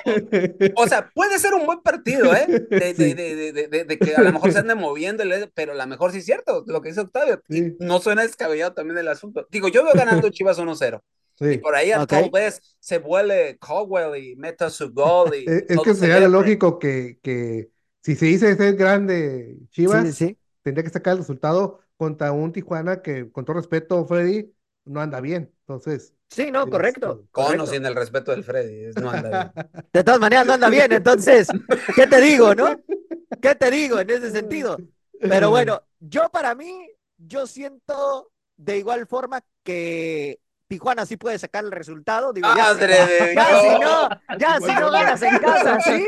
o, 0.75 0.87
sea, 0.87 1.09
puede 1.13 1.39
ser 1.39 1.53
un 1.53 1.65
buen 1.65 1.81
partido, 1.81 2.33
¿eh? 2.35 2.45
De, 2.69 2.93
sí. 2.95 3.13
de, 3.13 3.51
de, 3.51 3.85
de, 3.85 3.99
que 3.99 4.15
a 4.15 4.21
lo 4.21 4.31
mejor 4.31 4.51
se 4.51 4.59
ande 4.59 4.75
moviendo, 4.75 5.23
pero 5.53 5.73
a 5.73 5.75
lo 5.75 5.87
mejor 5.87 6.11
sí 6.11 6.19
es 6.19 6.25
cierto 6.25 6.63
lo 6.67 6.81
que 6.81 6.89
dice 6.89 7.01
Octavio. 7.01 7.41
Sí. 7.49 7.75
No 7.79 7.99
suena 7.99 8.21
descabellado 8.21 8.73
también 8.73 8.97
el 8.97 9.07
asunto. 9.07 9.47
Digo, 9.49 9.67
yo 9.67 9.83
veo 9.83 9.93
ganando 9.93 10.29
Chivas 10.29 10.59
1-0. 10.59 11.01
Sí. 11.35 11.45
Y 11.45 11.57
por 11.57 11.75
ahí 11.75 11.91
okay. 11.93 12.21
tal 12.21 12.29
vez 12.29 12.61
se 12.79 12.99
vuelve 12.99 13.57
Caldwell 13.59 14.23
y 14.23 14.35
meta 14.35 14.69
su 14.69 14.93
gol. 14.93 15.33
Y 15.35 15.49
es, 15.49 15.65
es 15.69 15.79
que 15.81 15.95
sería 15.95 16.19
lo 16.19 16.27
lógico 16.27 16.77
que, 16.77 17.17
que 17.23 17.69
si 18.01 18.15
se 18.15 18.27
dice 18.27 18.55
ser 18.55 18.75
grande 18.75 19.57
Chivas, 19.71 20.13
sí, 20.13 20.37
tendría 20.61 20.83
que 20.83 20.89
sacar 20.89 21.13
el 21.13 21.19
resultado 21.19 21.79
contra 21.97 22.31
un 22.31 22.51
Tijuana 22.51 23.01
que, 23.01 23.31
con 23.31 23.45
todo 23.45 23.57
respeto, 23.57 24.05
Freddy, 24.05 24.53
no 24.85 25.01
anda 25.01 25.21
bien. 25.21 25.53
Entonces. 25.61 26.13
Sí, 26.29 26.49
no, 26.51 26.67
correcto. 26.69 27.25
Con 27.31 27.45
correcto. 27.45 27.63
o 27.63 27.67
sin 27.67 27.85
el 27.85 27.95
respeto 27.95 28.31
del 28.31 28.43
Freddy, 28.43 28.91
no 28.99 29.09
anda 29.09 29.53
bien. 29.53 29.85
De 29.93 30.03
todas 30.03 30.19
maneras, 30.19 30.45
no 30.45 30.53
anda 30.53 30.69
bien. 30.69 30.91
Entonces, 30.91 31.47
¿qué 31.95 32.07
te 32.07 32.21
digo, 32.21 32.55
no? 32.55 32.79
¿Qué 33.41 33.55
te 33.55 33.71
digo 33.71 33.99
en 33.99 34.09
ese 34.09 34.31
sentido? 34.31 34.77
Pero 35.19 35.49
bueno, 35.49 35.83
yo 35.99 36.29
para 36.29 36.55
mí, 36.55 36.89
yo 37.17 37.45
siento 37.47 38.31
de 38.57 38.77
igual 38.77 39.07
forma 39.07 39.41
que 39.63 40.39
Tijuana 40.67 41.05
sí 41.05 41.17
puede 41.17 41.37
sacar 41.37 41.65
el 41.65 41.71
resultado. 41.71 42.31
Digo, 42.33 42.47
ya, 42.55 42.63
Madre 42.63 42.95
si, 42.95 43.35
ya 43.35 43.61
si 43.61 43.79
no, 43.79 44.09
ya 44.37 44.59
si 44.59 44.79
no 44.79 44.91
ganas 44.91 45.21
en 45.21 45.37
casa, 45.37 45.79
¿sí? 45.81 46.07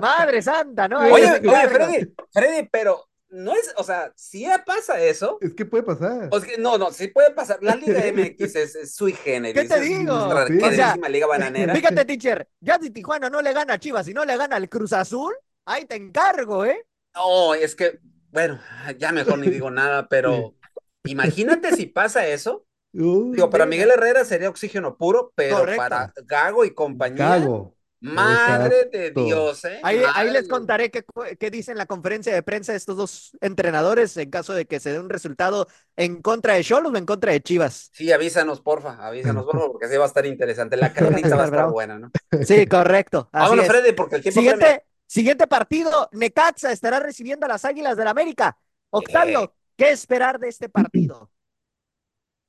Madre 0.00 0.42
santa, 0.42 0.86
¿no? 0.86 1.00
Oye, 1.00 1.40
oye 1.40 1.68
Freddy, 1.68 2.14
Freddy, 2.30 2.68
pero 2.70 3.08
no 3.32 3.54
es, 3.54 3.72
o 3.78 3.82
sea, 3.82 4.12
si 4.14 4.42
ya 4.42 4.62
pasa 4.64 5.00
eso. 5.00 5.38
Es 5.40 5.54
que 5.54 5.64
puede 5.64 5.82
pasar. 5.82 6.28
O 6.30 6.38
sea, 6.38 6.58
no, 6.58 6.76
no, 6.76 6.92
sí 6.92 7.08
puede 7.08 7.30
pasar. 7.32 7.58
La 7.62 7.74
Liga 7.74 8.00
MX 8.12 8.56
es, 8.56 8.76
es 8.76 8.94
sui 8.94 9.14
generis. 9.14 9.60
¿Qué 9.60 9.68
te 9.68 9.80
digo? 9.80 10.38
Es 10.38 10.48
sí. 10.48 10.58
o 10.62 10.70
sea, 10.70 10.96
liga 11.08 11.26
bananera. 11.26 11.74
Fíjate, 11.74 12.04
teacher, 12.04 12.46
ya 12.60 12.78
si 12.80 12.90
Tijuana 12.90 13.30
no 13.30 13.40
le 13.40 13.54
gana 13.54 13.74
a 13.74 13.78
Chivas 13.78 14.06
y 14.06 14.14
no 14.14 14.24
le 14.26 14.36
gana 14.36 14.56
al 14.56 14.68
Cruz 14.68 14.92
Azul, 14.92 15.34
ahí 15.64 15.86
te 15.86 15.96
encargo, 15.96 16.66
¿eh? 16.66 16.86
No, 17.14 17.54
es 17.54 17.74
que, 17.74 18.00
bueno, 18.30 18.60
ya 18.98 19.12
mejor 19.12 19.38
ni 19.38 19.48
digo 19.48 19.70
nada, 19.70 20.08
pero 20.08 20.54
imagínate 21.04 21.74
si 21.74 21.86
pasa 21.86 22.26
eso. 22.26 22.66
Uy, 22.92 23.34
Digo, 23.34 23.48
para 23.48 23.64
Miguel 23.64 23.90
Herrera 23.90 24.26
sería 24.26 24.50
oxígeno 24.50 24.98
puro, 24.98 25.32
pero 25.34 25.58
Correcto. 25.58 25.78
para 25.78 26.12
Gago 26.26 26.66
y 26.66 26.74
compañía. 26.74 27.38
Gago. 27.38 27.74
Madre 28.02 28.80
Exacto. 28.80 28.98
de 28.98 29.24
Dios, 29.24 29.64
¿eh? 29.64 29.80
Ahí, 29.84 30.30
les 30.32 30.48
contaré 30.48 30.90
qué, 30.90 31.04
qué 31.38 31.50
dicen 31.52 31.78
la 31.78 31.86
conferencia 31.86 32.34
de 32.34 32.42
prensa 32.42 32.72
de 32.72 32.78
estos 32.78 32.96
dos 32.96 33.36
entrenadores 33.40 34.16
en 34.16 34.28
caso 34.28 34.54
de 34.54 34.66
que 34.66 34.80
se 34.80 34.90
dé 34.90 34.98
un 34.98 35.08
resultado 35.08 35.68
en 35.94 36.20
contra 36.20 36.54
de 36.54 36.64
Cholos 36.64 36.92
o 36.92 36.96
en 36.96 37.06
contra 37.06 37.30
de 37.30 37.40
Chivas. 37.40 37.90
Sí, 37.92 38.10
avísanos, 38.10 38.60
porfa, 38.60 39.06
avísanos, 39.06 39.44
porfa, 39.44 39.68
porque 39.68 39.86
sí 39.86 39.96
va 39.96 40.04
a 40.04 40.08
estar 40.08 40.26
interesante. 40.26 40.76
La 40.76 40.92
carnita 40.92 41.36
va 41.36 41.42
a 41.42 41.46
estar 41.46 41.70
buena, 41.70 41.96
¿no? 41.96 42.10
Sí, 42.44 42.66
correcto. 42.66 43.28
Vámonos, 43.32 43.66
Freddy, 43.66 43.92
porque 43.92 44.16
el 44.16 44.22
tiempo 44.22 44.40
siguiente, 44.40 44.64
premia. 44.64 44.82
siguiente 45.06 45.46
partido, 45.46 46.08
Necaxa 46.10 46.72
estará 46.72 46.98
recibiendo 46.98 47.46
a 47.46 47.50
las 47.50 47.64
Águilas 47.64 47.96
del 47.96 48.06
la 48.06 48.10
América. 48.10 48.58
Octavio, 48.90 49.44
eh. 49.44 49.50
¿qué 49.76 49.90
esperar 49.90 50.40
de 50.40 50.48
este 50.48 50.68
partido? 50.68 51.30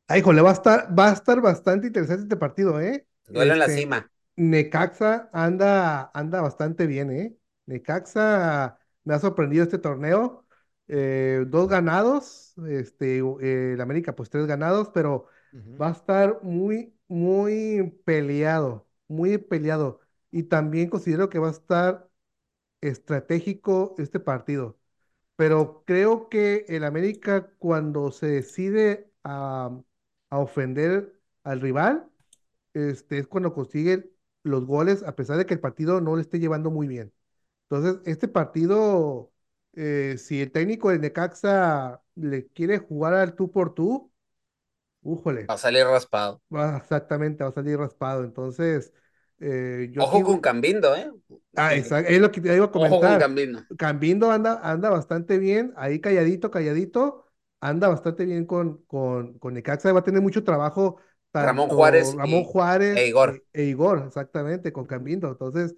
Ay, 0.07 0.21
jole, 0.21 0.41
va 0.41 0.49
a 0.49 0.53
estar, 0.53 0.97
va 0.97 1.09
a 1.09 1.13
estar 1.13 1.39
bastante 1.41 1.85
interesante 1.85 2.23
este 2.23 2.37
partido, 2.37 2.81
¿eh? 2.81 3.05
Duelo 3.27 3.53
este, 3.53 3.63
en 3.65 3.71
la 3.71 3.79
cima. 3.79 4.11
Necaxa 4.35 5.29
anda, 5.33 6.09
anda 6.13 6.41
bastante 6.41 6.87
bien, 6.87 7.11
¿eh? 7.11 7.37
Necaxa 7.67 8.79
me 9.03 9.13
ha 9.13 9.19
sorprendido 9.19 9.63
este 9.63 9.77
torneo. 9.77 10.45
Eh, 10.87 11.45
dos 11.47 11.69
ganados, 11.69 12.53
este, 12.67 13.19
eh, 13.19 13.73
el 13.73 13.81
América, 13.81 14.15
pues 14.15 14.29
tres 14.29 14.45
ganados, 14.47 14.89
pero 14.93 15.27
uh 15.53 15.57
-huh. 15.57 15.81
va 15.81 15.89
a 15.89 15.91
estar 15.91 16.39
muy, 16.43 16.95
muy 17.07 17.99
peleado, 18.05 18.87
muy 19.07 19.37
peleado. 19.37 19.99
Y 20.31 20.43
también 20.43 20.89
considero 20.89 21.29
que 21.29 21.39
va 21.39 21.47
a 21.49 21.51
estar 21.51 22.09
estratégico 22.81 23.95
este 23.97 24.19
partido. 24.19 24.79
Pero 25.35 25.83
creo 25.85 26.29
que 26.29 26.65
el 26.69 26.83
América, 26.85 27.53
cuando 27.59 28.11
se 28.11 28.27
decide 28.27 29.11
a, 29.23 29.71
a 30.29 30.39
ofender 30.39 31.19
al 31.43 31.61
rival, 31.61 32.09
este, 32.73 33.19
es 33.19 33.27
cuando 33.27 33.53
consigue 33.53 34.12
los 34.43 34.65
goles, 34.65 35.03
a 35.03 35.15
pesar 35.15 35.37
de 35.37 35.45
que 35.45 35.53
el 35.53 35.59
partido 35.59 36.01
no 36.01 36.15
le 36.15 36.21
esté 36.21 36.39
llevando 36.39 36.71
muy 36.71 36.87
bien. 36.87 37.13
Entonces, 37.69 38.01
este 38.05 38.27
partido, 38.27 39.31
eh, 39.73 40.15
si 40.17 40.41
el 40.41 40.51
técnico 40.51 40.89
de 40.91 40.99
Necaxa 40.99 42.01
le 42.15 42.47
quiere 42.49 42.79
jugar 42.79 43.13
al 43.15 43.35
tú 43.35 43.51
por 43.51 43.73
tú, 43.73 44.11
újole. 45.03 45.45
Va 45.51 45.55
a 45.55 45.57
salir 45.57 45.85
raspado. 45.85 46.41
Va, 46.53 46.77
exactamente, 46.77 47.43
va 47.43 47.49
a 47.49 47.53
salir 47.53 47.77
raspado. 47.77 48.23
Entonces, 48.23 48.93
eh, 49.39 49.89
yo 49.91 50.03
Ojo 50.03 50.23
con 50.23 50.39
Cambindo, 50.41 50.95
¿eh? 50.95 51.11
Ah, 51.55 51.75
exacto, 51.75 52.09
es 52.11 52.19
lo 52.21 52.31
que 52.31 52.41
te 52.41 52.55
iba 52.55 52.65
a 52.65 52.71
comentar. 52.71 52.97
Ojo 52.97 53.07
con 53.07 53.19
Cambindo. 53.19 53.63
Cambindo 53.77 54.31
anda, 54.31 54.59
anda 54.63 54.89
bastante 54.89 55.37
bien, 55.39 55.73
ahí 55.77 55.99
calladito, 55.99 56.51
calladito, 56.51 57.25
anda 57.59 57.87
bastante 57.87 58.25
bien 58.25 58.45
con, 58.45 58.83
con, 58.85 59.37
con 59.39 59.53
Necaxa, 59.53 59.91
va 59.93 59.99
a 60.01 60.03
tener 60.03 60.21
mucho 60.21 60.43
trabajo 60.43 60.97
Ramón 61.33 61.69
Juárez, 61.69 62.15
Ramón 62.15 62.43
y, 62.43 62.45
Juárez 62.45 62.97
e 62.97 63.07
Igor. 63.07 63.43
E, 63.53 63.63
e, 63.63 63.65
Igor, 63.65 64.03
exactamente, 64.07 64.71
con 64.73 64.85
Cambindo. 64.85 65.29
Entonces, 65.29 65.75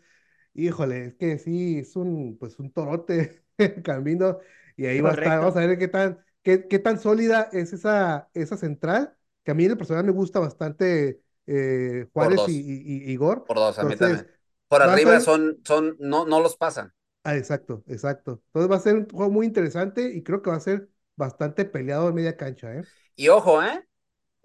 híjole, 0.54 1.06
es 1.08 1.16
que 1.16 1.38
sí, 1.40 1.80
es 1.80 1.96
un, 1.96 2.38
pues 2.40 2.60
un 2.60 2.72
torote 2.72 3.44
Cambindo, 3.84 4.40
y 4.76 4.86
ahí 4.86 5.02
Correcto. 5.02 5.04
va 5.04 5.10
a 5.10 5.14
estar, 5.14 5.40
vamos 5.40 5.56
a 5.58 5.60
ver 5.68 5.78
qué 5.78 5.88
tan, 5.88 6.20
qué, 6.44 6.68
qué 6.68 6.80
tan 6.80 7.00
sólida 7.00 7.50
es 7.54 7.74
esa, 7.74 8.30
esa 8.34 8.58
central, 8.58 9.16
que 9.44 9.52
a 9.52 9.54
mí 9.54 9.66
en 9.66 9.72
el 9.72 9.78
personal 9.78 10.04
me 10.06 10.12
gusta 10.12 10.40
bastante 10.40 11.22
eh, 11.48 12.08
Juárez 12.14 12.42
y, 12.48 12.60
y, 12.60 13.10
y, 13.10 13.12
Igor. 13.12 13.46
Por 13.46 13.58
dos, 13.58 13.78
a 13.80 13.84
Entonces, 13.84 14.00
mí 14.10 14.18
también. 14.18 14.38
Por 14.68 14.82
arriba 14.82 15.12
ser... 15.12 15.22
son, 15.22 15.62
son, 15.64 15.96
no, 16.00 16.26
no 16.26 16.40
los 16.40 16.58
pasan. 16.58 16.94
Ah, 17.24 17.36
exacto, 17.38 17.84
exacto. 17.88 18.42
Entonces 18.48 18.72
va 18.72 18.76
a 18.76 18.80
ser 18.80 18.96
un 18.98 19.10
juego 19.10 19.32
muy 19.32 19.46
interesante 19.48 20.12
y 20.14 20.22
creo 20.24 20.42
que 20.42 20.52
va 20.52 20.58
a 20.58 20.60
ser 20.60 20.90
bastante 21.16 21.66
peleado 21.66 22.10
en 22.10 22.16
media 22.16 22.38
cancha, 22.38 22.74
¿eh? 22.76 22.88
Y 23.16 23.28
ojo, 23.30 23.62
¿eh? 23.64 23.86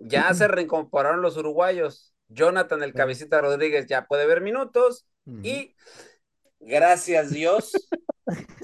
Ya 0.00 0.32
se 0.34 0.48
reincorporaron 0.48 1.22
los 1.22 1.36
uruguayos. 1.36 2.14
Jonathan, 2.28 2.82
el 2.82 2.94
cabecita 2.94 3.40
Rodríguez, 3.40 3.86
ya 3.86 4.06
puede 4.06 4.26
ver 4.26 4.40
minutos. 4.40 5.06
Y 5.42 5.74
gracias 6.58 7.30
Dios, 7.34 7.72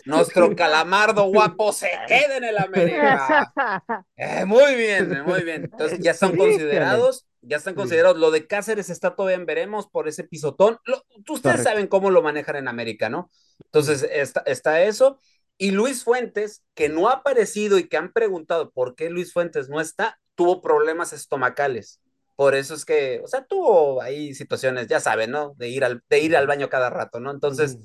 nuestro 0.05 0.55
calamardo 0.55 1.25
guapo 1.25 1.72
se 1.72 1.90
queda 2.07 2.37
en 2.37 2.44
el 2.44 2.59
América. 2.59 3.53
Eh, 4.18 4.46
muy 4.46 4.75
bien, 4.77 5.22
muy 5.25 5.42
bien. 5.42 5.64
Entonces 5.64 5.99
ya 6.01 6.12
están 6.12 6.37
considerados, 6.37 7.27
ya 7.42 7.59
están 7.59 7.75
considerados. 7.75 8.16
Lo 8.16 8.31
de 8.31 8.46
Cáceres 8.46 8.88
está 8.88 9.14
todavía 9.14 9.37
en 9.37 9.44
veremos 9.44 9.88
por 9.88 10.09
ese 10.09 10.25
pisotón. 10.25 10.79
Lo, 10.85 11.05
ustedes 11.29 11.42
Correcto. 11.42 11.62
saben 11.62 11.87
cómo 11.87 12.11
lo 12.11 12.22
manejan 12.22 12.57
en 12.57 12.68
América, 12.68 13.11
¿no? 13.11 13.31
Entonces 13.64 14.09
está, 14.11 14.42
está 14.46 14.83
eso. 14.83 15.18
Y 15.59 15.70
Luis 15.72 16.03
Fuentes, 16.05 16.64
que 16.74 16.89
no 16.89 17.09
ha 17.09 17.14
aparecido 17.14 17.78
y 17.78 17.89
que 17.89 17.97
han 17.99 18.12
preguntado 18.12 18.70
por 18.72 18.95
qué 18.95 19.11
Luis 19.11 19.32
Fuentes 19.32 19.68
no 19.68 19.80
está, 19.80 20.18
tuvo 20.37 20.62
problemas 20.62 21.12
estomacales. 21.12 22.01
Por 22.37 22.55
eso 22.55 22.74
es 22.74 22.84
que, 22.84 23.20
o 23.24 23.26
sea, 23.28 23.45
tuvo 23.47 24.03
ahí 24.03 24.34
situaciones, 24.34 24.87
ya 24.87 25.01
saben, 25.01 25.30
¿no? 25.30 25.55
De 25.57 25.68
ir 25.68 25.84
al, 25.84 26.03
de 26.09 26.20
ir 26.20 26.37
al 26.37 26.47
baño 26.47 26.68
cada 26.68 26.91
rato, 26.91 27.18
¿no? 27.18 27.30
Entonces, 27.30 27.78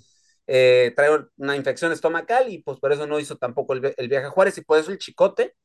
eh, 0.48 0.94
trae 0.96 1.10
una 1.38 1.56
infección 1.56 1.92
estomacal 1.92 2.52
y 2.52 2.62
pues 2.62 2.80
por 2.80 2.92
eso 2.92 3.08
no 3.08 3.20
hizo 3.20 3.38
tampoco 3.38 3.74
el, 3.74 3.94
el, 3.98 4.10
viaje 4.10 4.28
a 4.28 4.32
Juárez 4.32 4.58
y 4.58 4.62
por 4.62 4.78
eso 4.78 4.92
el 4.92 4.98
chicote, 5.00 5.56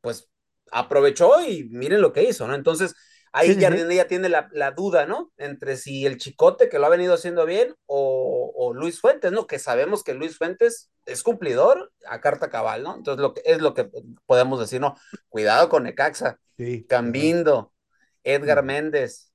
pues 0.00 0.28
aprovechó 0.70 1.40
y 1.42 1.64
miren 1.70 2.00
lo 2.00 2.12
que 2.12 2.22
hizo, 2.22 2.46
¿no? 2.46 2.54
Entonces, 2.54 2.94
Ahí 3.32 3.56
ya 3.56 4.06
tiene 4.08 4.28
la, 4.28 4.48
la, 4.52 4.70
duda, 4.70 5.06
¿no? 5.06 5.30
Entre 5.36 5.76
si 5.76 6.06
el 6.06 6.16
Chicote, 6.16 6.68
que 6.68 6.78
lo 6.78 6.86
ha 6.86 6.90
venido 6.90 7.14
haciendo 7.14 7.44
bien, 7.44 7.74
o, 7.84 8.52
o, 8.56 8.72
Luis 8.72 9.00
Fuentes, 9.00 9.30
¿no? 9.30 9.46
Que 9.46 9.58
sabemos 9.58 10.02
que 10.02 10.14
Luis 10.14 10.38
Fuentes 10.38 10.90
es 11.04 11.22
cumplidor 11.22 11.92
a 12.06 12.20
carta 12.20 12.48
cabal, 12.48 12.82
¿no? 12.82 12.96
Entonces, 12.96 13.20
lo 13.20 13.34
que, 13.34 13.42
es 13.44 13.60
lo 13.60 13.74
que 13.74 13.90
podemos 14.24 14.58
decir, 14.58 14.80
¿no? 14.80 14.96
Cuidado 15.28 15.68
con 15.68 15.82
Necaxa, 15.82 16.38
Cambindo, 16.88 17.72
Edgar 18.24 18.62
Méndez, 18.62 19.32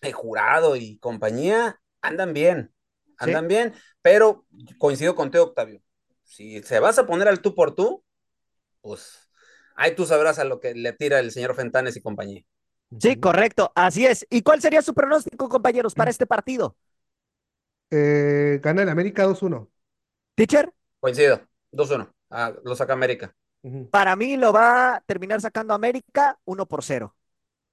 el 0.00 0.12
Jurado 0.12 0.76
y 0.76 0.98
compañía, 0.98 1.80
andan 2.00 2.32
bien, 2.32 2.72
andan 3.18 3.48
bien, 3.48 3.74
pero 4.02 4.46
coincido 4.78 5.14
con 5.14 5.30
Teo 5.30 5.44
Octavio. 5.44 5.82
Si 6.22 6.62
se 6.62 6.80
vas 6.80 6.98
a 6.98 7.06
poner 7.06 7.28
al 7.28 7.40
tú 7.40 7.54
por 7.54 7.74
tú, 7.74 8.04
pues 8.80 9.28
ahí 9.74 9.94
tú 9.94 10.06
sabrás 10.06 10.38
a 10.38 10.44
lo 10.44 10.60
que 10.60 10.74
le 10.74 10.92
tira 10.92 11.18
el 11.18 11.32
señor 11.32 11.54
Fentanes 11.54 11.96
y 11.96 12.02
compañía. 12.02 12.42
Sí, 13.00 13.16
correcto, 13.16 13.72
así 13.74 14.06
es. 14.06 14.26
¿Y 14.30 14.42
cuál 14.42 14.60
sería 14.60 14.82
su 14.82 14.94
pronóstico, 14.94 15.48
compañeros, 15.48 15.94
para 15.94 16.10
este 16.10 16.26
partido? 16.26 16.76
Eh, 17.90 18.60
gana 18.62 18.82
el 18.82 18.88
América 18.88 19.26
2-1. 19.26 19.68
¿Teacher? 20.34 20.72
Coincido, 21.00 21.40
2-1. 21.72 22.12
Ah, 22.30 22.52
lo 22.64 22.74
saca 22.74 22.92
América. 22.92 23.34
Para 23.90 24.14
mí 24.14 24.36
lo 24.36 24.52
va 24.52 24.96
a 24.96 25.00
terminar 25.00 25.40
sacando 25.40 25.74
América 25.74 26.38
1 26.44 26.66
por 26.66 26.84
0. 26.84 27.14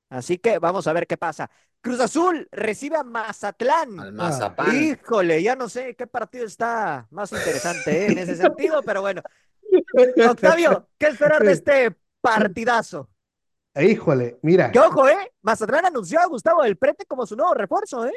Así 0.10 0.38
que 0.38 0.60
vamos 0.60 0.88
a 0.88 0.94
ver 0.94 1.08
qué 1.08 1.18
pasa. 1.18 1.50
Cruz 1.82 2.00
Azul 2.00 2.48
recibe 2.52 2.98
a 2.98 3.04
Mazatlán. 3.04 4.00
Al 4.00 4.14
Mazapán. 4.14 4.76
Híjole, 4.76 5.44
ya 5.44 5.56
no 5.56 5.68
sé 5.70 5.96
qué 5.96 6.08
partido 6.08 6.46
está 6.46 7.08
más 7.12 7.32
interesante 7.32 8.06
¿eh? 8.06 8.12
en 8.12 8.18
ese 8.20 8.36
sentido, 8.38 8.82
pero 8.84 9.02
bueno. 9.02 9.22
Octavio, 10.30 10.88
¿qué 10.98 11.08
esperar 11.08 11.44
de 11.44 11.52
este 11.52 11.96
partidazo? 12.22 13.10
Híjole, 13.76 14.40
mira. 14.42 14.72
Que 14.72 14.80
ojo, 14.80 15.08
¿eh? 15.08 15.32
Mazatlán 15.42 15.86
anunció 15.86 16.20
a 16.20 16.28
Gustavo 16.28 16.64
del 16.64 16.78
Prete 16.78 17.06
como 17.06 17.26
su 17.26 17.36
nuevo 17.36 17.54
refuerzo, 17.54 18.06
¿eh? 18.06 18.14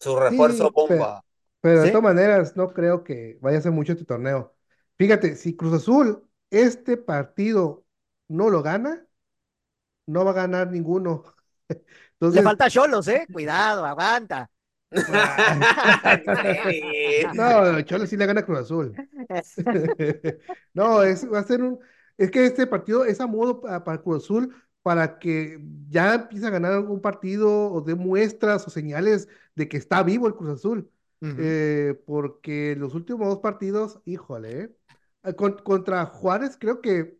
Su 0.00 0.18
refuerzo 0.18 0.70
bomba. 0.70 1.22
Pero, 1.60 1.82
de 1.82 1.90
todas 1.90 2.02
maneras, 2.02 2.56
no 2.56 2.72
creo 2.72 3.04
que 3.04 3.38
vaya 3.40 3.58
a 3.58 3.62
ser 3.62 3.72
mucho 3.72 3.92
este 3.92 4.04
torneo. 4.04 4.54
Fíjate, 4.96 5.36
si 5.36 5.56
Cruz 5.56 5.74
Azul 5.74 6.28
este 6.50 6.96
partido 6.96 7.84
no 8.28 8.50
lo 8.50 8.62
gana, 8.62 9.06
no 10.06 10.24
va 10.24 10.32
a 10.32 10.34
ganar 10.34 10.70
ninguno. 10.70 11.24
Le 12.20 12.42
falta 12.42 12.70
Cholos, 12.70 13.08
¿eh? 13.08 13.26
Cuidado, 13.32 13.84
aguanta. 13.84 14.50
no, 17.34 17.80
Cholos 17.82 18.08
sí 18.08 18.16
le 18.16 18.26
gana 18.26 18.44
Cruz 18.44 18.60
Azul. 18.60 18.94
no, 20.72 21.02
es, 21.02 21.30
va 21.30 21.40
a 21.40 21.44
ser 21.44 21.62
un. 21.62 21.78
Es 22.16 22.30
que 22.30 22.46
este 22.46 22.66
partido 22.66 23.04
es 23.04 23.20
a 23.20 23.26
modo 23.26 23.60
para 23.60 24.00
Cruz 24.00 24.24
Azul 24.24 24.54
para 24.86 25.18
que 25.18 25.60
ya 25.88 26.14
empiece 26.14 26.46
a 26.46 26.50
ganar 26.50 26.78
un 26.78 27.00
partido 27.00 27.72
o 27.72 27.80
dé 27.80 27.96
muestras 27.96 28.68
o 28.68 28.70
señales 28.70 29.28
de 29.56 29.68
que 29.68 29.78
está 29.78 30.04
vivo 30.04 30.28
el 30.28 30.36
Cruz 30.36 30.50
Azul. 30.50 30.88
Eh, 31.36 32.00
porque 32.06 32.76
los 32.78 32.94
últimos 32.94 33.26
dos 33.26 33.40
partidos, 33.40 34.00
híjole, 34.04 34.76
eh, 35.24 35.34
contra 35.34 36.06
Juárez 36.06 36.56
creo 36.56 36.80
que 36.80 37.18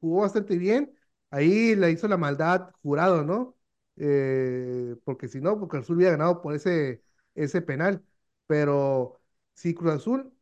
jugó 0.00 0.22
bastante 0.22 0.56
bien. 0.56 0.96
Ahí 1.30 1.76
le 1.76 1.90
hizo 1.90 2.08
la 2.08 2.16
maldad 2.16 2.70
jurado, 2.82 3.24
¿no? 3.24 3.58
Eh, 3.96 4.96
porque 5.04 5.28
si 5.28 5.42
no, 5.42 5.58
porque 5.60 5.72
Cruz 5.72 5.84
Azul 5.84 5.96
hubiera 5.98 6.12
ganado 6.12 6.40
por 6.40 6.54
ese, 6.54 7.02
ese 7.34 7.60
penal. 7.60 8.02
Pero 8.46 9.20
si 9.54 9.74
Cruz 9.74 9.92
Azul 9.92 10.32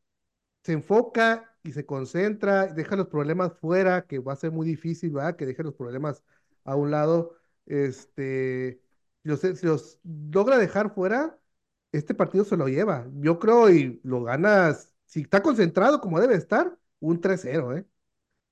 se 0.63 0.75
enfoca 0.75 1.57
y 1.65 1.73
se 1.73 1.85
concentra, 1.87 2.69
deja 2.69 2.97
los 2.97 3.09
problemas 3.09 3.55
fuera, 3.59 4.07
que 4.07 4.21
va 4.21 4.35
a 4.35 4.37
ser 4.37 4.53
muy 4.53 4.67
difícil, 4.69 5.11
¿verdad? 5.13 5.37
Que 5.37 5.47
deje 5.47 5.65
los 5.65 5.75
problemas 5.75 6.23
a 6.65 6.75
un 6.77 6.91
lado, 6.91 7.37
este, 7.67 8.81
si 9.23 9.67
los, 9.67 10.01
logra 10.05 10.59
dejar 10.59 10.95
fuera, 10.95 11.39
este 11.93 12.15
partido 12.15 12.45
se 12.45 12.57
lo 12.57 12.69
lleva. 12.69 13.07
Yo 13.15 13.39
creo 13.39 13.71
y 13.71 14.01
lo 14.03 14.23
ganas, 14.23 14.93
si 15.07 15.23
está 15.23 15.43
concentrado 15.43 16.01
como 16.01 16.21
debe 16.21 16.35
estar, 16.35 16.77
un 17.01 17.21
3-0, 17.21 17.79
¿eh? 17.79 17.87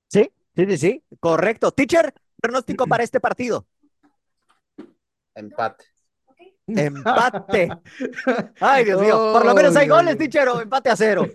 Sí, 0.09 0.31
sí, 0.55 0.65
sí, 0.65 0.77
sí, 0.77 1.03
correcto. 1.19 1.71
Teacher, 1.71 2.13
pronóstico 2.39 2.87
para 2.87 3.03
este 3.03 3.19
partido. 3.19 3.65
Empate. 5.35 5.85
Empate. 6.67 7.69
Ay, 8.59 8.85
Dios 8.85 9.01
mío. 9.01 9.33
Por 9.33 9.45
lo 9.45 9.53
menos 9.53 9.75
hay 9.75 9.87
goles, 9.87 10.17
teacher, 10.17 10.47
o 10.47 10.61
empate 10.61 10.89
a 10.89 10.95
cero. 10.95 11.27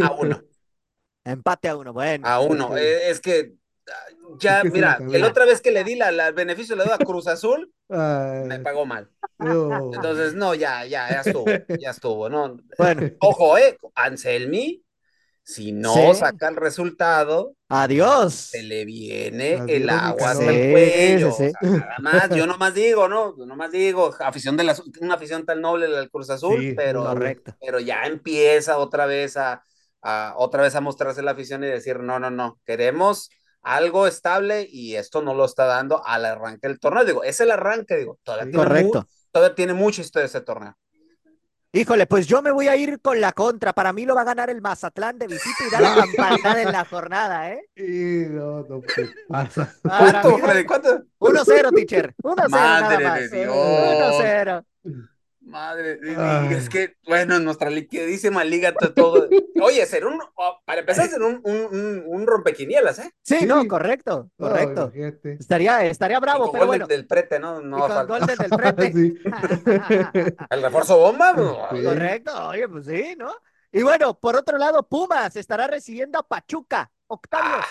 A 0.00 0.12
uno. 0.12 0.40
Empate 1.24 1.68
a 1.68 1.76
uno, 1.76 1.92
bueno. 1.92 2.26
A 2.26 2.40
uno. 2.40 2.76
Eh, 2.76 3.10
es 3.10 3.20
que 3.20 3.56
ya, 4.38 4.64
mira, 4.64 4.98
la 5.00 5.26
otra 5.26 5.44
vez 5.44 5.60
que 5.60 5.70
le 5.70 5.84
di 5.84 5.94
la, 5.94 6.08
el 6.08 6.34
beneficio 6.34 6.76
le 6.76 6.84
doy 6.84 6.92
a 6.92 6.98
Cruz 6.98 7.26
Azul, 7.26 7.72
me 7.88 8.60
pagó 8.60 8.86
mal. 8.86 9.10
Entonces, 9.38 10.34
no, 10.34 10.54
ya, 10.54 10.84
ya, 10.84 11.08
ya 11.10 11.20
estuvo, 11.20 11.44
ya 11.78 11.90
estuvo, 11.90 12.28
¿no? 12.28 12.56
Bueno. 12.78 13.10
Ojo, 13.20 13.58
eh, 13.58 13.76
Anselmi, 13.94 14.84
si 15.42 15.72
no 15.72 16.14
saca 16.14 16.48
el 16.48 16.56
resultado, 16.56 17.54
adiós. 17.68 18.32
Se 18.32 18.62
le 18.62 18.86
viene 18.86 19.62
el 19.68 19.90
agua 19.90 20.30
hasta 20.30 20.50
el 20.50 20.72
cuello. 20.72 21.36
nada 21.60 21.96
más, 21.98 22.30
yo 22.30 22.46
nomás 22.46 22.72
digo, 22.72 23.08
¿no? 23.08 23.36
Yo 23.36 23.44
nomás 23.44 23.70
digo, 23.70 24.14
afición 24.20 24.56
de 24.56 24.64
la, 24.64 24.76
una 25.02 25.14
afición 25.14 25.44
tan 25.44 25.60
noble 25.60 25.88
del 25.88 26.10
Cruz 26.10 26.30
Azul, 26.30 26.72
pero, 26.74 27.14
pero 27.60 27.78
ya 27.78 28.04
empieza 28.04 28.78
otra 28.78 29.04
vez 29.04 29.36
a, 29.36 29.62
a, 30.00 30.34
otra 30.38 30.62
vez 30.62 30.74
a 30.76 30.80
mostrarse 30.80 31.20
la 31.20 31.32
afición 31.32 31.62
y 31.62 31.66
decir, 31.66 32.00
no, 32.00 32.18
no, 32.18 32.30
no, 32.30 32.58
queremos 32.64 33.28
algo 33.64 34.06
estable 34.06 34.68
y 34.70 34.94
esto 34.94 35.22
no 35.22 35.34
lo 35.34 35.44
está 35.44 35.64
dando 35.64 36.06
al 36.06 36.24
arranque 36.24 36.68
del 36.68 36.78
torneo. 36.78 37.04
Digo, 37.04 37.24
es 37.24 37.40
el 37.40 37.50
arranque, 37.50 37.96
digo, 37.96 38.18
todavía, 38.22 38.44
tiene, 38.44 38.58
Correcto. 38.64 39.08
todavía 39.32 39.54
tiene 39.54 39.74
mucha 39.74 40.02
historia 40.02 40.26
ese 40.26 40.40
torneo. 40.42 40.76
Híjole, 41.72 42.06
pues 42.06 42.28
yo 42.28 42.40
me 42.40 42.52
voy 42.52 42.68
a 42.68 42.76
ir 42.76 43.00
con 43.00 43.20
la 43.20 43.32
contra. 43.32 43.72
Para 43.72 43.92
mí 43.92 44.06
lo 44.06 44.14
va 44.14 44.20
a 44.20 44.24
ganar 44.24 44.48
el 44.48 44.60
Mazatlán 44.60 45.18
de 45.18 45.26
visita 45.26 45.64
y 45.66 45.70
da 45.72 45.80
la 45.80 45.94
campanada 46.16 46.62
en 46.62 46.70
la 46.70 46.84
jornada, 46.84 47.50
¿eh? 47.50 47.68
Y 47.74 48.28
no, 48.28 48.62
no 48.62 48.80
pasa. 49.28 49.74
¿Cuánto, 49.82 50.38
Freddy? 50.38 50.64
¿Cuánto? 50.64 51.02
1-0, 51.18 51.74
teacher. 51.74 52.14
1-0. 52.22 52.48
Madre 52.48 53.28
de 53.28 53.40
Dios. 53.40 53.56
1-0. 53.56 54.64
Madre, 55.44 55.98
es 56.50 56.70
que, 56.70 56.96
bueno, 57.06 57.38
nuestra 57.38 57.68
liquidísima 57.68 58.42
liga 58.44 58.72
todo. 58.94 59.28
Oye, 59.62 59.84
ser 59.84 60.06
un, 60.06 60.18
oh, 60.36 60.58
para 60.64 60.80
empezar, 60.80 61.06
ser 61.06 61.22
un, 61.22 61.40
un, 61.44 62.02
un, 62.06 62.26
rompequinielas, 62.26 62.98
¿eh? 63.00 63.10
Sí, 63.22 63.44
no, 63.46 63.66
correcto, 63.68 64.30
correcto. 64.38 64.90
estaría, 65.38 65.84
estaría 65.84 66.18
bravo, 66.18 66.50
pero 66.50 66.66
bueno. 66.66 66.86
Del, 66.86 67.06
prete, 67.06 67.38
¿no? 67.38 67.60
no 67.60 67.86
con 67.86 68.06
gol 68.06 68.26
del 68.26 68.36
prete. 68.56 68.92
El 70.50 70.62
refuerzo 70.62 70.98
bomba, 70.98 71.34
Correcto, 71.34 72.48
oye, 72.48 72.66
pues 72.68 72.86
sí, 72.86 73.14
¿no? 73.18 73.34
Y 73.70 73.82
bueno, 73.82 74.18
por 74.18 74.36
otro 74.36 74.56
lado, 74.56 74.86
Pumas 74.88 75.36
estará 75.36 75.66
recibiendo 75.66 76.18
a 76.18 76.26
Pachuca. 76.26 76.90
Octavio, 77.06 77.56
ah. 77.60 77.66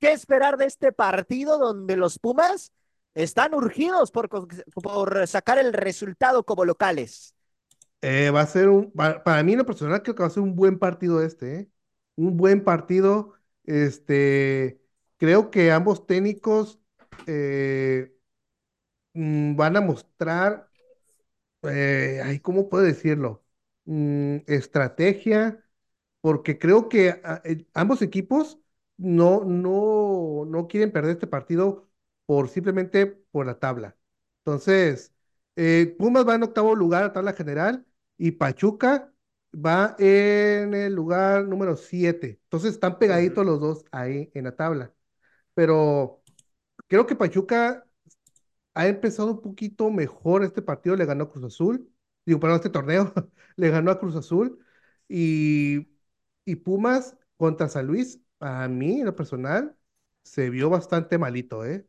¿qué 0.00 0.12
esperar 0.12 0.56
de 0.56 0.64
este 0.64 0.92
partido 0.92 1.58
donde 1.58 1.96
los 1.96 2.18
Pumas 2.18 2.72
están 3.14 3.54
urgidos 3.54 4.10
por, 4.10 4.28
por 4.28 5.26
sacar 5.26 5.58
el 5.58 5.72
resultado 5.72 6.44
como 6.44 6.64
locales. 6.64 7.34
Eh, 8.00 8.30
va 8.30 8.40
a 8.40 8.46
ser 8.46 8.68
un, 8.68 8.90
para, 8.90 9.42
mí 9.42 9.52
en 9.52 9.58
lo 9.58 9.66
personal 9.66 10.02
creo 10.02 10.14
que 10.14 10.22
va 10.22 10.26
a 10.26 10.30
ser 10.30 10.42
un 10.42 10.56
buen 10.56 10.78
partido 10.78 11.22
este, 11.22 11.54
¿eh? 11.54 11.70
un 12.16 12.36
buen 12.36 12.64
partido. 12.64 13.34
Este, 13.64 14.80
creo 15.18 15.50
que 15.50 15.70
ambos 15.70 16.06
técnicos 16.06 16.80
eh, 17.26 18.14
mm, 19.14 19.56
van 19.56 19.76
a 19.76 19.80
mostrar, 19.80 20.68
ay, 21.62 22.40
¿cómo 22.40 22.68
puedo 22.68 22.84
decirlo? 22.84 23.44
Mm, 23.84 24.38
estrategia, 24.46 25.64
porque 26.20 26.58
creo 26.58 26.88
que 26.88 27.20
ah, 27.24 27.42
ambos 27.74 28.02
equipos 28.02 28.60
no, 28.96 29.44
no, 29.44 30.44
no 30.46 30.68
quieren 30.68 30.92
perder 30.92 31.12
este 31.12 31.26
partido 31.26 31.91
por 32.32 32.48
simplemente 32.48 33.06
por 33.06 33.44
la 33.46 33.58
tabla. 33.58 33.94
Entonces, 34.38 35.12
eh, 35.56 35.94
Pumas 35.98 36.26
va 36.26 36.34
en 36.34 36.42
octavo 36.44 36.74
lugar 36.74 37.04
a 37.04 37.12
tabla 37.12 37.34
general 37.34 37.84
y 38.16 38.32
Pachuca 38.32 39.12
va 39.54 39.94
en 39.98 40.72
el 40.74 40.94
lugar 40.94 41.44
número 41.46 41.76
7. 41.76 42.40
Entonces 42.44 42.72
están 42.74 42.98
pegaditos 42.98 43.44
los 43.44 43.60
dos 43.60 43.84
ahí 43.92 44.30
en 44.34 44.44
la 44.44 44.56
tabla. 44.56 44.94
Pero 45.54 46.22
creo 46.88 47.06
que 47.06 47.16
Pachuca 47.16 47.86
ha 48.74 48.86
empezado 48.88 49.32
un 49.32 49.42
poquito 49.42 49.90
mejor 49.90 50.44
este 50.44 50.62
partido, 50.62 50.96
le 50.96 51.04
ganó 51.06 51.24
a 51.24 51.30
Cruz 51.30 51.44
Azul, 51.44 51.90
digo, 52.26 52.40
perdón, 52.40 52.56
este 52.56 52.70
torneo, 52.70 53.12
le 53.56 53.70
ganó 53.70 53.90
a 53.90 53.98
Cruz 54.00 54.16
Azul 54.16 54.58
y, 55.08 55.88
y 56.44 56.56
Pumas 56.56 57.16
contra 57.36 57.68
San 57.68 57.86
Luis, 57.86 58.20
a 58.40 58.68
mí 58.68 59.00
en 59.00 59.06
lo 59.06 59.16
personal, 59.16 59.76
se 60.24 60.50
vio 60.50 60.70
bastante 60.70 61.18
malito, 61.18 61.64
¿eh? 61.66 61.86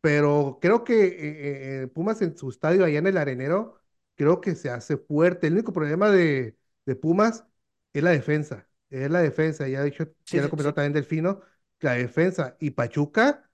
Pero 0.00 0.58
creo 0.60 0.84
que 0.84 1.06
eh, 1.06 1.82
eh, 1.82 1.86
Pumas 1.88 2.22
en 2.22 2.36
su 2.36 2.50
estadio 2.50 2.84
allá 2.84 2.98
en 2.98 3.06
el 3.06 3.16
Arenero, 3.16 3.80
creo 4.14 4.40
que 4.40 4.54
se 4.54 4.70
hace 4.70 4.96
fuerte. 4.96 5.48
El 5.48 5.54
único 5.54 5.72
problema 5.72 6.10
de, 6.10 6.56
Pumas 7.00 7.44
es 7.92 8.02
la 8.02 8.10
defensa. 8.10 8.68
Es 8.90 9.10
la 9.10 9.20
defensa. 9.20 9.68
Ya, 9.68 9.82
dicho, 9.82 10.08
ya 10.26 10.42
lo 10.42 10.50
comentó 10.50 10.72
también 10.74 10.92
Delfino, 10.92 11.40
la 11.80 11.94
defensa. 11.94 12.56
Y 12.60 12.70
Pachuca 12.70 13.50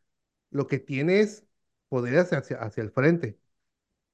lo 0.51 0.67
que 0.67 0.79
tiene 0.79 1.21
es 1.21 1.45
poderes 1.89 2.33
hacia, 2.33 2.59
hacia 2.59 2.83
el 2.83 2.91
frente. 2.91 3.39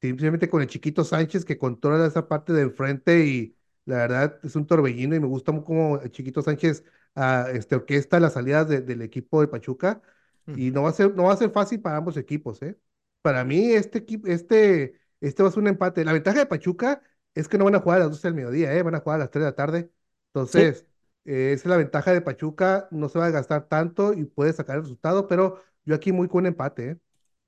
Simplemente 0.01 0.49
con 0.49 0.63
el 0.63 0.69
chiquito 0.69 1.05
Sánchez 1.05 1.45
que 1.45 1.59
controla 1.59 2.07
esa 2.07 2.29
parte 2.29 2.53
de 2.53 2.63
enfrente 2.63 3.27
y 3.27 3.57
la 3.85 3.97
verdad 3.99 4.41
es 4.43 4.57
un 4.57 4.67
torbellino 4.67 5.15
y 5.15 5.21
me 5.21 5.27
gusta 5.27 5.53
como 5.63 6.01
el 6.01 6.11
chiquito 6.11 6.43
Sánchez 6.43 6.85
uh, 7.17 7.49
este, 7.53 7.75
orquesta 7.77 8.21
las 8.21 8.35
salidas 8.35 8.69
de, 8.69 8.81
del 8.81 9.03
equipo 9.03 9.41
de 9.43 9.49
Pachuca 9.49 10.03
uh 10.47 10.53
-huh. 10.53 10.59
y 10.59 10.71
no 10.71 10.83
va, 10.83 10.91
a 10.91 10.93
ser, 10.93 11.15
no 11.15 11.25
va 11.25 11.33
a 11.33 11.37
ser 11.37 11.51
fácil 11.51 11.81
para 11.81 11.97
ambos 11.97 12.17
equipos. 12.17 12.61
¿eh? 12.63 12.79
Para 13.23 13.45
mí 13.45 13.73
este, 13.73 13.99
equipo, 13.99 14.29
este, 14.29 15.01
este 15.21 15.43
va 15.43 15.49
a 15.49 15.53
ser 15.53 15.61
un 15.61 15.69
empate. 15.69 16.05
La 16.05 16.13
ventaja 16.13 16.39
de 16.39 16.47
Pachuca 16.47 17.03
es 17.35 17.49
que 17.49 17.59
no 17.59 17.65
van 17.65 17.75
a 17.75 17.81
jugar 17.81 18.01
a 18.01 18.05
las 18.05 18.11
12 18.11 18.29
del 18.29 18.35
mediodía, 18.35 18.73
¿eh? 18.75 18.83
van 18.83 18.95
a 18.95 19.01
jugar 19.01 19.17
a 19.17 19.25
las 19.25 19.31
3 19.31 19.45
de 19.45 19.51
la 19.51 19.57
tarde. 19.57 19.91
Entonces, 20.33 20.79
sí. 21.25 21.33
eh, 21.33 21.53
esa 21.53 21.63
es 21.63 21.67
la 21.67 21.77
ventaja 21.77 22.13
de 22.13 22.21
Pachuca, 22.21 22.89
no 22.91 23.09
se 23.09 23.19
va 23.19 23.27
a 23.27 23.31
gastar 23.31 23.67
tanto 23.69 24.13
y 24.13 24.25
puede 24.25 24.53
sacar 24.53 24.77
el 24.77 24.83
resultado, 24.83 25.27
pero 25.29 25.63
yo 25.85 25.95
aquí 25.95 26.13
muy 26.13 26.29
con 26.29 26.47
empate. 26.47 26.91
¿eh? 26.91 26.97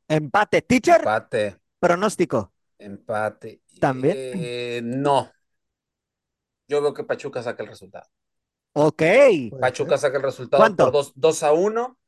Empate, 0.09 0.63
teacher. 0.63 0.99
Empate. 0.99 1.59
Pronóstico. 1.79 2.53
Empate. 2.79 3.63
También. 3.81 4.17
Eh, 4.19 4.81
no. 4.83 5.31
Yo 6.69 6.81
veo 6.81 6.95
que 6.95 7.05
Pachuca 7.05 7.43
saca 7.43 7.63
el 7.63 7.69
resultado. 7.69 8.09
Ok. 8.75 9.03
Pachuca 9.61 9.99
saca 9.99 10.17
el 10.17 10.23
resultado 10.23 10.61
¿Cuánto? 10.61 10.85
por 10.85 10.93
2, 10.93 11.13
2 11.15 11.43
a 11.43 11.53
1. 11.53 11.99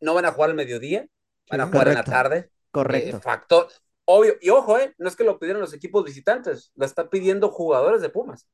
No 0.00 0.14
van 0.14 0.24
a 0.24 0.32
jugar 0.32 0.50
al 0.50 0.56
mediodía, 0.56 1.06
van 1.50 1.60
a 1.60 1.66
jugar 1.66 1.86
correcto. 1.86 2.00
en 2.00 2.06
la 2.06 2.22
tarde. 2.22 2.50
Correcto. 2.70 3.16
Eh, 3.16 3.20
factor, 3.20 3.68
obvio, 4.04 4.34
y 4.40 4.50
ojo, 4.50 4.78
eh, 4.78 4.94
no 4.98 5.08
es 5.08 5.16
que 5.16 5.24
lo 5.24 5.38
pidieron 5.38 5.60
los 5.60 5.72
equipos 5.72 6.04
visitantes, 6.04 6.70
lo 6.76 6.84
está 6.84 7.08
pidiendo 7.08 7.50
jugadores 7.50 8.02
de 8.02 8.10
Pumas. 8.10 8.46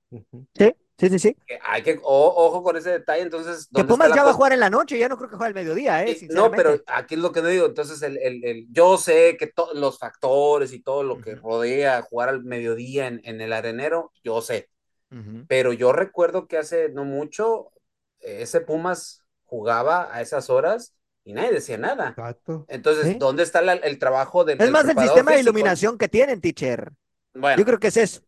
Sí, 0.55 0.75
sí, 0.99 1.09
sí, 1.09 1.19
sí. 1.19 1.37
Que 1.47 1.59
hay 1.63 1.83
que, 1.83 2.01
oh, 2.03 2.47
ojo 2.47 2.63
con 2.63 2.77
ese 2.77 2.91
detalle, 2.91 3.23
entonces. 3.23 3.69
Que 3.75 3.85
Pumas 3.85 4.15
ya 4.15 4.23
va 4.23 4.31
a 4.31 4.35
jugar 4.35 4.53
en 4.53 4.61
la 4.61 4.71
noche, 4.71 4.99
ya 4.99 5.09
no 5.09 5.17
creo 5.19 5.29
que 5.29 5.37
juegue 5.37 5.49
al 5.49 5.55
mediodía, 5.55 6.05
eh. 6.05 6.17
No, 6.31 6.51
pero 6.51 6.81
aquí 6.87 7.17
es 7.17 7.21
lo 7.21 7.33
que 7.33 7.43
te 7.43 7.49
digo, 7.49 7.67
entonces 7.67 8.01
el, 8.03 8.17
el, 8.19 8.45
el 8.45 8.67
yo 8.71 8.97
sé 8.97 9.37
que 9.37 9.53
los 9.75 9.99
factores 9.99 10.73
y 10.73 10.81
todo 10.81 11.03
lo 11.03 11.21
que 11.21 11.35
uh 11.35 11.37
-huh. 11.37 11.43
rodea 11.43 12.03
jugar 12.03 12.29
al 12.29 12.45
mediodía 12.45 13.09
en, 13.09 13.21
en 13.25 13.41
el 13.41 13.53
arenero, 13.53 14.13
yo 14.23 14.41
sé. 14.41 14.71
Uh 15.11 15.17
-huh. 15.17 15.45
Pero 15.49 15.73
yo 15.73 15.93
recuerdo 15.93 16.47
que 16.47 16.57
hace 16.59 16.89
no 16.89 17.05
mucho, 17.05 17.73
ese 18.21 18.61
Pumas 18.61 19.25
jugaba 19.45 20.09
a 20.15 20.23
esas 20.23 20.49
horas 20.49 20.95
y 21.25 21.33
nadie 21.33 21.53
decía 21.53 21.79
nada. 21.79 22.11
Exacto. 22.11 22.65
Entonces, 22.69 23.07
¿Sí? 23.07 23.15
¿dónde 23.19 23.43
está 23.43 23.63
la, 23.63 23.75
el 23.75 23.99
trabajo 23.99 24.45
del 24.45 24.61
Es 24.61 24.71
más 24.71 24.85
el 24.85 24.99
sistema 24.99 25.33
físico? 25.33 25.35
de 25.35 25.41
iluminación 25.41 25.99
que 25.99 26.09
tienen, 26.09 26.41
teacher. 26.41 26.93
Bueno, 27.35 27.57
yo 27.59 27.65
creo 27.65 27.79
que 27.79 27.89
es 27.89 27.97
eso. 27.97 28.21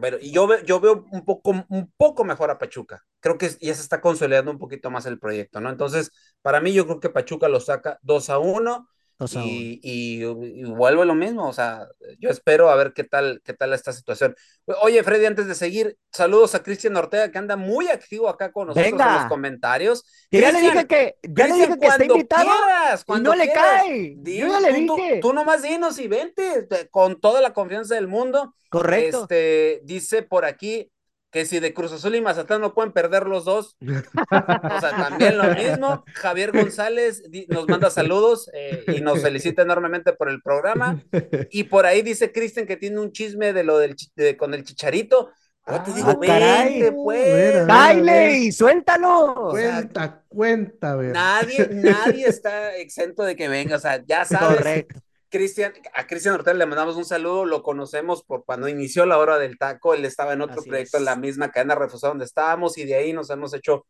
Pero 0.00 0.18
y 0.20 0.30
yo, 0.30 0.48
yo 0.62 0.78
veo 0.80 1.04
un 1.10 1.24
poco, 1.24 1.50
un 1.68 1.92
poco 1.96 2.24
mejor 2.24 2.50
a 2.50 2.58
Pachuca. 2.58 3.04
Creo 3.20 3.36
que 3.36 3.48
ya 3.60 3.74
se 3.74 3.82
está 3.82 4.00
consolidando 4.00 4.50
un 4.50 4.58
poquito 4.58 4.90
más 4.90 5.06
el 5.06 5.18
proyecto, 5.18 5.60
¿no? 5.60 5.70
Entonces, 5.70 6.12
para 6.40 6.60
mí, 6.60 6.72
yo 6.72 6.86
creo 6.86 7.00
que 7.00 7.10
Pachuca 7.10 7.48
lo 7.48 7.58
saca 7.60 7.98
2 8.02 8.30
a 8.30 8.38
1. 8.38 8.88
Y, 9.20 9.80
y, 9.82 10.22
y, 10.22 10.64
vuelve 10.64 11.04
lo 11.04 11.16
mismo, 11.16 11.48
o 11.48 11.52
sea, 11.52 11.88
yo 12.20 12.30
espero 12.30 12.70
a 12.70 12.76
ver 12.76 12.92
qué 12.92 13.02
tal, 13.02 13.42
qué 13.44 13.52
tal 13.52 13.72
esta 13.72 13.92
situación. 13.92 14.36
Oye, 14.80 15.02
Freddy, 15.02 15.26
antes 15.26 15.48
de 15.48 15.56
seguir, 15.56 15.96
saludos 16.12 16.54
a 16.54 16.62
Cristian 16.62 16.96
Ortega, 16.96 17.28
que 17.32 17.38
anda 17.38 17.56
muy 17.56 17.88
activo 17.88 18.28
acá 18.28 18.52
con 18.52 18.68
nosotros 18.68 18.92
Venga. 18.92 19.08
en 19.08 19.14
los 19.14 19.28
comentarios. 19.28 20.04
Que 20.30 20.40
ya 20.40 20.52
le 20.52 20.60
dije 20.60 20.86
que, 20.86 21.16
ya 21.22 21.48
le 21.48 21.54
dije 21.54 21.78
que 21.80 21.86
está 21.86 22.04
invitado 22.04 22.44
quieras, 22.44 23.04
y 23.08 23.20
no 23.20 23.34
le 23.34 23.52
cae. 23.52 24.14
Di, 24.18 24.38
yo 24.38 24.46
ya 24.46 24.60
le 24.60 24.86
tú, 24.86 24.94
dije. 24.94 25.14
Tú, 25.20 25.28
tú, 25.28 25.34
nomás 25.34 25.62
dinos 25.62 25.98
y 25.98 26.06
vente, 26.06 26.68
con 26.92 27.20
toda 27.20 27.40
la 27.40 27.52
confianza 27.52 27.96
del 27.96 28.06
mundo. 28.06 28.54
Correcto. 28.70 29.22
Este, 29.22 29.80
dice 29.82 30.22
por 30.22 30.44
aquí, 30.44 30.92
que 31.30 31.44
si 31.44 31.60
de 31.60 31.74
Cruz 31.74 31.92
Azul 31.92 32.14
y 32.14 32.20
Mazatlán 32.20 32.60
no 32.60 32.74
pueden 32.74 32.92
perder 32.92 33.26
los 33.26 33.44
dos. 33.44 33.76
o 33.80 34.80
sea, 34.80 34.90
también 34.96 35.36
lo 35.36 35.54
mismo. 35.54 36.04
Javier 36.14 36.52
González 36.52 37.22
nos 37.48 37.68
manda 37.68 37.90
saludos 37.90 38.50
eh, 38.54 38.84
y 38.96 39.00
nos 39.00 39.20
felicita 39.20 39.62
enormemente 39.62 40.12
por 40.12 40.30
el 40.30 40.40
programa. 40.40 41.02
Y 41.50 41.64
por 41.64 41.86
ahí 41.86 42.02
dice 42.02 42.32
Cristian 42.32 42.66
que 42.66 42.76
tiene 42.76 43.00
un 43.00 43.12
chisme 43.12 43.52
de 43.52 43.64
lo 43.64 43.78
del 43.78 43.94
de, 44.16 44.36
con 44.36 44.54
el 44.54 44.64
chicharito. 44.64 45.30
Ah, 45.70 45.84
te 45.84 45.92
digo, 45.92 46.18
caray. 46.18 46.80
vente, 46.80 46.92
pues. 46.92 47.66
Dale, 47.66 48.50
suéltalo. 48.52 49.50
Cuenta, 49.50 49.86
o 49.86 49.92
sea, 49.92 50.22
cuenta, 50.26 50.96
ver. 50.96 51.12
Nadie, 51.12 51.68
nadie 51.70 52.26
está 52.26 52.74
exento 52.76 53.22
de 53.22 53.36
que 53.36 53.48
venga. 53.48 53.76
O 53.76 53.78
sea, 53.78 54.02
ya 54.06 54.24
sabes. 54.24 54.56
Correcto. 54.56 55.00
Cristian, 55.30 55.72
a 55.94 56.06
Cristian 56.06 56.34
Ortega 56.34 56.56
le 56.56 56.66
mandamos 56.66 56.96
un 56.96 57.04
saludo, 57.04 57.44
lo 57.44 57.62
conocemos 57.62 58.22
por 58.24 58.44
cuando 58.44 58.68
inició 58.68 59.06
la 59.06 59.18
hora 59.18 59.38
del 59.38 59.58
taco, 59.58 59.94
él 59.94 60.04
estaba 60.04 60.32
en 60.32 60.42
otro 60.42 60.60
Así 60.60 60.68
proyecto 60.68 60.96
es. 60.96 61.00
en 61.00 61.04
la 61.04 61.16
misma 61.16 61.50
cadena 61.50 61.74
refusada 61.74 62.12
donde 62.12 62.24
estábamos 62.24 62.78
y 62.78 62.84
de 62.84 62.94
ahí 62.94 63.12
nos 63.12 63.30
hemos 63.30 63.52
hecho 63.54 63.86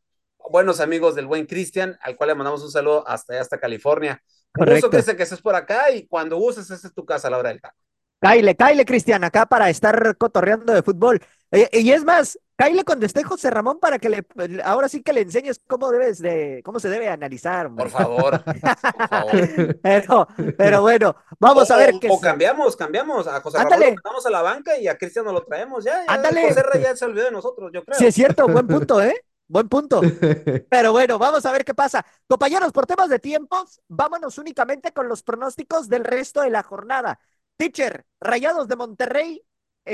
buenos 0.51 0.81
amigos 0.81 1.15
del 1.15 1.27
buen 1.27 1.47
Cristian, 1.47 1.97
al 2.03 2.17
cual 2.17 2.29
le 2.29 2.35
mandamos 2.35 2.63
un 2.63 2.71
saludo 2.71 3.07
hasta 3.07 3.41
hasta 3.41 3.59
California. 3.61 4.23
Correcto. 4.53 4.89
Un 4.89 4.93
gusto, 4.93 5.17
que 5.17 5.23
estés 5.23 5.41
por 5.41 5.55
acá 5.55 5.91
y 5.91 6.07
cuando 6.07 6.39
uses, 6.39 6.71
esta 6.71 6.89
es 6.89 6.95
tu 6.95 7.05
casa 7.05 7.29
a 7.29 7.31
la 7.31 7.39
hora 7.39 7.51
del 7.51 7.61
taco. 7.61 7.77
Caile, 8.21 8.57
caile, 8.57 8.85
Cristian, 8.85 9.23
acá 9.23 9.47
para 9.47 9.71
estar 9.71 10.17
cotorreando 10.17 10.73
de 10.73 10.83
fútbol. 10.83 11.21
Eh, 11.53 11.69
y 11.73 11.93
es 11.93 12.05
más, 12.05 12.39
caile 12.59 12.85
cuando 12.85 13.07
esté 13.07 13.23
José 13.23 13.51
Ramón 13.51 13.79
para 13.79 14.01
que 14.01 14.09
le, 14.09 14.27
ahora 14.65 14.89
sí 14.89 15.01
que 15.01 15.13
le 15.13 15.21
enseñes 15.21 15.61
cómo 15.67 15.91
debes 15.93 16.19
de, 16.19 16.61
cómo 16.65 16.81
se 16.81 16.89
debe 16.89 17.09
analizar. 17.09 17.67
Hombre. 17.67 17.85
Por 17.85 17.93
favor, 17.93 18.45
por 18.45 19.09
favor. 19.09 19.79
pero, 19.83 20.29
pero 20.57 20.83
bueno, 20.83 21.15
vamos 21.39 21.71
o, 21.71 21.75
a 21.75 21.77
ver 21.77 21.95
o, 21.95 22.01
qué. 22.01 22.09
O 22.11 22.21
cambiamos, 22.21 22.77
cambiamos. 22.77 23.29
A 23.29 23.41
José 23.41 23.59
Ándale. 23.59 23.85
Ramón 23.85 23.97
lo 23.97 24.03
mandamos 24.03 24.27
a 24.27 24.31
la 24.31 24.43
banca 24.43 24.77
y 24.77 24.89
a 24.89 24.99
Cristian 24.99 25.25
nos 25.25 25.35
lo 25.35 25.45
traemos 25.45 25.85
ya. 25.85 26.05
ya 26.05 26.13
Ándale. 26.13 26.49
José 26.49 26.63
Rey 26.65 26.83
ya 26.83 26.97
se 26.97 27.05
olvidó 27.05 27.27
de 27.27 27.31
nosotros, 27.31 27.71
yo 27.73 27.85
creo. 27.85 27.97
Sí, 27.97 28.07
es 28.07 28.15
cierto, 28.15 28.49
buen 28.49 28.67
punto, 28.67 29.01
¿eh? 29.01 29.15
Buen 29.47 29.69
punto. 29.69 30.01
Pero 30.69 30.93
bueno, 30.93 31.17
vamos 31.19 31.47
a 31.47 31.53
ver 31.53 31.65
qué 31.65 31.75
pasa. 31.75 32.05
Compañeros, 32.27 32.73
por 32.73 32.87
temas 32.87 33.09
de 33.09 33.21
tiempos, 33.21 33.81
vámonos 33.87 34.37
únicamente 34.37 34.93
con 34.93 35.09
los 35.09 35.23
pronósticos 35.23 35.89
del 35.89 36.05
resto 36.05 36.43
de 36.43 36.51
la 36.51 36.65
jornada. 36.65 37.21
Teacher, 37.57 38.05
Rayados 38.21 38.67
de 38.67 38.77
Monterrey 38.77 39.45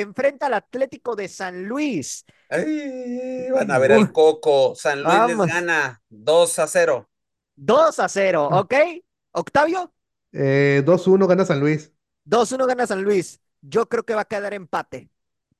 enfrenta 0.00 0.46
al 0.46 0.54
Atlético 0.54 1.16
de 1.16 1.28
San 1.28 1.64
Luis. 1.66 2.24
Ay, 2.48 3.48
van 3.50 3.70
a 3.70 3.78
ver 3.78 3.92
el 3.92 4.12
coco. 4.12 4.74
San 4.74 5.02
Luis 5.02 5.14
Vamos. 5.14 5.46
les 5.46 5.54
gana 5.54 6.02
2 6.08 6.58
a 6.58 6.66
0. 6.66 7.08
2 7.56 7.98
a 8.00 8.08
0, 8.08 8.48
¿ok? 8.52 8.74
Octavio, 9.32 9.92
Eh, 10.32 10.82
2-1 10.84 11.26
gana 11.28 11.44
San 11.44 11.60
Luis. 11.60 11.92
2-1 12.24 12.66
gana 12.66 12.86
San 12.86 13.02
Luis. 13.02 13.40
Yo 13.60 13.88
creo 13.88 14.04
que 14.04 14.14
va 14.14 14.22
a 14.22 14.24
quedar 14.24 14.52
empate, 14.54 15.08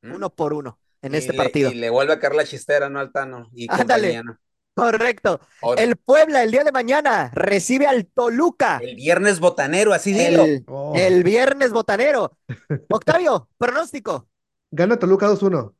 ¿Mm? 0.03 0.14
uno 0.14 0.35
por 0.35 0.53
uno 0.53 0.80
en 1.03 1.14
Y 1.14 1.18
este 1.18 1.32
le- 1.32 1.39
partido. 1.39 1.70
Y 1.70 1.74
le 1.74 1.91
vuelve 1.91 2.12
a 2.12 2.18
caer 2.18 2.35
la 2.35 2.45
chistera, 2.45 2.89
¿no? 2.89 2.99
Altano. 3.01 3.49
Y 3.55 3.66
Ándale. 3.70 4.14
compañía, 4.14 4.22
¿no? 4.24 4.39
Correcto. 4.75 5.41
Ahora, 5.62 5.83
El 5.83 5.97
Puebla 5.97 6.43
el 6.43 6.51
día 6.51 6.64
de 6.64 6.72
mañana 6.72 7.31
recibe 7.35 7.87
al 7.87 8.07
Toluca. 8.07 8.79
el 8.83 8.97
viernes 8.97 9.39
botanero, 9.41 9.93
así 9.93 10.12
dilo. 10.12 10.45
El, 10.45 10.64
Oh. 10.66 10.93
el 10.97 11.22
viernes 11.22 11.70
botanero. 11.72 12.37
Octavio, 12.91 13.49
pronóstico. 13.57 14.29
Gana 14.70 14.99
Toluca 14.99 15.29
2-1. 15.29 15.75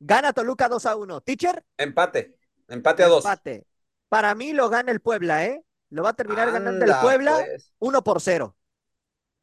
Gana 0.00 0.32
Toluca 0.32 0.68
2 0.68 0.86
a 0.86 0.96
1. 0.96 1.20
Teacher, 1.20 1.62
Empate. 1.76 2.36
Empate 2.68 3.02
a 3.02 3.08
dos. 3.08 3.24
empate. 3.24 3.66
Para 4.08 4.34
mí 4.34 4.52
lo 4.52 4.68
gana 4.70 4.92
el 4.92 5.00
Puebla, 5.00 5.44
¿eh? 5.44 5.62
Lo 5.90 6.02
va 6.02 6.10
a 6.10 6.14
terminar 6.14 6.50
ganando 6.50 6.84
el 6.84 6.92
Puebla 7.02 7.36
pues. 7.44 7.72
1 7.78 8.02
por 8.04 8.20
0. 8.20 8.56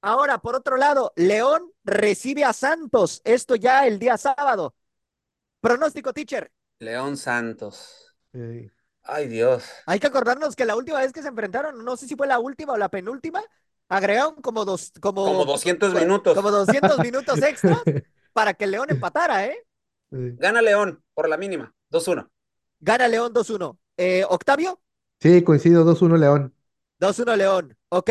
Ahora, 0.01 0.37
por 0.39 0.55
otro 0.55 0.77
lado, 0.77 1.13
León 1.15 1.71
recibe 1.83 2.43
a 2.43 2.53
Santos. 2.53 3.21
Esto 3.23 3.55
ya 3.55 3.85
el 3.87 3.97
día 3.99 4.17
sábado. 4.17 4.75
Pronóstico, 5.61 6.13
teacher. 6.13 6.51
León 6.79 7.17
Santos. 7.17 8.15
Eh, 8.33 8.69
Ay, 9.05 9.27
Dios. 9.27 9.63
Hay 9.85 9.99
que 9.99 10.07
acordarnos 10.07 10.55
que 10.55 10.65
la 10.65 10.75
última 10.75 10.99
vez 10.99 11.13
que 11.13 11.21
se 11.21 11.27
enfrentaron, 11.27 11.83
no 11.85 11.95
sé 11.97 12.07
si 12.07 12.15
fue 12.15 12.27
la 12.27 12.39
última 12.39 12.73
o 12.73 12.77
la 12.77 12.89
penúltima, 12.89 13.43
agregaron 13.87 14.35
como 14.41 14.65
dos, 14.65 14.91
como, 14.99 15.25
Como 15.25 15.45
200 15.45 15.93
minutos. 15.93 16.35
como 16.35 16.51
200 16.51 16.99
minutos 16.99 17.41
extras 17.41 17.81
para 18.33 18.53
que 18.53 18.67
León 18.67 18.89
empatara, 18.89 19.45
¿eh? 19.45 19.57
Gana 20.11 20.61
León 20.61 21.03
por 21.13 21.29
la 21.29 21.37
mínima. 21.37 21.73
2-1. 21.89 22.29
Gana 22.79 23.07
León 23.07 23.33
2-1. 23.33 23.77
Eh, 23.97 24.25
Octavio, 24.27 24.81
Sí, 25.21 25.43
coincido, 25.43 25.83
2-1 25.83 26.17
León. 26.17 26.53
2-1 26.99 27.35
León, 27.35 27.77
¿ok? 27.89 28.09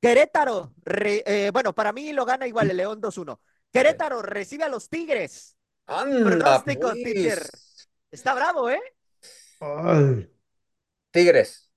Querétaro, 0.00 0.72
re- 0.84 1.22
eh, 1.26 1.50
bueno, 1.52 1.74
para 1.74 1.92
mí 1.92 2.12
lo 2.12 2.24
gana 2.24 2.46
igual 2.46 2.70
el 2.70 2.76
León 2.78 3.00
2-1. 3.00 3.40
Querétaro 3.72 4.22
recibe 4.22 4.64
a 4.64 4.68
los 4.68 4.88
Tigres. 4.88 5.56
Anda, 5.86 6.24
Pronóstico, 6.30 6.92
pues. 7.02 7.88
Está 8.10 8.34
bravo, 8.34 8.70
¿eh? 8.70 8.80
Ay, 9.60 10.30
Tigres. 11.10 11.70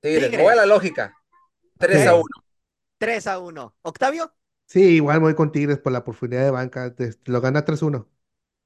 Tigres. 0.00 0.30
Tigres. 0.30 0.42
Voy 0.42 0.52
a 0.52 0.56
la 0.56 0.66
lógica. 0.66 1.14
3 1.78 2.06
a 2.06 2.14
Ok. 2.14 2.24
1. 2.36 2.44
3 2.98 3.26
a 3.26 3.38
1. 3.38 3.76
Octavio, 3.82 4.34
sí, 4.66 4.80
igual 4.96 5.20
voy 5.20 5.34
con 5.34 5.52
Tigres 5.52 5.78
por 5.78 5.92
la 5.92 6.04
profundidad 6.04 6.44
de 6.44 6.50
banca. 6.50 6.86
este, 6.86 7.12
Lo 7.24 7.40
gana 7.40 7.64
3-1. 7.64 8.08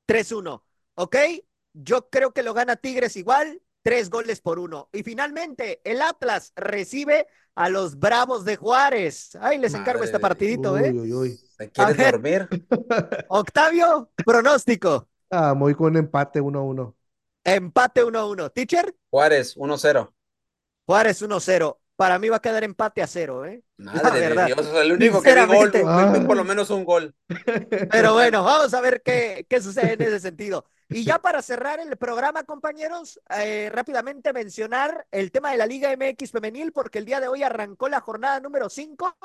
3-1. 0.07 0.63
¿Ok? 0.95 1.17
Yo 1.73 2.09
creo 2.11 2.33
que 2.33 2.43
lo 2.43 2.55
gana 2.55 2.77
Tigres 2.77 3.17
igual, 3.17 3.61
tres 3.83 4.09
goles 4.11 4.41
por 4.41 4.59
uno. 4.59 4.89
Y 4.93 5.03
finalmente, 5.03 5.81
el 5.85 6.01
Atlas 6.03 6.53
recibe 6.57 7.27
a 7.55 7.69
los 7.69 7.99
Bravos 7.99 8.45
de 8.45 8.57
Juárez. 8.57 9.37
Ay, 9.41 9.59
les 9.59 9.73
encargo 9.75 10.01
Madre 10.01 10.05
este 10.07 10.19
de- 10.19 10.23
partidito, 10.23 10.73
Uy, 10.75 10.81
¿eh? 10.85 10.93
uy, 10.93 11.13
uy. 11.13 11.41
¿Te 11.57 11.71
quieres 11.71 11.97
ver. 11.97 12.13
dormir? 12.13 12.49
Octavio, 13.29 14.11
pronóstico. 14.25 15.09
Ah, 15.31 15.55
muy 15.55 15.75
con 15.75 15.97
empate 15.97 16.41
1-1. 16.41 16.95
Empate 17.47 18.05
1-1. 18.05 18.53
Teacher, 18.53 18.95
Juárez, 19.09 19.57
1-0. 19.57 20.13
Juárez 20.85 21.23
1-0. 21.23 21.79
para 21.95 22.19
mí 22.19 22.29
va 22.29 22.37
a 22.37 22.43
quedar 22.43 22.65
empate 22.65 23.03
a 23.03 23.07
cero, 23.07 23.47
¿eh? 23.47 23.63
Madre 23.79 24.35
de 24.35 24.45
Dios, 24.47 24.67
el 24.75 24.93
único 24.93 25.23
que 25.23 25.35
vi 25.35 25.47
gol, 25.47 25.73
por 26.27 26.37
lo 26.37 26.45
menos 26.45 26.71
un 26.71 26.85
gol. 26.85 27.15
Pero 27.91 28.15
bueno, 28.15 28.43
vamos 28.43 28.75
a 28.75 28.81
ver 28.81 29.01
qué, 29.03 29.47
qué 29.49 29.63
sucede 29.63 29.93
en 29.93 30.03
ese 30.03 30.21
sentido. 30.21 30.67
Y 30.89 31.05
ya 31.05 31.19
para 31.19 31.41
cerrar 31.41 31.81
el 31.81 31.97
programa, 31.97 32.45
compañeros, 32.45 33.21
eh, 33.39 33.71
rápidamente 33.73 34.33
mencionar 34.33 35.07
el 35.11 35.31
tema 35.31 35.51
de 35.51 35.57
la 35.57 35.67
Liga 35.67 35.91
MX 35.97 36.31
femenil, 36.33 36.73
porque 36.73 36.99
el 36.99 37.05
día 37.05 37.21
de 37.21 37.29
hoy 37.29 37.43
arrancó 37.43 37.89
la 37.89 38.01
jornada 38.01 38.41
número 38.41 38.69
5. 38.69 39.17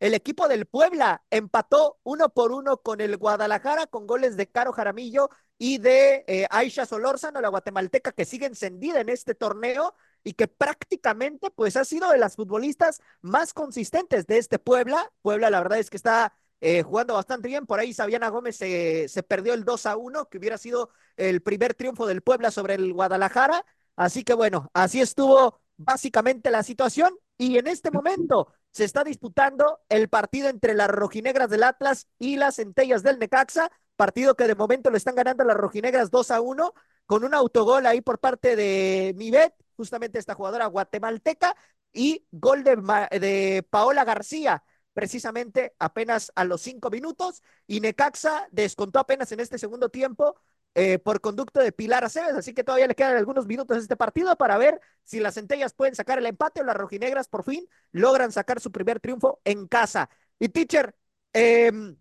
El 0.00 0.14
equipo 0.14 0.48
del 0.48 0.66
Puebla 0.66 1.22
empató 1.30 1.98
uno 2.04 2.30
por 2.30 2.52
uno 2.52 2.78
con 2.78 3.02
el 3.02 3.18
Guadalajara 3.18 3.86
con 3.86 4.06
goles 4.06 4.36
de 4.36 4.48
Caro 4.48 4.72
Jaramillo 4.72 5.28
y 5.58 5.76
de 5.76 6.24
eh, 6.26 6.46
Aisha 6.50 6.86
Solórzano, 6.86 7.40
la 7.42 7.48
guatemalteca 7.50 8.12
que 8.12 8.24
sigue 8.24 8.46
encendida 8.46 9.00
en 9.00 9.10
este 9.10 9.34
torneo 9.34 9.94
y 10.24 10.32
que 10.32 10.48
prácticamente 10.48 11.50
pues 11.50 11.76
ha 11.76 11.84
sido 11.84 12.10
de 12.10 12.16
las 12.18 12.36
futbolistas 12.36 13.02
más 13.20 13.52
consistentes 13.52 14.26
de 14.26 14.38
este 14.38 14.58
Puebla. 14.58 15.12
Puebla 15.20 15.50
la 15.50 15.60
verdad 15.60 15.78
es 15.78 15.90
que 15.90 15.98
está 15.98 16.34
eh, 16.62 16.82
jugando 16.82 17.12
bastante 17.14 17.48
bien. 17.48 17.66
Por 17.66 17.78
ahí 17.78 17.92
Sabiana 17.92 18.30
Gómez 18.30 18.56
se, 18.56 19.06
se 19.08 19.22
perdió 19.22 19.52
el 19.52 19.64
2 19.64 19.84
a 19.84 19.96
1, 19.98 20.30
que 20.30 20.38
hubiera 20.38 20.56
sido 20.56 20.90
el 21.16 21.42
primer 21.42 21.74
triunfo 21.74 22.06
del 22.06 22.22
Puebla 22.22 22.50
sobre 22.50 22.74
el 22.74 22.94
Guadalajara. 22.94 23.66
Así 23.96 24.24
que 24.24 24.32
bueno, 24.32 24.70
así 24.72 25.00
estuvo 25.02 25.60
básicamente 25.76 26.50
la 26.50 26.62
situación. 26.62 27.14
Y 27.36 27.58
en 27.58 27.66
este 27.66 27.90
momento 27.90 28.52
se 28.72 28.84
está 28.84 29.04
disputando 29.04 29.80
el 29.88 30.08
partido 30.08 30.48
entre 30.48 30.74
las 30.74 30.88
rojinegras 30.88 31.50
del 31.50 31.64
Atlas 31.64 32.08
y 32.18 32.36
las 32.36 32.56
centellas 32.56 33.02
del 33.02 33.18
Necaxa. 33.18 33.70
Partido 33.96 34.34
que 34.34 34.46
de 34.46 34.54
momento 34.54 34.90
lo 34.90 34.96
están 34.96 35.14
ganando 35.14 35.44
las 35.44 35.56
rojinegras 35.56 36.10
2 36.10 36.30
a 36.30 36.40
1, 36.40 36.72
con 37.06 37.24
un 37.24 37.34
autogol 37.34 37.86
ahí 37.86 38.00
por 38.00 38.18
parte 38.18 38.56
de 38.56 39.12
Mivet, 39.16 39.54
justamente 39.76 40.18
esta 40.18 40.34
jugadora 40.34 40.66
guatemalteca, 40.66 41.56
y 41.92 42.24
gol 42.30 42.62
de, 42.64 42.76
de 43.18 43.66
Paola 43.68 44.04
García 44.04 44.62
precisamente 44.92 45.74
apenas 45.78 46.32
a 46.34 46.44
los 46.44 46.62
cinco 46.62 46.90
minutos 46.90 47.42
y 47.66 47.80
Necaxa 47.80 48.48
descontó 48.50 48.98
apenas 48.98 49.30
en 49.32 49.40
este 49.40 49.58
segundo 49.58 49.88
tiempo 49.88 50.36
eh, 50.74 50.98
por 50.98 51.20
conducto 51.20 51.60
de 51.60 51.72
Pilar 51.72 52.04
Aceves, 52.04 52.34
así 52.34 52.54
que 52.54 52.62
todavía 52.62 52.86
le 52.86 52.94
quedan 52.94 53.16
algunos 53.16 53.46
minutos 53.46 53.76
a 53.76 53.80
este 53.80 53.96
partido 53.96 54.36
para 54.36 54.56
ver 54.56 54.80
si 55.02 55.18
las 55.18 55.34
centellas 55.34 55.74
pueden 55.74 55.96
sacar 55.96 56.18
el 56.18 56.26
empate 56.26 56.60
o 56.60 56.64
las 56.64 56.76
rojinegras 56.76 57.26
por 57.28 57.44
fin 57.44 57.68
logran 57.90 58.30
sacar 58.30 58.60
su 58.60 58.70
primer 58.70 59.00
triunfo 59.00 59.40
en 59.44 59.66
casa. 59.66 60.08
Y 60.38 60.48
teacher, 60.48 60.94
em, 61.32 61.96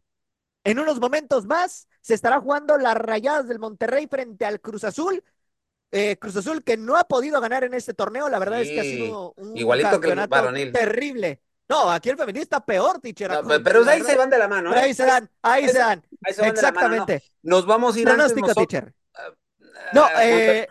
en 0.64 0.80
unos 0.80 1.00
momentos 1.00 1.46
más 1.46 1.88
se 2.02 2.14
estará 2.14 2.40
jugando 2.40 2.78
las 2.78 2.96
rayadas 2.96 3.48
del 3.48 3.60
Monterrey 3.60 4.08
frente 4.08 4.46
al 4.46 4.62
Cruz 4.62 4.84
Azul. 4.84 5.24
Eh, 5.92 6.18
Cruz 6.18 6.36
Azul 6.36 6.64
que 6.64 6.78
no 6.78 6.96
ha 6.96 7.06
podido 7.06 7.42
ganar 7.42 7.64
en 7.64 7.74
este 7.74 7.96
torneo, 7.96 8.30
la 8.30 8.38
verdad 8.38 8.62
es 8.62 8.70
que 8.70 8.80
ha 8.80 8.84
sido 8.84 9.34
un 9.38 9.58
igualito 9.58 10.00
que 10.00 10.12
el 10.12 10.72
terrible. 10.72 11.42
No, 11.70 11.92
aquí 11.92 12.10
el 12.10 12.18
femenino 12.18 12.42
está 12.42 12.66
peor, 12.66 13.00
teacher. 13.00 13.32
pero 13.64 13.88
ahí 13.88 14.02
se 14.02 14.16
van 14.16 14.30
de 14.30 14.40
la 14.40 14.48
mano. 14.48 14.74
¿eh? 14.74 14.80
Ahí 14.80 14.94
se 14.96 15.06
dan, 15.06 15.30
ahí, 15.44 15.70
se 15.70 15.78
dan. 15.78 16.04
Exactamente. 16.26 17.24
Nos 17.44 17.68
vamos 17.68 17.96
a 17.96 18.00
ir 18.00 18.06
Pronóstico, 18.06 18.50
antes 18.50 18.56
teacher. 18.56 18.94
Ah, 19.14 19.30
no, 19.94 20.04
ah, 20.04 20.26
eh, 20.26 20.68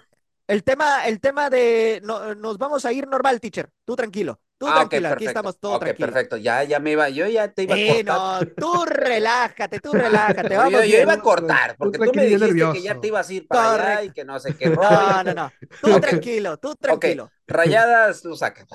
el 0.49 0.65
tema, 0.65 1.07
el 1.07 1.21
tema 1.21 1.51
de 1.51 2.03
nos 2.03 2.59
vamos 2.59 2.85
a 2.85 2.93
ir 2.93 3.07
normal, 3.07 3.41
teacher. 3.41 3.71
Tú 3.85 3.95
tranquilo. 3.95 4.41
Tú 4.59 4.67
ah, 4.67 4.75
tranquilo, 4.75 5.11
aquí 5.11 5.27
estamos 5.27 5.61
todos 5.61 5.77
okay, 5.77 5.91
tranquilos. 5.91 6.11
perfecto, 6.11 6.37
ya, 6.37 6.65
ya 6.65 6.81
me 6.81 6.91
iba, 6.91 7.09
yo 7.11 7.29
ya 7.29 7.47
te 7.47 7.63
iba 7.63 7.77
a 7.77 7.79
cortar. 7.79 8.05
no, 8.05 8.41
tú 8.57 8.85
relájate, 8.87 9.79
tú 9.79 9.93
relájate. 9.93 10.57
Vamos 10.57 10.73
yo, 10.73 10.85
yo 10.85 11.01
iba 11.03 11.13
a 11.13 11.21
cortar, 11.21 11.77
porque 11.79 11.99
tú, 11.99 12.13
me 12.13 12.27
dijiste 12.27 12.73
que 12.73 12.83
ya 12.83 12.99
te 12.99 13.07
ibas 13.07 13.29
a 13.29 13.33
ir 13.33 13.47
para 13.47 13.75
allá 13.75 14.03
y 14.03 14.11
que 14.11 14.25
no 14.25 14.41
sé 14.41 14.57
qué. 14.57 14.69
No, 14.71 15.23
no, 15.23 15.33
no, 15.33 15.53
tú 15.81 16.01
tranquilo, 16.01 16.57
tú 16.57 16.75
tranquilo. 16.75 17.31
Rayadas 17.47 18.25
lo 18.25 18.35
sacas. 18.35 18.67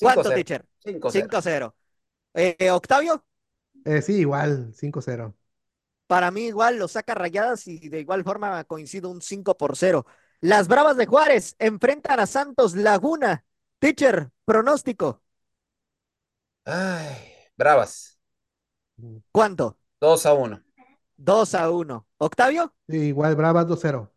¿Cuánto, 0.00 0.30
teacher? 0.30 0.64
5-0. 0.84 1.74
Eh, 2.34 2.70
¿Octavio? 2.70 3.24
Eh, 3.84 4.02
sí, 4.02 4.14
igual, 4.14 4.72
5-0. 4.74 5.34
Para 6.06 6.30
mí 6.30 6.46
igual 6.46 6.78
lo 6.78 6.88
saca 6.88 7.14
rayadas 7.14 7.66
y 7.66 7.88
de 7.88 8.00
igual 8.00 8.24
forma 8.24 8.64
coincido 8.64 9.10
un 9.10 9.20
5 9.20 9.56
por 9.56 9.76
0. 9.76 10.06
Las 10.40 10.68
Bravas 10.68 10.96
de 10.96 11.06
Juárez 11.06 11.54
enfrentan 11.58 12.20
a 12.20 12.26
Santos 12.26 12.74
Laguna. 12.74 13.44
Teacher, 13.78 14.30
pronóstico. 14.44 15.22
Ay, 16.64 17.16
Bravas. 17.56 18.18
¿Cuánto? 19.32 19.78
2 20.00 20.26
a 20.26 20.32
1. 20.32 20.62
2 21.16 21.54
a 21.54 21.70
1. 21.70 22.06
¿Octavio? 22.18 22.74
Sí, 22.88 22.96
igual 22.96 23.36
Bravas 23.36 23.66
2-0. 23.66 24.10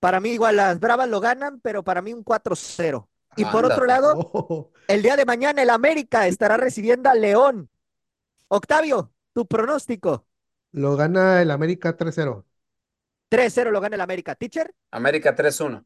Para 0.00 0.20
mí 0.20 0.30
igual 0.30 0.56
las 0.56 0.80
Bravas 0.80 1.08
lo 1.08 1.20
ganan, 1.20 1.60
pero 1.60 1.84
para 1.84 2.02
mí 2.02 2.12
un 2.12 2.24
4-0. 2.24 3.08
Y 3.36 3.44
por 3.46 3.64
otro 3.64 3.86
lado, 3.86 4.14
oh. 4.16 4.70
el 4.88 5.02
día 5.02 5.16
de 5.16 5.24
mañana 5.24 5.62
el 5.62 5.70
América 5.70 6.26
estará 6.26 6.56
recibiendo 6.56 7.08
a 7.08 7.14
León. 7.14 7.70
Octavio, 8.48 9.12
tu 9.32 9.46
pronóstico. 9.46 10.26
Lo 10.72 10.96
gana 10.96 11.42
el 11.42 11.50
América 11.50 11.96
3-0. 11.96 12.44
3-0 13.30 13.70
lo 13.70 13.80
gana 13.80 13.96
el 13.96 14.00
América. 14.00 14.34
¿Teacher? 14.34 14.74
América 14.90 15.34
3-1. 15.34 15.84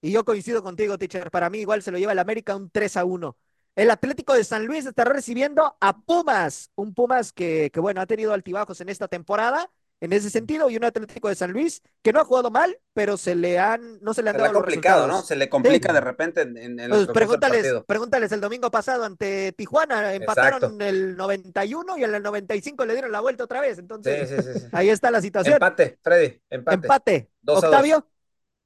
Y 0.00 0.12
yo 0.12 0.24
coincido 0.24 0.62
contigo, 0.62 0.98
Teacher. 0.98 1.30
Para 1.30 1.50
mí 1.50 1.58
igual 1.58 1.82
se 1.82 1.90
lo 1.90 1.98
lleva 1.98 2.12
el 2.12 2.18
América 2.18 2.56
un 2.56 2.70
3-1. 2.70 3.36
El 3.74 3.90
Atlético 3.90 4.34
de 4.34 4.44
San 4.44 4.66
Luis 4.66 4.84
estará 4.84 5.12
recibiendo 5.12 5.76
a 5.80 5.98
Pumas. 5.98 6.70
Un 6.74 6.94
Pumas 6.94 7.32
que, 7.32 7.70
que 7.72 7.80
bueno, 7.80 8.00
ha 8.00 8.06
tenido 8.06 8.32
altibajos 8.32 8.80
en 8.80 8.88
esta 8.88 9.08
temporada 9.08 9.70
en 10.02 10.12
ese 10.12 10.30
sentido 10.30 10.68
y 10.68 10.76
un 10.76 10.82
Atlético 10.82 11.28
de 11.28 11.36
San 11.36 11.52
Luis 11.52 11.80
que 12.02 12.12
no 12.12 12.20
ha 12.20 12.24
jugado 12.24 12.50
mal, 12.50 12.76
pero 12.92 13.16
se 13.16 13.36
le 13.36 13.60
han 13.60 14.00
no 14.02 14.12
se 14.12 14.24
le 14.24 14.30
han 14.30 14.36
dado 14.36 14.52
complicado, 14.54 15.06
¿no? 15.06 15.22
Se 15.22 15.36
le 15.36 15.48
complica 15.48 15.92
de 15.92 16.00
repente 16.00 16.40
en, 16.40 16.56
en, 16.80 16.90
pues 16.90 17.06
pregúntales, 17.06 17.72
pregúntales 17.86 18.32
el 18.32 18.40
domingo 18.40 18.68
pasado 18.68 19.04
ante 19.04 19.52
Tijuana, 19.52 20.12
empataron 20.12 20.74
en 20.74 20.82
el 20.82 21.16
91 21.16 21.98
y 21.98 22.02
en 22.02 22.14
el 22.16 22.20
95 22.20 22.84
le 22.84 22.94
dieron 22.94 23.12
la 23.12 23.20
vuelta 23.20 23.44
otra 23.44 23.60
vez, 23.60 23.78
entonces 23.78 24.28
sí, 24.28 24.60
sí, 24.60 24.66
ahí 24.72 24.88
está 24.88 25.12
la 25.12 25.20
situación. 25.20 25.54
Empate, 25.54 26.00
Freddy, 26.02 26.42
empate. 26.50 26.74
Empate. 26.74 27.30
Octavio. 27.46 28.04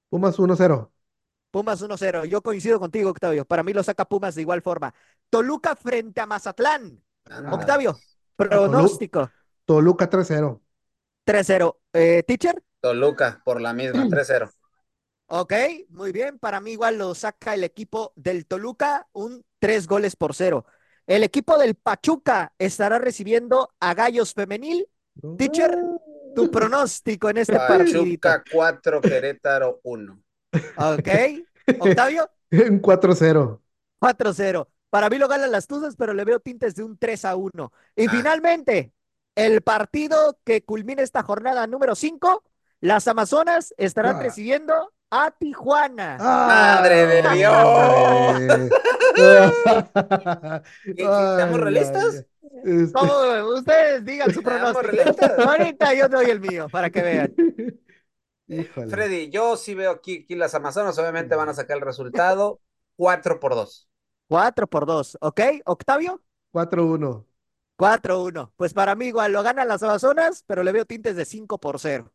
Pumas 0.09 0.39
1-0. 0.39 0.91
Pumas 1.51 1.83
1-0. 1.83 2.25
Yo 2.25 2.41
coincido 2.41 2.81
contigo, 2.81 3.11
Octavio. 3.11 3.45
Para 3.45 3.63
mí 3.63 3.75
lo 3.75 3.83
saca 3.83 4.07
Pumas 4.07 4.35
de 4.37 4.41
igual 4.41 4.63
forma. 4.63 4.95
Toluca 5.29 5.77
frente 5.77 6.23
a 6.23 6.27
Mazatlán. 6.27 7.03
Octavio, 7.51 7.95
pronóstico. 8.37 9.31
Toluca 9.67 10.09
3-0. 10.09 10.61
3-0. 11.27 11.77
Eh, 11.93 12.23
¿Teacher? 12.27 12.63
Toluca, 12.81 13.43
por 13.45 13.61
la 13.61 13.73
misma, 13.73 14.07
3-0. 14.07 14.51
Ok, 15.27 15.53
muy 15.89 16.13
bien. 16.13 16.39
Para 16.39 16.61
mí 16.61 16.73
igual 16.73 16.99
lo 16.99 17.15
saca 17.15 17.55
el 17.55 17.65
equipo 17.65 18.13
del 18.15 18.47
Toluca, 18.47 19.09
un 19.13 19.45
3 19.59 19.87
goles 19.87 20.15
por 20.15 20.35
0. 20.35 20.65
El 21.07 21.25
equipo 21.25 21.59
del 21.59 21.75
Pachuca 21.75 22.53
estará 22.59 22.99
recibiendo 22.99 23.71
a 23.81 23.95
Gallos 23.95 24.35
Femenil. 24.35 24.89
Teacher, 25.37 25.77
tu 26.35 26.51
pronóstico 26.51 27.31
en 27.31 27.39
este 27.39 27.57
partido. 27.57 28.03
Pachuca 28.03 28.45
4, 28.53 29.01
Querétaro 29.01 29.81
1. 29.83 30.23
Ok. 30.77 31.09
Octavio. 31.81 32.31
Un 32.53 32.81
4-0. 32.81 33.61
4-0. 34.01 34.69
Para 34.91 35.11
mí 35.11 35.19
lo 35.19 35.29
ganan 35.29 35.51
las 35.51 35.67
Tuzas, 35.67 35.97
pero 35.97 36.15
le 36.15 36.25
veo 36.25 36.41
tintes 36.41 36.75
de 36.75 36.85
un 36.85 36.97
3 36.97 37.25
a 37.25 37.37
1. 37.37 37.73
Y 37.97 38.07
ah. 38.07 38.11
finalmente, 38.11 38.93
el 39.37 39.61
partido 39.61 40.39
que 40.45 40.65
culmina 40.65 41.03
esta 41.03 41.23
jornada 41.23 41.67
número 41.69 41.95
5, 41.95 42.43
las 42.81 43.07
Amazonas 43.07 43.73
estarán 43.77 44.17
ah. 44.17 44.23
recibiendo 44.23 44.93
a 45.11 45.31
Tijuana. 45.31 46.17
Ah. 46.19 46.79
¡Madre 46.81 47.07
de 47.07 47.23
Dios! 47.35 48.73
¿Estamos 50.85 51.61
realistas? 51.61 52.27
Ustedes 52.65 54.05
digan 54.05 54.33
su 54.33 54.43
pronóstico. 54.43 55.03
Ahorita 55.49 55.95
yo 55.95 56.09
doy 56.09 56.31
el 56.31 56.41
mío 56.41 56.69
para 56.71 56.91
que 56.91 57.03
vean. 57.03 57.35
Freddy, 58.91 59.29
yo 59.31 59.57
sí 59.57 59.75
veo 59.75 59.91
aquí, 59.91 60.23
aquí 60.25 60.35
las 60.35 60.55
Amazonas, 60.55 60.99
obviamente 60.99 61.35
van 61.35 61.49
a 61.49 61.55
sacar 61.55 61.77
el 61.77 61.83
resultado 61.83 62.61
4 62.97 63.41
por 63.41 63.55
2. 63.55 63.89
4 64.29 64.67
por 64.67 64.87
2, 64.87 65.19
¿ok? 65.21 65.41
Octavio. 65.65 66.23
4-1. 66.53 67.25
4-1. 67.77 68.53
Pues 68.57 68.73
para 68.73 68.95
mí 68.95 69.07
igual 69.07 69.33
lo 69.33 69.43
ganan 69.43 69.69
las 69.69 69.83
Amazonas, 69.83 70.45
pero 70.47 70.63
le 70.63 70.73
veo 70.73 70.85
tintes 70.85 71.17
de 71.17 71.25
5 71.25 71.59
por 71.59 71.79
0. 71.79 72.13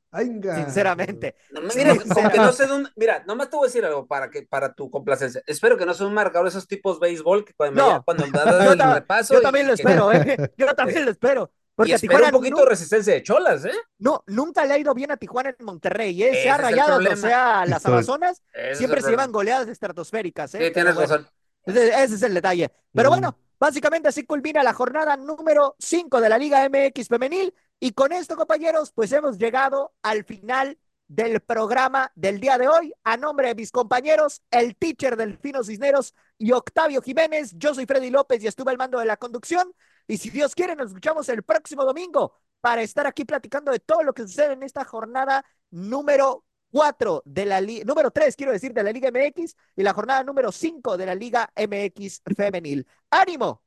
Sinceramente. 0.55 1.35
mira, 1.75 1.93
no 1.93 2.51
dónde, 2.51 2.89
mira, 2.95 3.23
nomás 3.25 3.49
te 3.49 3.55
voy 3.55 3.65
a 3.65 3.67
decir 3.67 3.85
algo 3.85 4.07
para 4.07 4.29
que 4.29 4.43
para 4.43 4.73
tu 4.73 4.89
complacencia. 4.89 5.41
Espero 5.45 5.77
que 5.77 5.85
no 5.85 5.93
sea 5.93 6.07
un 6.07 6.13
marcador 6.13 6.47
esos 6.47 6.67
tipos 6.67 6.99
béisbol 6.99 7.45
que 7.45 7.53
cuando, 7.53 7.81
no. 7.81 7.93
me, 7.93 8.03
cuando 8.03 8.27
me 8.27 8.31
da 8.31 8.73
el 8.73 8.93
repaso. 8.95 9.33
Yo 9.33 9.41
también 9.41 9.67
lo 9.67 9.73
espero, 9.73 10.11
¿eh? 10.11 10.51
Yo 10.57 10.73
también 10.73 11.05
lo 11.05 11.11
espero. 11.11 11.51
Porque 11.75 11.93
y 11.93 11.97
Tijuana 11.97 12.25
un 12.25 12.31
poquito 12.31 12.57
de 12.57 12.65
resistencia 12.65 13.13
de 13.13 13.23
cholas, 13.23 13.65
¿eh? 13.65 13.71
No, 13.97 14.23
nunca 14.27 14.65
le 14.65 14.73
ha 14.73 14.77
ido 14.77 14.93
bien 14.93 15.11
a 15.11 15.17
Tijuana 15.17 15.55
en 15.57 15.65
Monterrey, 15.65 16.21
¿eh? 16.21 16.43
Sea 16.43 16.57
rayado 16.57 16.97
o 16.97 17.15
sea 17.15 17.65
las 17.65 17.85
Amazonas, 17.85 18.41
siempre 18.73 19.01
se 19.01 19.09
llevan 19.09 19.31
goleadas 19.31 19.67
estratosféricas, 19.67 20.53
¿eh? 20.55 20.67
Sí, 20.67 20.73
tienes 20.73 20.95
razón. 20.95 21.27
Ese, 21.65 22.03
es 22.03 22.21
el 22.23 22.33
detalle. 22.33 22.71
Pero 22.93 23.09
bueno, 23.09 23.37
Básicamente 23.61 24.07
así 24.07 24.23
culmina 24.23 24.63
la 24.63 24.73
jornada 24.73 25.15
número 25.17 25.75
5 25.77 26.19
de 26.19 26.29
la 26.29 26.39
Liga 26.39 26.67
MX 26.67 27.07
femenil 27.07 27.53
y 27.79 27.91
con 27.91 28.11
esto, 28.11 28.35
compañeros, 28.35 28.91
pues 28.91 29.11
hemos 29.11 29.37
llegado 29.37 29.93
al 30.01 30.25
final 30.25 30.79
del 31.07 31.41
programa 31.41 32.11
del 32.15 32.39
día 32.39 32.57
de 32.57 32.67
hoy. 32.67 32.91
A 33.03 33.17
nombre 33.17 33.49
de 33.49 33.53
mis 33.53 33.71
compañeros, 33.71 34.41
el 34.49 34.75
teacher 34.75 35.15
Delfino 35.15 35.63
Cisneros 35.63 36.15
y 36.39 36.53
Octavio 36.53 37.03
Jiménez, 37.03 37.51
yo 37.55 37.75
soy 37.75 37.85
Freddy 37.85 38.09
López 38.09 38.43
y 38.43 38.47
estuve 38.47 38.71
al 38.71 38.79
mando 38.79 38.97
de 38.97 39.05
la 39.05 39.17
conducción. 39.17 39.71
Y 40.07 40.17
si 40.17 40.31
Dios 40.31 40.55
quiere, 40.55 40.75
nos 40.75 40.87
escuchamos 40.87 41.29
el 41.29 41.43
próximo 41.43 41.85
domingo 41.85 42.33
para 42.61 42.81
estar 42.81 43.05
aquí 43.05 43.25
platicando 43.25 43.71
de 43.71 43.79
todo 43.79 44.01
lo 44.01 44.13
que 44.13 44.23
sucede 44.23 44.53
en 44.53 44.63
esta 44.63 44.85
jornada 44.85 45.45
número 45.69 46.45
4 46.71 47.23
de 47.25 47.45
la 47.45 47.61
Liga, 47.61 47.85
número 47.85 48.11
3, 48.11 48.35
quiero 48.35 48.51
decir, 48.51 48.73
de 48.73 48.83
la 48.83 48.91
Liga 48.91 49.09
MX 49.11 49.55
y 49.75 49.83
la 49.83 49.93
jornada 49.93 50.23
número 50.23 50.51
5 50.51 50.97
de 50.97 51.05
la 51.05 51.15
Liga 51.15 51.49
MX 51.55 52.21
Femenil. 52.35 52.87
¡Ánimo! 53.09 53.61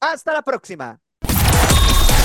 Hasta 0.00 0.32
la 0.32 0.42
próxima. 0.42 1.00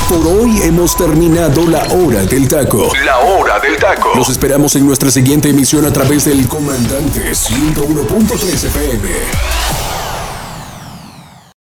Por 0.10 0.28
hoy 0.28 0.62
hemos 0.64 0.96
terminado 0.96 1.66
la 1.66 1.84
hora 1.94 2.24
del 2.26 2.48
taco. 2.48 2.92
La 3.06 3.20
hora 3.20 3.60
del 3.60 3.78
taco. 3.78 4.12
Los 4.16 4.30
esperamos 4.30 4.76
en 4.76 4.86
nuestra 4.86 5.10
siguiente 5.10 5.50
emisión 5.50 5.86
a 5.86 5.94
través 5.94 6.26
del 6.26 6.48
Comandante 6.48 7.32
101.3 7.32 8.66
FM. 8.66 9.63